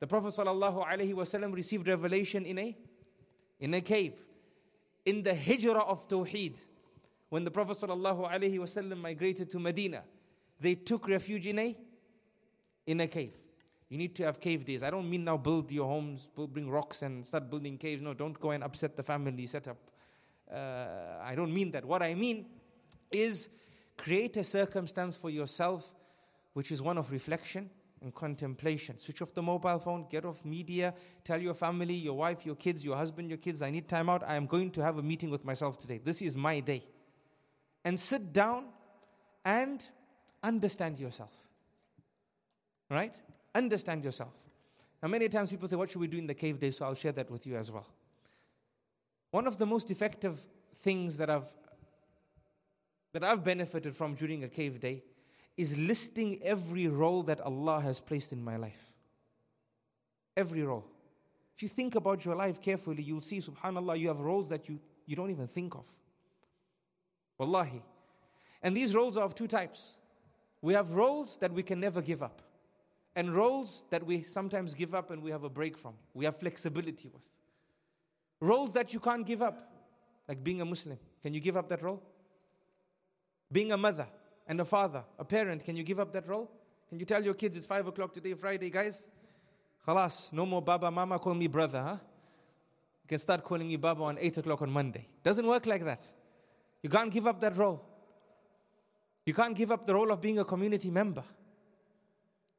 The 0.00 0.06
Prophet 0.06 0.28
ﷺ 0.28 1.54
received 1.54 1.86
revelation 1.86 2.46
in 2.46 2.58
a, 2.58 2.76
in 3.60 3.74
a 3.74 3.80
cave. 3.80 4.14
In 5.04 5.22
the 5.22 5.34
hijrah 5.34 5.80
of 5.80 6.08
Tawheed, 6.08 6.58
when 7.28 7.44
the 7.44 7.50
Prophet 7.50 7.76
ﷺ 7.76 8.96
migrated 8.96 9.50
to 9.50 9.58
Medina, 9.58 10.02
they 10.60 10.74
took 10.74 11.08
refuge 11.08 11.46
in 11.46 11.58
a, 11.58 11.76
in 12.86 13.00
a 13.00 13.06
cave. 13.06 13.34
You 13.90 13.98
need 13.98 14.14
to 14.16 14.24
have 14.24 14.40
cave 14.40 14.64
days. 14.64 14.82
I 14.82 14.90
don't 14.90 15.08
mean 15.08 15.24
now 15.24 15.36
build 15.36 15.70
your 15.70 15.86
homes, 15.86 16.28
build, 16.34 16.52
bring 16.52 16.70
rocks 16.70 17.02
and 17.02 17.26
start 17.26 17.50
building 17.50 17.76
caves. 17.76 18.02
No, 18.02 18.14
don't 18.14 18.38
go 18.38 18.50
and 18.50 18.62
upset 18.62 18.96
the 18.96 19.02
family 19.02 19.46
setup. 19.46 19.76
Uh, 20.52 21.22
I 21.22 21.34
don't 21.34 21.52
mean 21.52 21.70
that. 21.72 21.84
What 21.84 22.02
I 22.02 22.14
mean 22.14 22.46
is 23.10 23.50
create 23.96 24.36
a 24.36 24.44
circumstance 24.44 25.16
for 25.16 25.30
yourself 25.30 25.94
which 26.58 26.72
is 26.72 26.82
one 26.82 26.98
of 26.98 27.12
reflection 27.12 27.70
and 28.02 28.12
contemplation. 28.14 28.98
Switch 28.98 29.22
off 29.22 29.32
the 29.32 29.42
mobile 29.42 29.78
phone, 29.78 30.06
get 30.10 30.24
off 30.24 30.44
media, 30.44 30.92
tell 31.22 31.40
your 31.40 31.54
family, 31.54 31.94
your 31.94 32.14
wife, 32.14 32.44
your 32.44 32.56
kids, 32.56 32.84
your 32.84 32.96
husband, 32.96 33.28
your 33.28 33.38
kids, 33.38 33.62
I 33.62 33.70
need 33.70 33.88
time 33.88 34.08
out. 34.08 34.22
I 34.26 34.34
am 34.36 34.46
going 34.46 34.70
to 34.72 34.82
have 34.82 34.98
a 34.98 35.02
meeting 35.02 35.30
with 35.30 35.44
myself 35.44 35.78
today. 35.78 36.00
This 36.02 36.20
is 36.22 36.34
my 36.34 36.58
day. 36.60 36.84
And 37.84 37.98
sit 37.98 38.32
down 38.32 38.66
and 39.44 39.82
understand 40.42 40.98
yourself. 40.98 41.32
Right? 42.90 43.14
Understand 43.54 44.04
yourself. 44.04 44.34
Now, 45.02 45.08
many 45.08 45.28
times 45.28 45.50
people 45.50 45.68
say, 45.68 45.76
What 45.76 45.90
should 45.90 46.00
we 46.00 46.08
do 46.08 46.18
in 46.18 46.26
the 46.26 46.34
cave 46.34 46.58
day? 46.58 46.70
So 46.70 46.86
I'll 46.86 46.94
share 46.94 47.12
that 47.12 47.30
with 47.30 47.46
you 47.46 47.56
as 47.56 47.70
well. 47.70 47.86
One 49.30 49.46
of 49.46 49.58
the 49.58 49.66
most 49.66 49.90
effective 49.90 50.46
things 50.74 51.18
that 51.18 51.30
I've 51.30 51.52
that 53.12 53.24
I've 53.24 53.42
benefited 53.42 53.96
from 53.96 54.14
during 54.14 54.44
a 54.44 54.48
cave 54.48 54.80
day 54.80 55.02
is 55.56 55.76
listing 55.76 56.38
every 56.42 56.88
role 56.88 57.22
that 57.24 57.40
Allah 57.40 57.80
has 57.80 58.00
placed 58.00 58.32
in 58.32 58.44
my 58.44 58.56
life. 58.56 58.92
Every 60.36 60.62
role. 60.62 60.86
If 61.56 61.62
you 61.62 61.68
think 61.68 61.94
about 61.94 62.24
your 62.24 62.36
life 62.36 62.60
carefully, 62.62 63.02
you'll 63.02 63.22
see, 63.22 63.40
subhanAllah, 63.40 63.98
you 63.98 64.08
have 64.08 64.20
roles 64.20 64.50
that 64.50 64.68
you, 64.68 64.78
you 65.06 65.16
don't 65.16 65.30
even 65.30 65.48
think 65.48 65.74
of. 65.74 65.86
Wallahi. 67.38 67.82
And 68.62 68.76
these 68.76 68.94
roles 68.94 69.16
are 69.16 69.24
of 69.24 69.34
two 69.34 69.48
types. 69.48 69.94
We 70.60 70.74
have 70.74 70.90
roles 70.90 71.38
that 71.38 71.52
we 71.52 71.62
can 71.62 71.80
never 71.80 72.02
give 72.02 72.22
up 72.22 72.42
and 73.16 73.34
roles 73.34 73.84
that 73.90 74.04
we 74.04 74.22
sometimes 74.22 74.74
give 74.74 74.94
up 74.94 75.10
and 75.10 75.22
we 75.22 75.32
have 75.32 75.42
a 75.42 75.50
break 75.50 75.76
from, 75.76 75.94
we 76.14 76.24
have 76.24 76.36
flexibility 76.36 77.08
with. 77.08 77.28
Roles 78.40 78.72
that 78.74 78.92
you 78.94 79.00
can't 79.00 79.26
give 79.26 79.42
up, 79.42 79.72
like 80.28 80.42
being 80.42 80.60
a 80.60 80.64
Muslim. 80.64 80.98
Can 81.22 81.34
you 81.34 81.40
give 81.40 81.56
up 81.56 81.68
that 81.68 81.82
role? 81.82 82.02
Being 83.50 83.72
a 83.72 83.76
mother 83.76 84.06
and 84.46 84.60
a 84.60 84.64
father, 84.64 85.04
a 85.18 85.24
parent, 85.24 85.64
can 85.64 85.76
you 85.76 85.82
give 85.82 85.98
up 85.98 86.12
that 86.12 86.28
role? 86.28 86.50
Can 86.88 86.98
you 86.98 87.04
tell 87.04 87.22
your 87.22 87.34
kids 87.34 87.56
it's 87.56 87.66
5 87.66 87.88
o'clock 87.88 88.12
today, 88.12 88.34
Friday, 88.34 88.70
guys? 88.70 89.06
Khalas, 89.86 90.32
no 90.32 90.46
more 90.46 90.62
Baba, 90.62 90.90
Mama, 90.90 91.18
call 91.18 91.34
me 91.34 91.46
brother, 91.46 91.82
huh? 91.82 91.96
You 93.02 93.08
can 93.08 93.18
start 93.18 93.42
calling 93.42 93.68
me 93.68 93.76
Baba 93.76 94.02
on 94.02 94.18
8 94.18 94.38
o'clock 94.38 94.62
on 94.62 94.70
Monday. 94.70 95.06
Doesn't 95.22 95.46
work 95.46 95.66
like 95.66 95.84
that. 95.84 96.04
You 96.82 96.90
can't 96.90 97.10
give 97.10 97.26
up 97.26 97.40
that 97.40 97.56
role. 97.56 97.82
You 99.26 99.34
can't 99.34 99.56
give 99.56 99.70
up 99.70 99.84
the 99.84 99.94
role 99.94 100.10
of 100.12 100.20
being 100.20 100.38
a 100.38 100.44
community 100.44 100.90
member. 100.90 101.24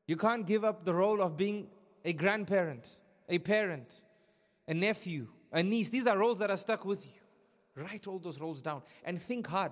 You 0.06 0.18
can't 0.18 0.46
give 0.46 0.66
up 0.66 0.84
the 0.84 0.94
role 0.94 1.22
of 1.22 1.38
being 1.38 1.68
a 2.04 2.14
grandparent, 2.14 2.88
a 3.28 3.38
parent, 3.40 3.94
a 4.68 4.74
nephew, 4.74 5.28
a 5.52 5.64
niece. 5.64 5.90
These 5.90 6.08
are 6.08 6.18
roles 6.18 6.40
that 6.40 6.50
are 6.50 6.58
stuck 6.58 6.86
with 6.86 7.06
you. 7.06 7.12
Write 7.76 8.08
all 8.08 8.20
those 8.20 8.40
roles 8.40 8.62
down 8.62 8.82
and 9.06 9.20
think 9.20 9.48
hard. 9.48 9.72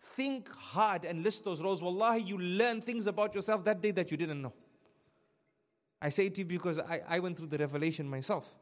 Think 0.00 0.48
hard 0.52 1.04
and 1.04 1.22
list 1.22 1.44
those 1.44 1.62
roles. 1.62 1.82
Wallahi, 1.82 2.22
you 2.22 2.38
learn 2.38 2.80
things 2.80 3.06
about 3.06 3.34
yourself 3.34 3.64
that 3.64 3.80
day 3.80 3.90
that 3.92 4.10
you 4.10 4.16
didn't 4.16 4.40
know. 4.40 4.52
I 6.00 6.10
say 6.10 6.28
to 6.28 6.40
you 6.40 6.44
because 6.44 6.78
I, 6.78 7.00
I 7.08 7.18
went 7.18 7.36
through 7.36 7.48
the 7.48 7.58
revelation 7.58 8.08
myself. 8.08 8.54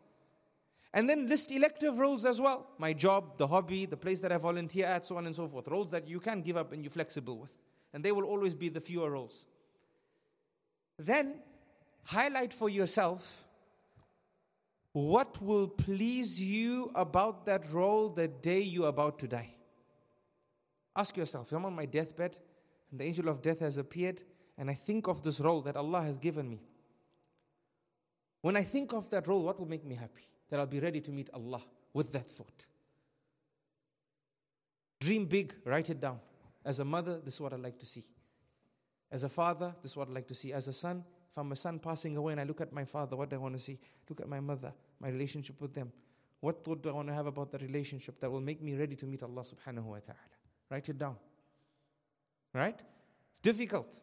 And 0.95 1.11
then 1.11 1.29
list 1.29 1.53
elective 1.53 1.99
roles 1.99 2.25
as 2.25 2.41
well 2.41 2.69
my 2.79 2.95
job, 2.95 3.37
the 3.37 3.47
hobby, 3.47 3.85
the 3.85 3.99
place 3.99 4.21
that 4.21 4.33
I 4.33 4.39
volunteer 4.39 4.87
at, 4.87 5.05
so 5.05 5.19
on 5.19 5.27
and 5.27 5.37
so 5.37 5.47
forth. 5.47 5.69
Roles 5.69 5.91
that 5.91 6.09
you 6.09 6.21
can 6.21 6.41
give 6.41 6.57
up 6.57 6.73
and 6.73 6.83
you're 6.83 6.91
flexible 6.91 7.39
with. 7.39 7.53
And 7.93 8.03
they 8.03 8.12
will 8.12 8.25
always 8.25 8.55
be 8.55 8.71
the 8.71 8.81
fewer 8.81 9.11
roles. 9.11 9.45
Then 10.99 11.35
highlight 12.05 12.55
for 12.55 12.71
yourself 12.71 13.45
what 14.97 15.42
will 15.42 15.68
please 15.68 16.42
you 16.42 16.90
about 16.94 17.44
that 17.44 17.70
role 17.70 18.09
the 18.09 18.28
day 18.28 18.61
you're 18.61 18.88
about 18.88 19.18
to 19.18 19.28
die. 19.28 19.53
Ask 20.97 21.18
yourself, 21.18 21.53
I'm 21.53 21.66
on 21.66 21.74
my 21.74 21.84
deathbed 21.84 22.38
and 22.90 22.99
the 22.99 23.05
angel 23.05 23.28
of 23.28 23.42
death 23.42 23.61
has 23.61 23.76
appeared, 23.76 24.22
and 24.57 24.70
I 24.70 24.72
think 24.72 25.07
of 25.07 25.22
this 25.22 25.38
role 25.38 25.61
that 25.62 25.76
Allah 25.76 26.01
has 26.01 26.16
given 26.16 26.49
me. 26.49 26.62
When 28.40 28.57
I 28.57 28.62
think 28.62 28.94
of 28.94 29.11
that 29.11 29.28
role, 29.28 29.42
what 29.42 29.59
will 29.59 29.68
make 29.68 29.84
me 29.84 29.97
happy? 29.97 30.22
That 30.49 30.61
I'll 30.61 30.66
be 30.66 30.80
ready 30.80 31.03
to 31.03 31.11
meet 31.11 31.28
Allah 31.34 31.61
with 31.92 32.11
that 32.12 32.26
thought. 32.26 32.64
Dream 34.99 35.26
big, 35.26 35.55
write 35.66 35.90
it 35.90 36.01
down. 36.01 36.20
As 36.64 36.80
a 36.80 36.86
mother, 36.86 37.20
this 37.22 37.34
is 37.34 37.40
what 37.42 37.53
I'd 37.53 37.61
like 37.61 37.78
to 37.80 37.86
see. 37.86 38.05
As 39.12 39.24
a 39.24 39.28
father, 39.28 39.74
this 39.82 39.90
is 39.90 39.97
what 39.99 40.09
I'd 40.09 40.14
like 40.14 40.28
to 40.28 40.34
see. 40.34 40.55
As 40.55 40.68
a 40.68 40.72
son, 40.72 41.05
if 41.30 41.36
I'm 41.36 41.53
a 41.53 41.57
son 41.57 41.80
passing 41.80 42.16
away 42.16 42.32
and 42.32 42.40
I 42.40 42.44
look 42.44 42.62
at 42.62 42.72
my 42.72 42.86
father, 42.86 43.14
what 43.14 43.28
do 43.28 43.36
I 43.36 43.38
want 43.38 43.57
to 43.57 43.61
see? 43.61 43.78
Look 44.09 44.22
at 44.22 44.28
my 44.28 44.40
mother, 44.40 44.72
my 45.01 45.09
relationship 45.09 45.61
with 45.61 45.74
them. 45.74 45.92
What 46.40 46.64
thought 46.64 46.82
do 46.82 46.90
I 46.90 46.92
want 46.92 47.09
to 47.09 47.14
have 47.14 47.26
about 47.26 47.51
the 47.51 47.59
relationship 47.59 48.20
that 48.20 48.30
will 48.30 48.40
make 48.40 48.62
me 48.62 48.74
ready 48.76 48.94
to 48.97 49.07
meet 49.07 49.22
Allah 49.22 49.42
subhanahu 49.42 49.84
wa 49.84 49.99
ta'ala? 49.99 50.36
Write 50.70 50.88
it 50.88 50.99
down. 50.99 51.16
Right? 52.53 52.78
It's 53.30 53.40
difficult. 53.40 53.94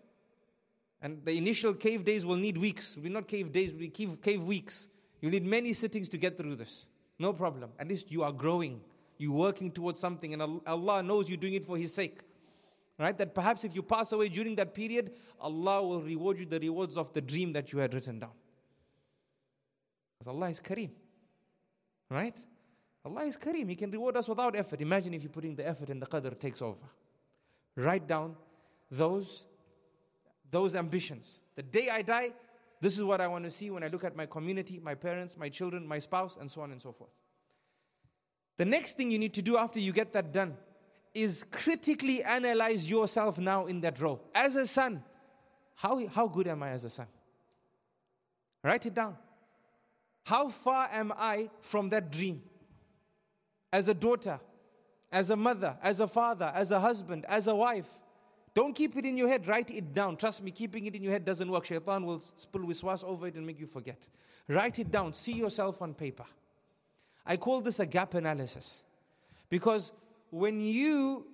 And 1.01 1.23
the 1.25 1.37
initial 1.37 1.73
cave 1.73 2.05
days 2.05 2.25
will 2.25 2.37
need 2.37 2.57
weeks. 2.57 2.97
Will 2.97 3.11
not 3.11 3.27
cave 3.27 3.51
days, 3.51 3.71
be 3.73 3.89
cave, 3.89 4.21
cave 4.21 4.43
weeks. 4.43 4.89
You 5.21 5.29
need 5.29 5.45
many 5.45 5.73
sittings 5.73 6.09
to 6.09 6.17
get 6.17 6.37
through 6.37 6.55
this. 6.55 6.87
No 7.19 7.33
problem. 7.33 7.71
At 7.79 7.87
least 7.87 8.11
you 8.11 8.23
are 8.23 8.31
growing. 8.31 8.81
You're 9.17 9.33
working 9.33 9.71
towards 9.71 9.99
something, 9.99 10.33
and 10.33 10.61
Allah 10.65 11.03
knows 11.03 11.29
you're 11.29 11.37
doing 11.37 11.53
it 11.53 11.65
for 11.65 11.77
His 11.77 11.93
sake. 11.93 12.21
Right? 12.97 13.17
That 13.17 13.33
perhaps 13.33 13.63
if 13.63 13.75
you 13.75 13.83
pass 13.83 14.11
away 14.11 14.29
during 14.29 14.55
that 14.55 14.73
period, 14.73 15.11
Allah 15.39 15.81
will 15.81 16.01
reward 16.01 16.39
you 16.39 16.45
the 16.45 16.59
rewards 16.59 16.97
of 16.97 17.11
the 17.13 17.21
dream 17.21 17.53
that 17.53 17.71
you 17.71 17.79
had 17.79 17.93
written 17.93 18.19
down. 18.19 18.31
Because 20.23 20.35
Allah 20.35 20.49
is 20.49 20.59
Kareem. 20.61 20.89
Right? 22.09 22.35
Allah 23.03 23.23
is 23.23 23.35
Kareem. 23.35 23.67
He 23.67 23.75
can 23.75 23.91
reward 23.91 24.15
us 24.15 24.27
without 24.29 24.55
effort. 24.55 24.79
Imagine 24.79 25.13
if 25.13 25.23
you're 25.23 25.29
putting 25.29 25.53
the 25.53 25.67
effort 25.67 25.89
and 25.89 26.01
the 26.01 26.05
qadr 26.05 26.39
takes 26.39 26.61
over. 26.61 26.85
Write 27.75 28.07
down 28.07 28.37
those, 28.89 29.45
those 30.49 30.75
ambitions. 30.75 31.41
The 31.55 31.63
day 31.63 31.89
I 31.89 32.03
die, 32.03 32.31
this 32.79 32.97
is 32.97 33.03
what 33.03 33.19
I 33.19 33.27
want 33.27 33.43
to 33.43 33.49
see 33.49 33.69
when 33.69 33.83
I 33.83 33.87
look 33.87 34.05
at 34.05 34.15
my 34.15 34.25
community, 34.25 34.79
my 34.81 34.95
parents, 34.95 35.35
my 35.35 35.49
children, 35.49 35.85
my 35.85 35.99
spouse, 35.99 36.37
and 36.39 36.49
so 36.49 36.61
on 36.61 36.71
and 36.71 36.81
so 36.81 36.93
forth. 36.93 37.11
The 38.55 38.65
next 38.65 38.95
thing 38.95 39.11
you 39.11 39.19
need 39.19 39.33
to 39.33 39.41
do 39.41 39.57
after 39.57 39.81
you 39.81 39.91
get 39.91 40.13
that 40.13 40.31
done 40.31 40.55
is 41.13 41.43
critically 41.51 42.23
analyze 42.23 42.89
yourself 42.89 43.39
now 43.39 43.65
in 43.65 43.81
that 43.81 43.99
role. 43.99 44.21
As 44.33 44.55
a 44.55 44.67
son, 44.67 45.03
how, 45.75 46.07
how 46.07 46.27
good 46.27 46.47
am 46.47 46.63
I 46.63 46.69
as 46.69 46.85
a 46.85 46.89
son? 46.89 47.07
Write 48.63 48.85
it 48.85 48.93
down. 48.93 49.17
How 50.23 50.47
far 50.47 50.87
am 50.91 51.13
I 51.15 51.49
from 51.61 51.89
that 51.89 52.11
dream? 52.11 52.41
As 53.71 53.87
a 53.87 53.93
daughter, 53.93 54.39
as 55.11 55.29
a 55.29 55.35
mother, 55.35 55.77
as 55.81 55.99
a 55.99 56.07
father, 56.07 56.51
as 56.55 56.71
a 56.71 56.79
husband, 56.79 57.25
as 57.27 57.47
a 57.47 57.55
wife. 57.55 57.89
Don't 58.53 58.73
keep 58.73 58.95
it 58.97 59.05
in 59.05 59.17
your 59.17 59.27
head, 59.27 59.47
write 59.47 59.71
it 59.71 59.93
down. 59.93 60.15
Trust 60.15 60.43
me, 60.43 60.51
keeping 60.51 60.85
it 60.85 60.95
in 60.95 61.03
your 61.03 61.11
head 61.11 61.25
doesn't 61.25 61.49
work. 61.49 61.65
Shaitan 61.65 62.05
will 62.05 62.21
spill 62.35 62.61
wiswas 62.61 63.03
over 63.03 63.27
it 63.27 63.35
and 63.35 63.45
make 63.45 63.59
you 63.59 63.67
forget. 63.67 64.07
Write 64.47 64.79
it 64.79 64.91
down, 64.91 65.13
see 65.13 65.33
yourself 65.33 65.81
on 65.81 65.93
paper. 65.93 66.25
I 67.25 67.37
call 67.37 67.61
this 67.61 67.79
a 67.79 67.85
gap 67.85 68.13
analysis 68.13 68.83
because 69.49 69.91
when 70.29 70.59
you 70.59 71.25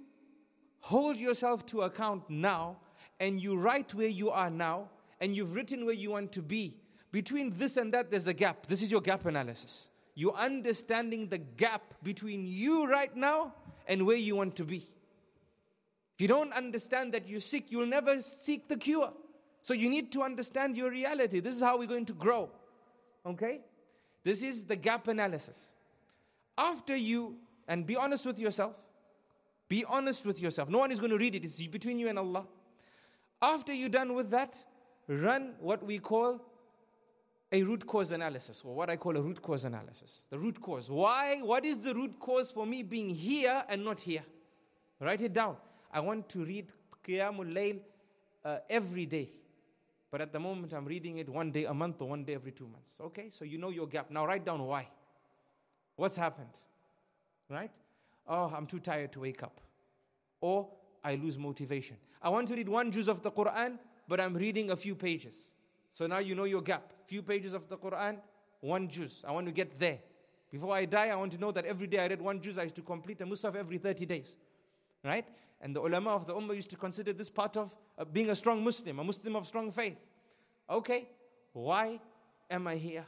hold 0.81 1.17
yourself 1.17 1.65
to 1.67 1.81
account 1.81 2.29
now 2.29 2.77
and 3.19 3.41
you 3.41 3.59
write 3.59 3.93
where 3.93 4.07
you 4.07 4.29
are 4.29 4.49
now 4.49 4.89
and 5.19 5.35
you've 5.35 5.55
written 5.55 5.85
where 5.85 5.95
you 5.95 6.11
want 6.11 6.31
to 6.33 6.41
be, 6.41 6.75
between 7.11 7.51
this 7.51 7.77
and 7.77 7.93
that, 7.93 8.11
there's 8.11 8.27
a 8.27 8.33
gap. 8.33 8.67
This 8.67 8.81
is 8.81 8.91
your 8.91 9.01
gap 9.01 9.25
analysis. 9.25 9.89
You're 10.15 10.35
understanding 10.35 11.27
the 11.29 11.37
gap 11.37 11.81
between 12.03 12.45
you 12.45 12.87
right 12.87 13.15
now 13.15 13.53
and 13.87 14.05
where 14.05 14.17
you 14.17 14.35
want 14.35 14.55
to 14.57 14.63
be. 14.63 14.87
If 16.15 16.21
you 16.21 16.27
don't 16.27 16.53
understand 16.53 17.13
that 17.13 17.27
you're 17.27 17.39
sick, 17.39 17.71
you'll 17.71 17.87
never 17.87 18.21
seek 18.21 18.67
the 18.67 18.77
cure. 18.77 19.13
So 19.61 19.73
you 19.73 19.89
need 19.89 20.11
to 20.11 20.21
understand 20.21 20.75
your 20.75 20.91
reality. 20.91 21.39
This 21.39 21.55
is 21.55 21.61
how 21.61 21.77
we're 21.77 21.87
going 21.87 22.05
to 22.07 22.13
grow. 22.13 22.49
Okay? 23.25 23.61
This 24.23 24.43
is 24.43 24.65
the 24.65 24.75
gap 24.75 25.07
analysis. 25.07 25.71
After 26.57 26.95
you, 26.95 27.37
and 27.67 27.85
be 27.85 27.95
honest 27.95 28.25
with 28.25 28.37
yourself, 28.37 28.75
be 29.69 29.85
honest 29.85 30.25
with 30.25 30.41
yourself. 30.41 30.69
No 30.69 30.79
one 30.79 30.91
is 30.91 30.99
going 30.99 31.11
to 31.11 31.17
read 31.17 31.35
it, 31.35 31.45
it's 31.45 31.65
between 31.67 31.99
you 31.99 32.09
and 32.09 32.19
Allah. 32.19 32.45
After 33.41 33.73
you're 33.73 33.87
done 33.87 34.13
with 34.13 34.31
that, 34.31 34.57
run 35.07 35.53
what 35.59 35.85
we 35.85 35.99
call 35.99 36.41
a 37.51 37.63
root 37.63 37.85
cause 37.85 38.11
analysis, 38.11 38.61
or 38.63 38.75
what 38.75 38.89
I 38.89 38.97
call 38.97 39.17
a 39.17 39.21
root 39.21 39.41
cause 39.41 39.65
analysis. 39.65 40.25
The 40.29 40.37
root 40.37 40.61
cause. 40.61 40.89
Why? 40.89 41.39
What 41.41 41.65
is 41.65 41.79
the 41.79 41.93
root 41.93 42.19
cause 42.19 42.51
for 42.51 42.65
me 42.65 42.83
being 42.83 43.09
here 43.09 43.63
and 43.69 43.83
not 43.83 43.99
here? 44.01 44.23
Write 44.99 45.21
it 45.21 45.33
down. 45.33 45.57
I 45.91 45.99
want 46.01 46.29
to 46.29 46.45
read 46.45 46.71
Qiyamul 47.03 47.51
Layl 47.51 47.79
uh, 48.45 48.57
every 48.69 49.05
day. 49.05 49.31
But 50.11 50.21
at 50.21 50.33
the 50.33 50.39
moment, 50.39 50.73
I'm 50.73 50.85
reading 50.85 51.17
it 51.17 51.29
one 51.29 51.51
day 51.51 51.65
a 51.65 51.73
month 51.73 52.01
or 52.01 52.09
one 52.09 52.23
day 52.23 52.35
every 52.35 52.51
two 52.51 52.67
months. 52.67 52.93
Okay, 52.99 53.29
so 53.31 53.45
you 53.45 53.57
know 53.57 53.69
your 53.69 53.87
gap. 53.87 54.11
Now 54.11 54.25
write 54.25 54.45
down 54.45 54.61
why. 54.63 54.87
What's 55.95 56.15
happened? 56.15 56.49
Right? 57.49 57.71
Oh, 58.27 58.51
I'm 58.55 58.67
too 58.67 58.79
tired 58.79 59.11
to 59.13 59.21
wake 59.21 59.41
up. 59.43 59.59
Or 60.41 60.69
I 61.03 61.15
lose 61.15 61.37
motivation. 61.37 61.97
I 62.21 62.29
want 62.29 62.47
to 62.49 62.55
read 62.55 62.69
one 62.69 62.91
juz 62.91 63.07
of 63.07 63.21
the 63.21 63.31
Quran, 63.31 63.79
but 64.07 64.19
I'm 64.19 64.33
reading 64.35 64.71
a 64.71 64.75
few 64.75 64.95
pages. 64.95 65.51
So 65.91 66.07
now 66.07 66.19
you 66.19 66.35
know 66.35 66.43
your 66.43 66.61
gap. 66.61 66.93
Few 67.05 67.21
pages 67.21 67.53
of 67.53 67.67
the 67.67 67.77
Quran, 67.77 68.17
one 68.61 68.87
juz. 68.87 69.23
I 69.27 69.31
want 69.31 69.47
to 69.47 69.51
get 69.51 69.79
there. 69.79 69.99
Before 70.51 70.73
I 70.73 70.85
die, 70.85 71.09
I 71.09 71.15
want 71.15 71.31
to 71.33 71.37
know 71.37 71.51
that 71.51 71.65
every 71.65 71.87
day 71.87 71.99
I 71.99 72.07
read 72.07 72.21
one 72.21 72.41
juz. 72.41 72.57
I 72.57 72.63
used 72.63 72.75
to 72.75 72.81
complete 72.81 73.21
a 73.21 73.25
Mushaf 73.25 73.55
every 73.55 73.77
30 73.77 74.05
days. 74.05 74.35
Right? 75.03 75.25
And 75.61 75.75
the 75.75 75.81
ulama 75.81 76.11
of 76.11 76.25
the 76.25 76.33
ummah 76.33 76.55
used 76.55 76.69
to 76.71 76.75
consider 76.75 77.13
this 77.13 77.29
part 77.29 77.57
of 77.57 77.75
uh, 77.97 78.05
being 78.05 78.29
a 78.29 78.35
strong 78.35 78.63
Muslim, 78.63 78.99
a 78.99 79.03
Muslim 79.03 79.35
of 79.35 79.45
strong 79.45 79.71
faith. 79.71 79.97
Okay, 80.69 81.09
why 81.53 81.99
am 82.49 82.67
I 82.67 82.75
here? 82.75 83.05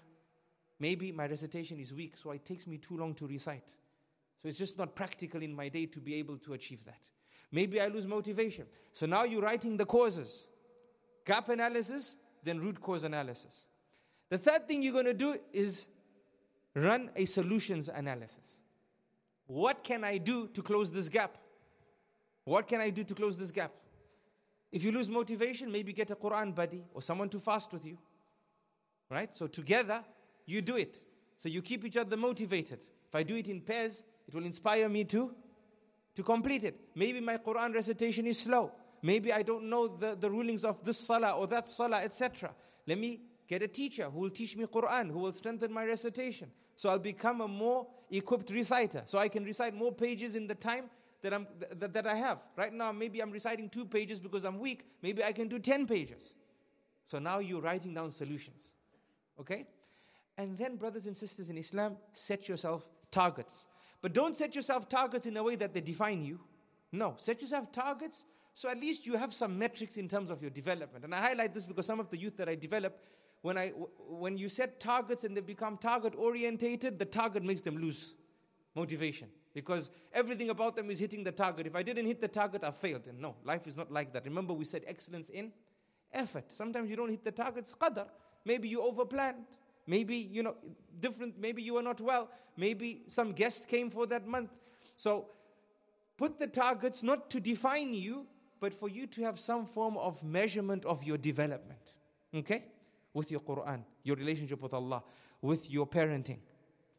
Maybe 0.80 1.12
my 1.12 1.28
recitation 1.28 1.80
is 1.80 1.94
weak, 1.94 2.18
so 2.18 2.32
it 2.32 2.44
takes 2.44 2.66
me 2.68 2.78
too 2.78 2.98
long 2.98 3.14
to 3.16 3.28
recite. 3.28 3.72
So 4.42 4.50
it's 4.50 4.58
just 4.58 4.78
not 4.78 4.96
practical 4.96 5.42
in 5.42 5.54
my 5.54 5.70
day 5.70 5.86
to 5.86 6.00
be 6.00 6.16
able 6.16 6.38
to 6.40 6.54
achieve 6.54 6.84
that. 6.86 6.98
Maybe 7.52 7.80
I 7.80 7.88
lose 7.88 8.08
motivation. 8.08 8.66
So 8.94 9.06
now 9.06 9.24
you're 9.24 9.42
writing 9.42 9.78
the 9.78 9.86
causes. 9.86 10.48
Gap 11.26 11.50
analysis, 11.50 12.16
then 12.44 12.60
root 12.60 12.82
cause 12.82 13.04
analysis. 13.04 13.66
The 14.30 14.38
third 14.38 14.68
thing 14.68 14.82
you're 14.82 14.94
going 14.94 15.06
to 15.06 15.14
do 15.14 15.38
is 15.52 15.88
run 16.76 17.10
a 17.16 17.26
solutions 17.26 17.90
analysis. 17.90 18.62
What 19.48 19.84
can 19.84 20.04
I 20.04 20.18
do 20.18 20.48
to 20.48 20.62
close 20.62 20.92
this 20.92 21.10
gap? 21.10 21.38
What 22.46 22.68
can 22.68 22.80
I 22.80 22.90
do 22.90 23.04
to 23.04 23.14
close 23.14 23.38
this 23.38 23.52
gap? 23.52 23.72
If 24.72 24.84
you 24.84 24.92
lose 24.92 25.10
motivation, 25.10 25.72
maybe 25.72 25.92
get 25.92 26.12
a 26.12 26.16
Quran 26.16 26.56
buddy 26.56 26.84
or 26.94 27.02
someone 27.02 27.28
to 27.30 27.40
fast 27.40 27.74
with 27.74 27.86
you. 27.86 27.98
Right? 29.10 29.34
So 29.36 29.48
together, 29.48 30.04
you 30.46 30.62
do 30.62 30.78
it. 30.78 31.02
So 31.38 31.50
you 31.50 31.62
keep 31.62 31.84
each 31.84 31.98
other 31.98 32.16
motivated. 32.16 32.80
If 33.10 33.16
I 33.16 33.24
do 33.24 33.36
it 33.36 33.48
in 33.48 33.60
pairs, 33.60 34.06
it 34.28 34.34
will 34.34 34.46
inspire 34.46 34.88
me 34.88 35.04
to, 35.06 35.36
to 36.16 36.24
complete 36.24 36.64
it. 36.64 36.80
Maybe 36.96 37.20
my 37.20 37.38
Quran 37.38 37.74
recitation 37.74 38.26
is 38.26 38.40
slow. 38.40 38.72
Maybe 39.02 39.34
I 39.34 39.42
don't 39.42 39.70
know 39.70 39.88
the, 39.88 40.16
the 40.16 40.30
rulings 40.30 40.64
of 40.64 40.84
this 40.84 41.00
salah 41.00 41.32
or 41.32 41.48
that 41.48 41.68
salah, 41.68 42.02
etc. 42.02 42.52
Let 42.86 42.98
me 42.98 43.22
get 43.48 43.64
a 43.64 43.68
teacher 43.68 44.10
who 44.10 44.20
will 44.20 44.30
teach 44.30 44.56
me 44.56 44.66
Quran, 44.66 45.12
who 45.12 45.20
will 45.20 45.34
strengthen 45.34 45.74
my 45.74 45.86
recitation. 45.86 46.52
So 46.76 46.90
I'll 46.90 47.00
become 47.00 47.42
a 47.42 47.48
more 47.48 47.88
equipped 48.10 48.50
reciter. 48.52 49.04
So 49.06 49.18
I 49.18 49.28
can 49.28 49.44
recite 49.44 49.74
more 49.74 49.92
pages 49.92 50.36
in 50.36 50.48
the 50.48 50.56
time 50.56 50.90
that, 51.22 51.34
I'm, 51.34 51.48
th- 51.80 51.92
that 51.92 52.08
I 52.08 52.16
have. 52.16 52.46
Right 52.56 52.74
now, 52.74 52.92
maybe 52.92 53.22
I'm 53.22 53.32
reciting 53.32 53.70
two 53.70 53.86
pages 53.86 54.20
because 54.20 54.46
I'm 54.46 54.60
weak. 54.60 54.86
Maybe 55.02 55.24
I 55.24 55.32
can 55.32 55.48
do 55.48 55.60
10 55.60 55.86
pages. 55.86 56.34
So 57.08 57.20
now 57.20 57.40
you're 57.40 57.62
writing 57.62 57.94
down 57.94 58.12
solutions. 58.12 58.74
Okay? 59.40 59.68
And 60.38 60.58
then, 60.58 60.78
brothers 60.78 61.08
and 61.08 61.16
sisters 61.16 61.50
in 61.50 61.58
Islam, 61.58 61.98
set 62.14 62.48
yourself 62.48 62.88
targets. 63.12 63.68
But 64.02 64.14
don't 64.14 64.36
set 64.36 64.56
yourself 64.56 64.90
targets 64.90 65.26
in 65.26 65.38
a 65.38 65.44
way 65.44 65.56
that 65.58 65.74
they 65.74 65.82
define 65.82 66.24
you. 66.24 66.40
No, 66.92 67.16
set 67.18 67.42
yourself 67.42 67.72
targets 67.72 68.26
so 68.54 68.70
at 68.70 68.80
least 68.80 69.06
you 69.06 69.18
have 69.18 69.34
some 69.34 69.58
metrics 69.58 69.98
in 69.98 70.08
terms 70.08 70.30
of 70.30 70.42
your 70.42 70.52
development. 70.52 71.06
And 71.06 71.16
I 71.16 71.20
highlight 71.20 71.54
this 71.54 71.66
because 71.66 71.86
some 71.86 72.00
of 72.00 72.10
the 72.10 72.18
youth 72.18 72.38
that 72.38 72.50
I 72.50 72.56
develop, 72.56 73.00
when, 73.42 73.58
I, 73.58 73.70
when 73.70 74.38
you 74.38 74.50
set 74.50 74.80
targets 74.80 75.24
and 75.24 75.36
they 75.36 75.42
become 75.42 75.78
target 75.78 76.14
orientated, 76.18 77.00
the 77.00 77.06
target 77.06 77.44
makes 77.44 77.62
them 77.62 77.78
lose 77.78 78.16
motivation 78.76 79.30
because 79.54 79.92
everything 80.14 80.50
about 80.50 80.76
them 80.76 80.90
is 80.90 81.00
hitting 81.00 81.24
the 81.24 81.32
target. 81.32 81.68
If 81.68 81.76
I 81.76 81.84
didn't 81.84 82.06
hit 82.06 82.22
the 82.22 82.28
target, 82.28 82.64
I 82.64 82.72
failed. 82.72 83.08
And 83.08 83.20
no, 83.20 83.36
life 83.44 83.68
is 83.68 83.78
not 83.78 83.92
like 83.92 84.14
that. 84.14 84.26
Remember, 84.26 84.54
we 84.54 84.66
said 84.66 84.84
excellence 84.88 85.30
in 85.30 85.52
effort. 86.14 86.52
Sometimes 86.52 86.90
you 86.90 86.96
don't 86.96 87.10
hit 87.10 87.24
the 87.24 87.32
targets, 87.32 87.74
qadar. 87.74 88.08
Maybe 88.46 88.68
you 88.68 88.80
overplanned. 88.80 89.46
Maybe, 89.88 90.16
you 90.16 90.44
know, 90.44 90.56
different, 91.00 91.40
maybe 91.40 91.62
you 91.62 91.74
were 91.74 91.82
not 91.82 92.00
well. 92.00 92.30
Maybe 92.56 93.04
some 93.08 93.32
guests 93.32 93.66
came 93.66 93.90
for 93.90 94.06
that 94.08 94.28
month. 94.28 94.52
So 94.96 95.28
put 96.18 96.40
the 96.40 96.48
targets 96.48 97.02
not 97.02 97.30
to 97.32 97.40
define 97.40 97.94
you, 97.94 98.28
but 98.62 98.74
for 98.74 98.88
you 98.88 99.08
to 99.08 99.24
have 99.24 99.40
some 99.40 99.66
form 99.66 99.98
of 99.98 100.24
measurement 100.24 100.86
of 100.86 101.04
your 101.04 101.18
development. 101.18 101.96
Okay? 102.34 102.64
With 103.12 103.32
your 103.32 103.42
Quran, 103.42 103.84
your 104.04 104.16
relationship 104.16 104.62
with 104.62 104.74
Allah, 104.74 105.04
with 105.42 105.70
your 105.70 105.88
parenting. 105.88 106.38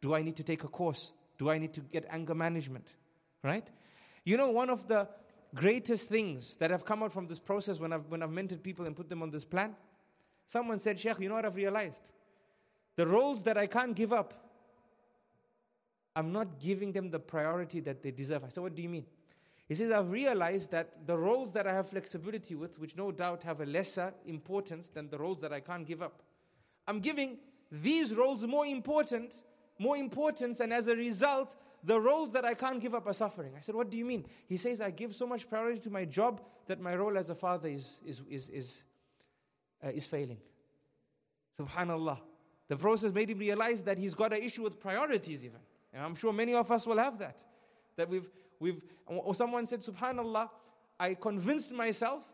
Do 0.00 0.14
I 0.14 0.22
need 0.22 0.36
to 0.36 0.42
take 0.42 0.64
a 0.64 0.68
course? 0.68 1.12
Do 1.38 1.48
I 1.48 1.58
need 1.58 1.72
to 1.74 1.80
get 1.80 2.04
anger 2.10 2.34
management? 2.34 2.92
Right? 3.42 3.64
You 4.24 4.36
know, 4.36 4.50
one 4.50 4.70
of 4.70 4.88
the 4.88 5.08
greatest 5.54 6.08
things 6.08 6.56
that 6.56 6.72
have 6.72 6.84
come 6.84 7.04
out 7.04 7.12
from 7.12 7.28
this 7.28 7.38
process 7.38 7.78
when 7.78 7.92
I've, 7.92 8.06
when 8.08 8.22
I've 8.22 8.30
mentored 8.30 8.62
people 8.62 8.84
and 8.84 8.96
put 8.96 9.08
them 9.08 9.22
on 9.22 9.30
this 9.30 9.44
plan, 9.44 9.76
someone 10.48 10.80
said, 10.80 10.98
Sheikh, 10.98 11.20
you 11.20 11.28
know 11.28 11.36
what 11.36 11.46
I've 11.46 11.56
realized? 11.56 12.10
The 12.96 13.06
roles 13.06 13.44
that 13.44 13.56
I 13.56 13.68
can't 13.68 13.94
give 13.94 14.12
up, 14.12 14.34
I'm 16.16 16.32
not 16.32 16.58
giving 16.58 16.90
them 16.90 17.10
the 17.10 17.20
priority 17.20 17.78
that 17.80 18.02
they 18.02 18.10
deserve. 18.10 18.44
I 18.44 18.48
said, 18.48 18.62
What 18.62 18.74
do 18.74 18.82
you 18.82 18.88
mean? 18.88 19.06
He 19.72 19.76
says, 19.76 19.90
I've 19.90 20.10
realized 20.10 20.70
that 20.72 21.06
the 21.06 21.16
roles 21.16 21.54
that 21.54 21.66
I 21.66 21.72
have 21.72 21.88
flexibility 21.88 22.54
with, 22.54 22.78
which 22.78 22.94
no 22.94 23.10
doubt 23.10 23.42
have 23.44 23.62
a 23.62 23.64
lesser 23.64 24.12
importance 24.26 24.88
than 24.88 25.08
the 25.08 25.16
roles 25.16 25.40
that 25.40 25.50
I 25.50 25.60
can't 25.60 25.86
give 25.86 26.02
up, 26.02 26.20
I'm 26.86 27.00
giving 27.00 27.38
these 27.70 28.14
roles 28.14 28.46
more 28.46 28.66
important, 28.66 29.32
more 29.78 29.96
importance, 29.96 30.60
and 30.60 30.74
as 30.74 30.88
a 30.88 30.94
result, 30.94 31.56
the 31.82 31.98
roles 31.98 32.34
that 32.34 32.44
I 32.44 32.52
can't 32.52 32.82
give 32.82 32.94
up 32.94 33.06
are 33.06 33.14
suffering. 33.14 33.54
I 33.56 33.60
said, 33.60 33.74
What 33.74 33.88
do 33.88 33.96
you 33.96 34.04
mean? 34.04 34.26
He 34.46 34.58
says, 34.58 34.82
I 34.82 34.90
give 34.90 35.14
so 35.14 35.26
much 35.26 35.48
priority 35.48 35.80
to 35.80 35.90
my 35.90 36.04
job 36.04 36.42
that 36.66 36.78
my 36.78 36.94
role 36.94 37.16
as 37.16 37.30
a 37.30 37.34
father 37.34 37.68
is, 37.68 38.02
is, 38.04 38.20
is, 38.28 38.50
is, 38.50 38.84
uh, 39.82 39.88
is 39.88 40.04
failing. 40.04 40.36
Subhanallah. 41.58 42.18
The 42.68 42.76
process 42.76 43.10
made 43.10 43.30
him 43.30 43.38
realize 43.38 43.82
that 43.84 43.96
he's 43.96 44.14
got 44.14 44.34
an 44.34 44.42
issue 44.42 44.64
with 44.64 44.78
priorities, 44.78 45.42
even. 45.42 45.60
And 45.94 46.04
I'm 46.04 46.14
sure 46.14 46.30
many 46.30 46.52
of 46.52 46.70
us 46.70 46.86
will 46.86 46.98
have 46.98 47.18
that. 47.20 47.42
That 47.96 48.10
we've, 48.10 48.28
we've, 48.62 48.82
or 49.06 49.34
someone 49.34 49.66
said, 49.66 49.80
Subhanallah, 49.80 50.48
I 50.98 51.14
convinced 51.14 51.72
myself 51.72 52.32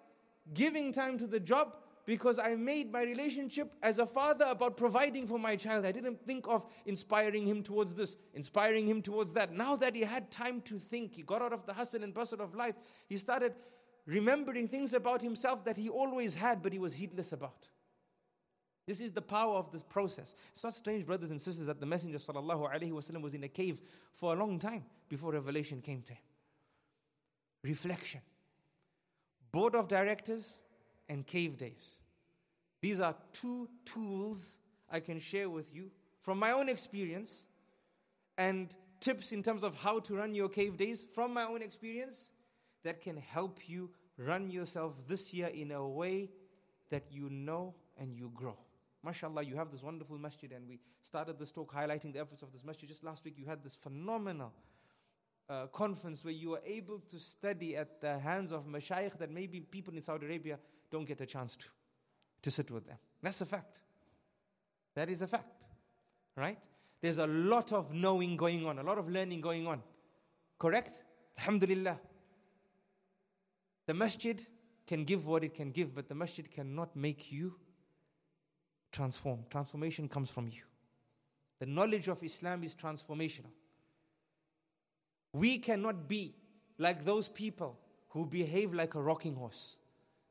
giving 0.53 0.93
time 0.93 1.18
to 1.18 1.26
the 1.26 1.41
job 1.41 1.74
because 2.05 2.39
I 2.39 2.55
made 2.55 2.91
my 2.91 3.03
relationship 3.03 3.74
as 3.83 3.99
a 3.99 4.07
father 4.07 4.47
about 4.49 4.76
providing 4.76 5.26
for 5.26 5.39
my 5.39 5.57
child. 5.57 5.85
I 5.85 5.93
didn't 5.93 6.24
think 6.24 6.47
of 6.49 6.64
inspiring 6.87 7.47
him 7.47 7.62
towards 7.62 7.95
this, 7.95 8.16
inspiring 8.33 8.87
him 8.87 9.03
towards 9.03 9.33
that. 9.35 9.53
Now 9.53 9.76
that 9.76 9.95
he 9.95 10.03
had 10.03 10.31
time 10.31 10.62
to 10.62 10.79
think, 10.79 11.16
he 11.16 11.22
got 11.22 11.43
out 11.43 11.53
of 11.53 11.66
the 11.66 11.74
hustle 11.74 12.03
and 12.03 12.14
bustle 12.14 12.41
of 12.41 12.55
life, 12.55 12.76
he 13.09 13.18
started 13.18 13.55
remembering 14.07 14.68
things 14.68 14.95
about 14.95 15.20
himself 15.20 15.64
that 15.66 15.76
he 15.76 15.91
always 15.91 16.35
had, 16.35 16.62
but 16.62 16.72
he 16.72 16.79
was 16.79 16.95
heedless 16.95 17.33
about. 17.33 17.68
This 18.88 18.99
is 18.99 19.11
the 19.11 19.21
power 19.21 19.55
of 19.55 19.71
this 19.71 19.82
process. 19.82 20.36
It's 20.51 20.63
not 20.63 20.76
strange, 20.76 21.05
brothers 21.05 21.32
and 21.32 21.39
sisters, 21.39 21.67
that 21.67 21.80
the 21.80 21.86
Messenger 21.86 22.17
وسلم, 22.17 23.21
was 23.21 23.34
in 23.34 23.43
a 23.43 23.47
cave 23.47 23.82
for 24.11 24.34
a 24.34 24.36
long 24.38 24.59
time 24.59 24.84
before 25.07 25.32
revelation 25.32 25.82
came 25.82 26.01
to 26.01 26.13
him. 26.13 26.21
Reflection, 27.63 28.19
board 29.51 29.76
of 29.76 29.88
directors, 29.88 30.57
and 31.07 31.26
cave 31.26 31.57
days. 31.57 31.91
These 32.82 32.99
are 32.99 33.15
two 33.32 33.69
tools 33.86 34.57
I 34.91 34.99
can 34.99 35.19
share 35.21 35.49
with 35.49 35.74
you 35.74 35.89
from 36.19 36.39
my 36.39 36.51
own 36.51 36.67
experience 36.67 37.45
and 38.38 38.76
tips 38.99 39.32
in 39.32 39.43
terms 39.43 39.63
of 39.63 39.76
how 39.76 39.99
to 39.99 40.15
run 40.15 40.36
your 40.36 40.49
cave 40.49 40.76
days 40.76 41.05
from 41.13 41.34
my 41.34 41.43
own 41.43 41.61
experience 41.61 42.32
that 42.84 43.01
can 43.01 43.15
help 43.15 43.59
you 43.67 43.89
run 44.17 44.49
yourself 44.49 45.07
this 45.07 45.34
year 45.34 45.47
in 45.47 45.71
a 45.71 45.88
way 45.88 46.30
that 46.89 47.03
you 47.11 47.30
know 47.30 47.74
and 47.97 48.13
you 48.13 48.32
grow. 48.34 48.57
MashaAllah, 49.07 49.46
you 49.46 49.57
have 49.57 49.70
this 49.70 49.82
wonderful 49.82 50.18
masjid, 50.18 50.53
and 50.53 50.68
we 50.68 50.80
started 51.03 51.38
this 51.38 51.53
talk 51.53 51.72
highlighting 51.72 52.12
the 52.12 52.18
efforts 52.18 52.42
of 52.42 52.53
this 52.53 52.64
masjid. 52.64 52.88
Just 52.88 53.05
last 53.05 53.24
week, 53.24 53.34
you 53.38 53.46
had 53.46 53.62
this 53.62 53.74
phenomenal 53.74 54.53
uh, 55.49 55.66
conference 55.68 56.24
where 56.24 56.34
you 56.34 56.51
were 56.51 56.62
able 56.66 56.99
to 56.99 57.18
study 57.18 57.76
at 57.76 58.01
the 58.01 58.18
hands 58.18 58.53
of 58.53 58.66
mashayikh 58.66 59.16
that 59.18 59.30
maybe 59.30 59.61
people 59.61 59.94
in 59.94 60.03
Saudi 60.03 60.26
Arabia 60.26 60.59
don't 60.90 61.07
get 61.07 61.20
a 61.20 61.26
chance 61.26 61.57
to, 61.57 61.66
to 62.42 62.51
sit 62.51 62.70
with 62.70 62.86
them. 62.86 62.99
That's 63.22 63.40
a 63.40 63.46
fact. 63.46 63.78
That 64.94 65.09
is 65.09 65.22
a 65.22 65.26
fact. 65.26 65.64
Right? 66.36 66.59
There's 67.01 67.18
a 67.18 67.26
lot 67.26 67.72
of 67.72 67.92
knowing 67.92 68.36
going 68.36 68.66
on, 68.66 68.78
a 68.78 68.82
lot 68.82 68.99
of 68.99 69.09
learning 69.09 69.40
going 69.40 69.66
on. 69.66 69.82
Correct? 70.59 71.03
Alhamdulillah. 71.38 71.99
The 73.86 73.94
masjid 73.94 74.44
can 74.86 75.05
give 75.05 75.26
what 75.26 75.44
it 75.44 75.55
can 75.55 75.70
give, 75.70 75.94
but 75.94 76.09
the 76.09 76.14
masjid 76.14 76.51
cannot 76.51 76.96
make 76.96 77.30
you 77.30 77.55
transform. 78.99 79.38
Transformation 79.49 80.09
comes 80.09 80.28
from 80.28 80.49
you. 80.49 80.62
The 81.61 81.66
knowledge 81.66 82.09
of 82.09 82.20
Islam 82.24 82.64
is 82.64 82.74
transformational. 82.74 83.53
We 85.32 85.59
cannot 85.59 86.09
be 86.09 86.34
like 86.78 87.05
those 87.05 87.28
people 87.28 87.78
who 88.09 88.26
behave 88.26 88.74
like 88.74 88.96
a 88.96 89.01
rocking 89.01 89.36
horse. 89.36 89.76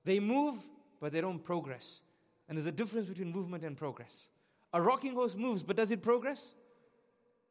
They 0.04 0.20
move, 0.20 0.58
but 1.00 1.14
they 1.14 1.22
don't 1.22 1.42
progress. 1.44 2.02
And 2.48 2.58
there's 2.58 2.66
a 2.66 2.72
difference 2.72 3.08
between 3.08 3.32
movement 3.32 3.64
and 3.64 3.78
progress. 3.78 4.30
A 4.74 4.82
rocking 4.82 5.14
horse 5.14 5.36
moves, 5.36 5.64
but 5.64 5.78
does 5.78 5.92
it 5.92 6.02
progress? 6.02 6.54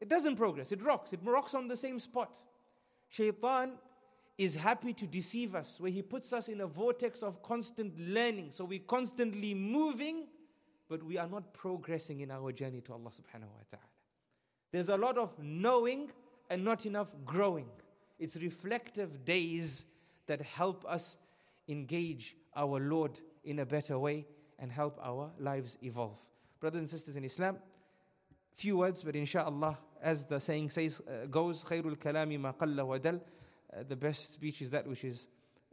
It 0.01 0.11
doesn't 0.11 0.37
progress, 0.37 0.71
it 0.71 0.83
rocks. 0.83 1.14
It 1.14 1.21
rocks 1.25 1.55
on 1.55 1.67
the 1.67 1.77
same 1.79 1.99
spot. 1.99 2.37
Shaitan 3.09 3.73
is 4.37 4.55
happy 4.55 4.93
to 4.93 5.07
deceive 5.07 5.55
us, 5.55 5.81
where 5.81 5.91
he 5.91 6.03
puts 6.03 6.35
us 6.35 6.49
in 6.49 6.61
a 6.61 6.67
vortex 6.67 7.23
of 7.23 7.43
constant 7.43 7.99
learning. 7.99 8.49
So 8.51 8.67
we're 8.67 8.81
constantly 8.87 9.55
moving, 9.55 10.26
but 10.89 11.03
we 11.03 11.18
are 11.18 11.28
not 11.28 11.53
progressing 11.53 12.20
in 12.20 12.30
our 12.30 12.53
journey 12.53 12.80
to 12.82 12.93
Allah 12.93 13.11
subhanahu 13.11 13.49
wa 13.49 13.64
ta'ala. 13.68 13.87
There's 14.72 14.89
a 14.89 14.97
lot 14.97 15.18
of 15.18 15.39
knowing 15.39 16.11
and 16.51 16.64
not 16.64 16.87
enough 16.87 17.14
growing. 17.24 17.68
It's 18.18 18.37
reflective 18.37 19.24
days 19.24 19.87
that 20.26 20.41
help 20.43 20.84
us 20.87 21.18
engage 21.68 22.37
our 22.55 22.80
Lord 22.80 23.20
in 23.45 23.59
a 23.59 23.66
better 23.66 23.99
way 23.99 24.26
and 24.59 24.70
help 24.70 24.99
our 25.03 25.32
lives 25.39 25.78
evolve. 25.82 26.18
Brothers 26.61 26.80
and 26.80 26.89
sisters 26.89 27.16
in 27.16 27.24
Islam, 27.24 27.59
few 28.55 28.78
words, 28.78 29.03
but 29.03 29.14
inshallah, 29.14 29.76
as 30.03 30.24
the 30.24 30.41
saying 30.41 30.70
says, 30.70 31.01
uh, 31.01 31.26
goes, 31.26 31.62
khairul 31.64 31.97
kalami 31.97 32.41
ma 32.41 32.53
qalla 32.53 32.87
wa 32.87 32.99
dal, 32.99 33.16
uh, 33.16 33.82
the 33.87 33.97
best 33.97 34.32
speech 34.32 34.62
is 34.62 34.70
that 34.70 34.87
which 34.87 35.05
is 35.05 35.28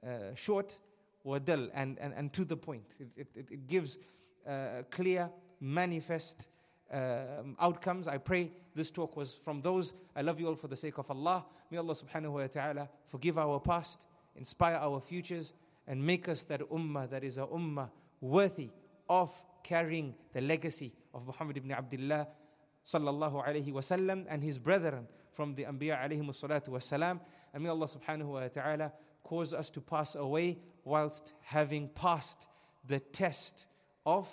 uh, 0.05 0.35
short, 0.35 0.77
wa 1.23 1.39
dal, 1.39 1.69
and, 1.73 1.97
and, 1.99 2.13
and 2.13 2.33
to 2.33 2.43
the 2.43 2.57
point. 2.57 2.83
It, 2.99 3.27
it, 3.35 3.47
it 3.51 3.67
gives 3.67 3.97
uh, 4.47 4.83
clear, 4.89 5.29
manifest 5.59 6.47
um, 6.91 7.55
outcomes. 7.59 8.07
I 8.07 8.17
pray 8.17 8.51
this 8.75 8.91
talk 8.91 9.15
was 9.17 9.33
from 9.33 9.61
those. 9.61 9.93
I 10.15 10.21
love 10.21 10.39
you 10.39 10.47
all 10.47 10.55
for 10.55 10.67
the 10.67 10.75
sake 10.75 10.97
of 10.97 11.09
Allah. 11.09 11.45
May 11.71 11.77
Allah 11.77 11.95
subhanahu 11.95 12.31
wa 12.33 12.47
ta'ala 12.47 12.89
forgive 13.07 13.37
our 13.37 13.59
past, 13.59 14.05
inspire 14.35 14.75
our 14.75 14.99
futures, 14.99 15.53
and 15.87 16.05
make 16.05 16.29
us 16.29 16.43
that 16.45 16.61
ummah 16.61 17.09
that 17.09 17.23
is 17.23 17.37
a 17.37 17.45
ummah 17.45 17.89
worthy 18.21 18.69
of 19.09 19.31
carrying 19.63 20.15
the 20.33 20.41
legacy 20.41 20.93
of 21.13 21.25
Muhammad 21.25 21.57
ibn 21.57 21.71
Abdullah 21.71 22.27
sallallahu 22.85 23.47
alayhi 23.47 23.71
wasallam 23.71 24.25
and 24.29 24.43
his 24.43 24.57
brethren 24.57 25.07
from 25.31 25.55
the 25.55 25.63
Anbiya 25.63 26.01
alayhi 26.01 26.21
salatu 26.27 26.69
wasalam. 26.69 27.19
And 27.53 27.63
may 27.63 27.69
Allah 27.69 27.87
subhanahu 27.87 28.25
wa 28.25 28.47
ta'ala 28.47 28.93
cause 29.23 29.53
us 29.53 29.69
to 29.71 29.81
pass 29.81 30.15
away 30.15 30.59
whilst 30.83 31.33
having 31.41 31.87
passed 31.89 32.47
the 32.85 32.99
test 32.99 33.65
of 34.05 34.27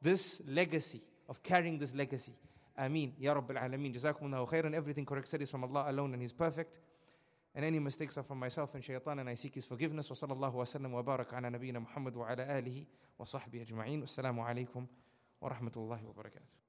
this 0.00 0.42
legacy, 0.46 1.02
of 1.28 1.42
carrying 1.42 1.78
this 1.78 1.94
legacy. 1.94 2.32
Ameen. 2.78 3.12
Ya 3.18 3.34
Rabbil 3.34 3.56
Alameen. 3.56 3.94
Jazakumullahu 3.94 4.48
khairan. 4.50 4.74
Everything 4.74 5.04
correct 5.04 5.28
said 5.28 5.42
is 5.42 5.50
from 5.50 5.64
Allah 5.64 5.86
alone 5.88 6.12
and 6.14 6.22
He's 6.22 6.32
perfect. 6.32 6.78
And 7.54 7.64
any 7.64 7.78
mistakes 7.78 8.16
are 8.16 8.22
from 8.22 8.38
myself 8.38 8.74
and 8.74 8.82
shaitan 8.82 9.18
and 9.18 9.28
I 9.28 9.34
seek 9.34 9.54
His 9.54 9.66
forgiveness. 9.66 10.08
Wa 10.08 10.16
sallallahu 10.16 10.54
wa 10.54 10.64
sallam 10.64 10.90
wa 10.90 11.02
barak 11.02 11.32
ala 11.34 11.50
nabiyyina 11.50 11.80
Muhammad 11.80 12.16
wa 12.16 12.26
ala 12.28 12.44
alihi 12.44 12.86
wa 13.18 13.24
sahbihi 13.26 13.66
ajma'in. 13.66 14.00
Wassalamu 14.00 14.42
alaikum 14.46 14.88
wa 15.40 15.50
rahmatullahi 15.50 16.02
wa 16.02 16.14
barakatuh. 16.16 16.61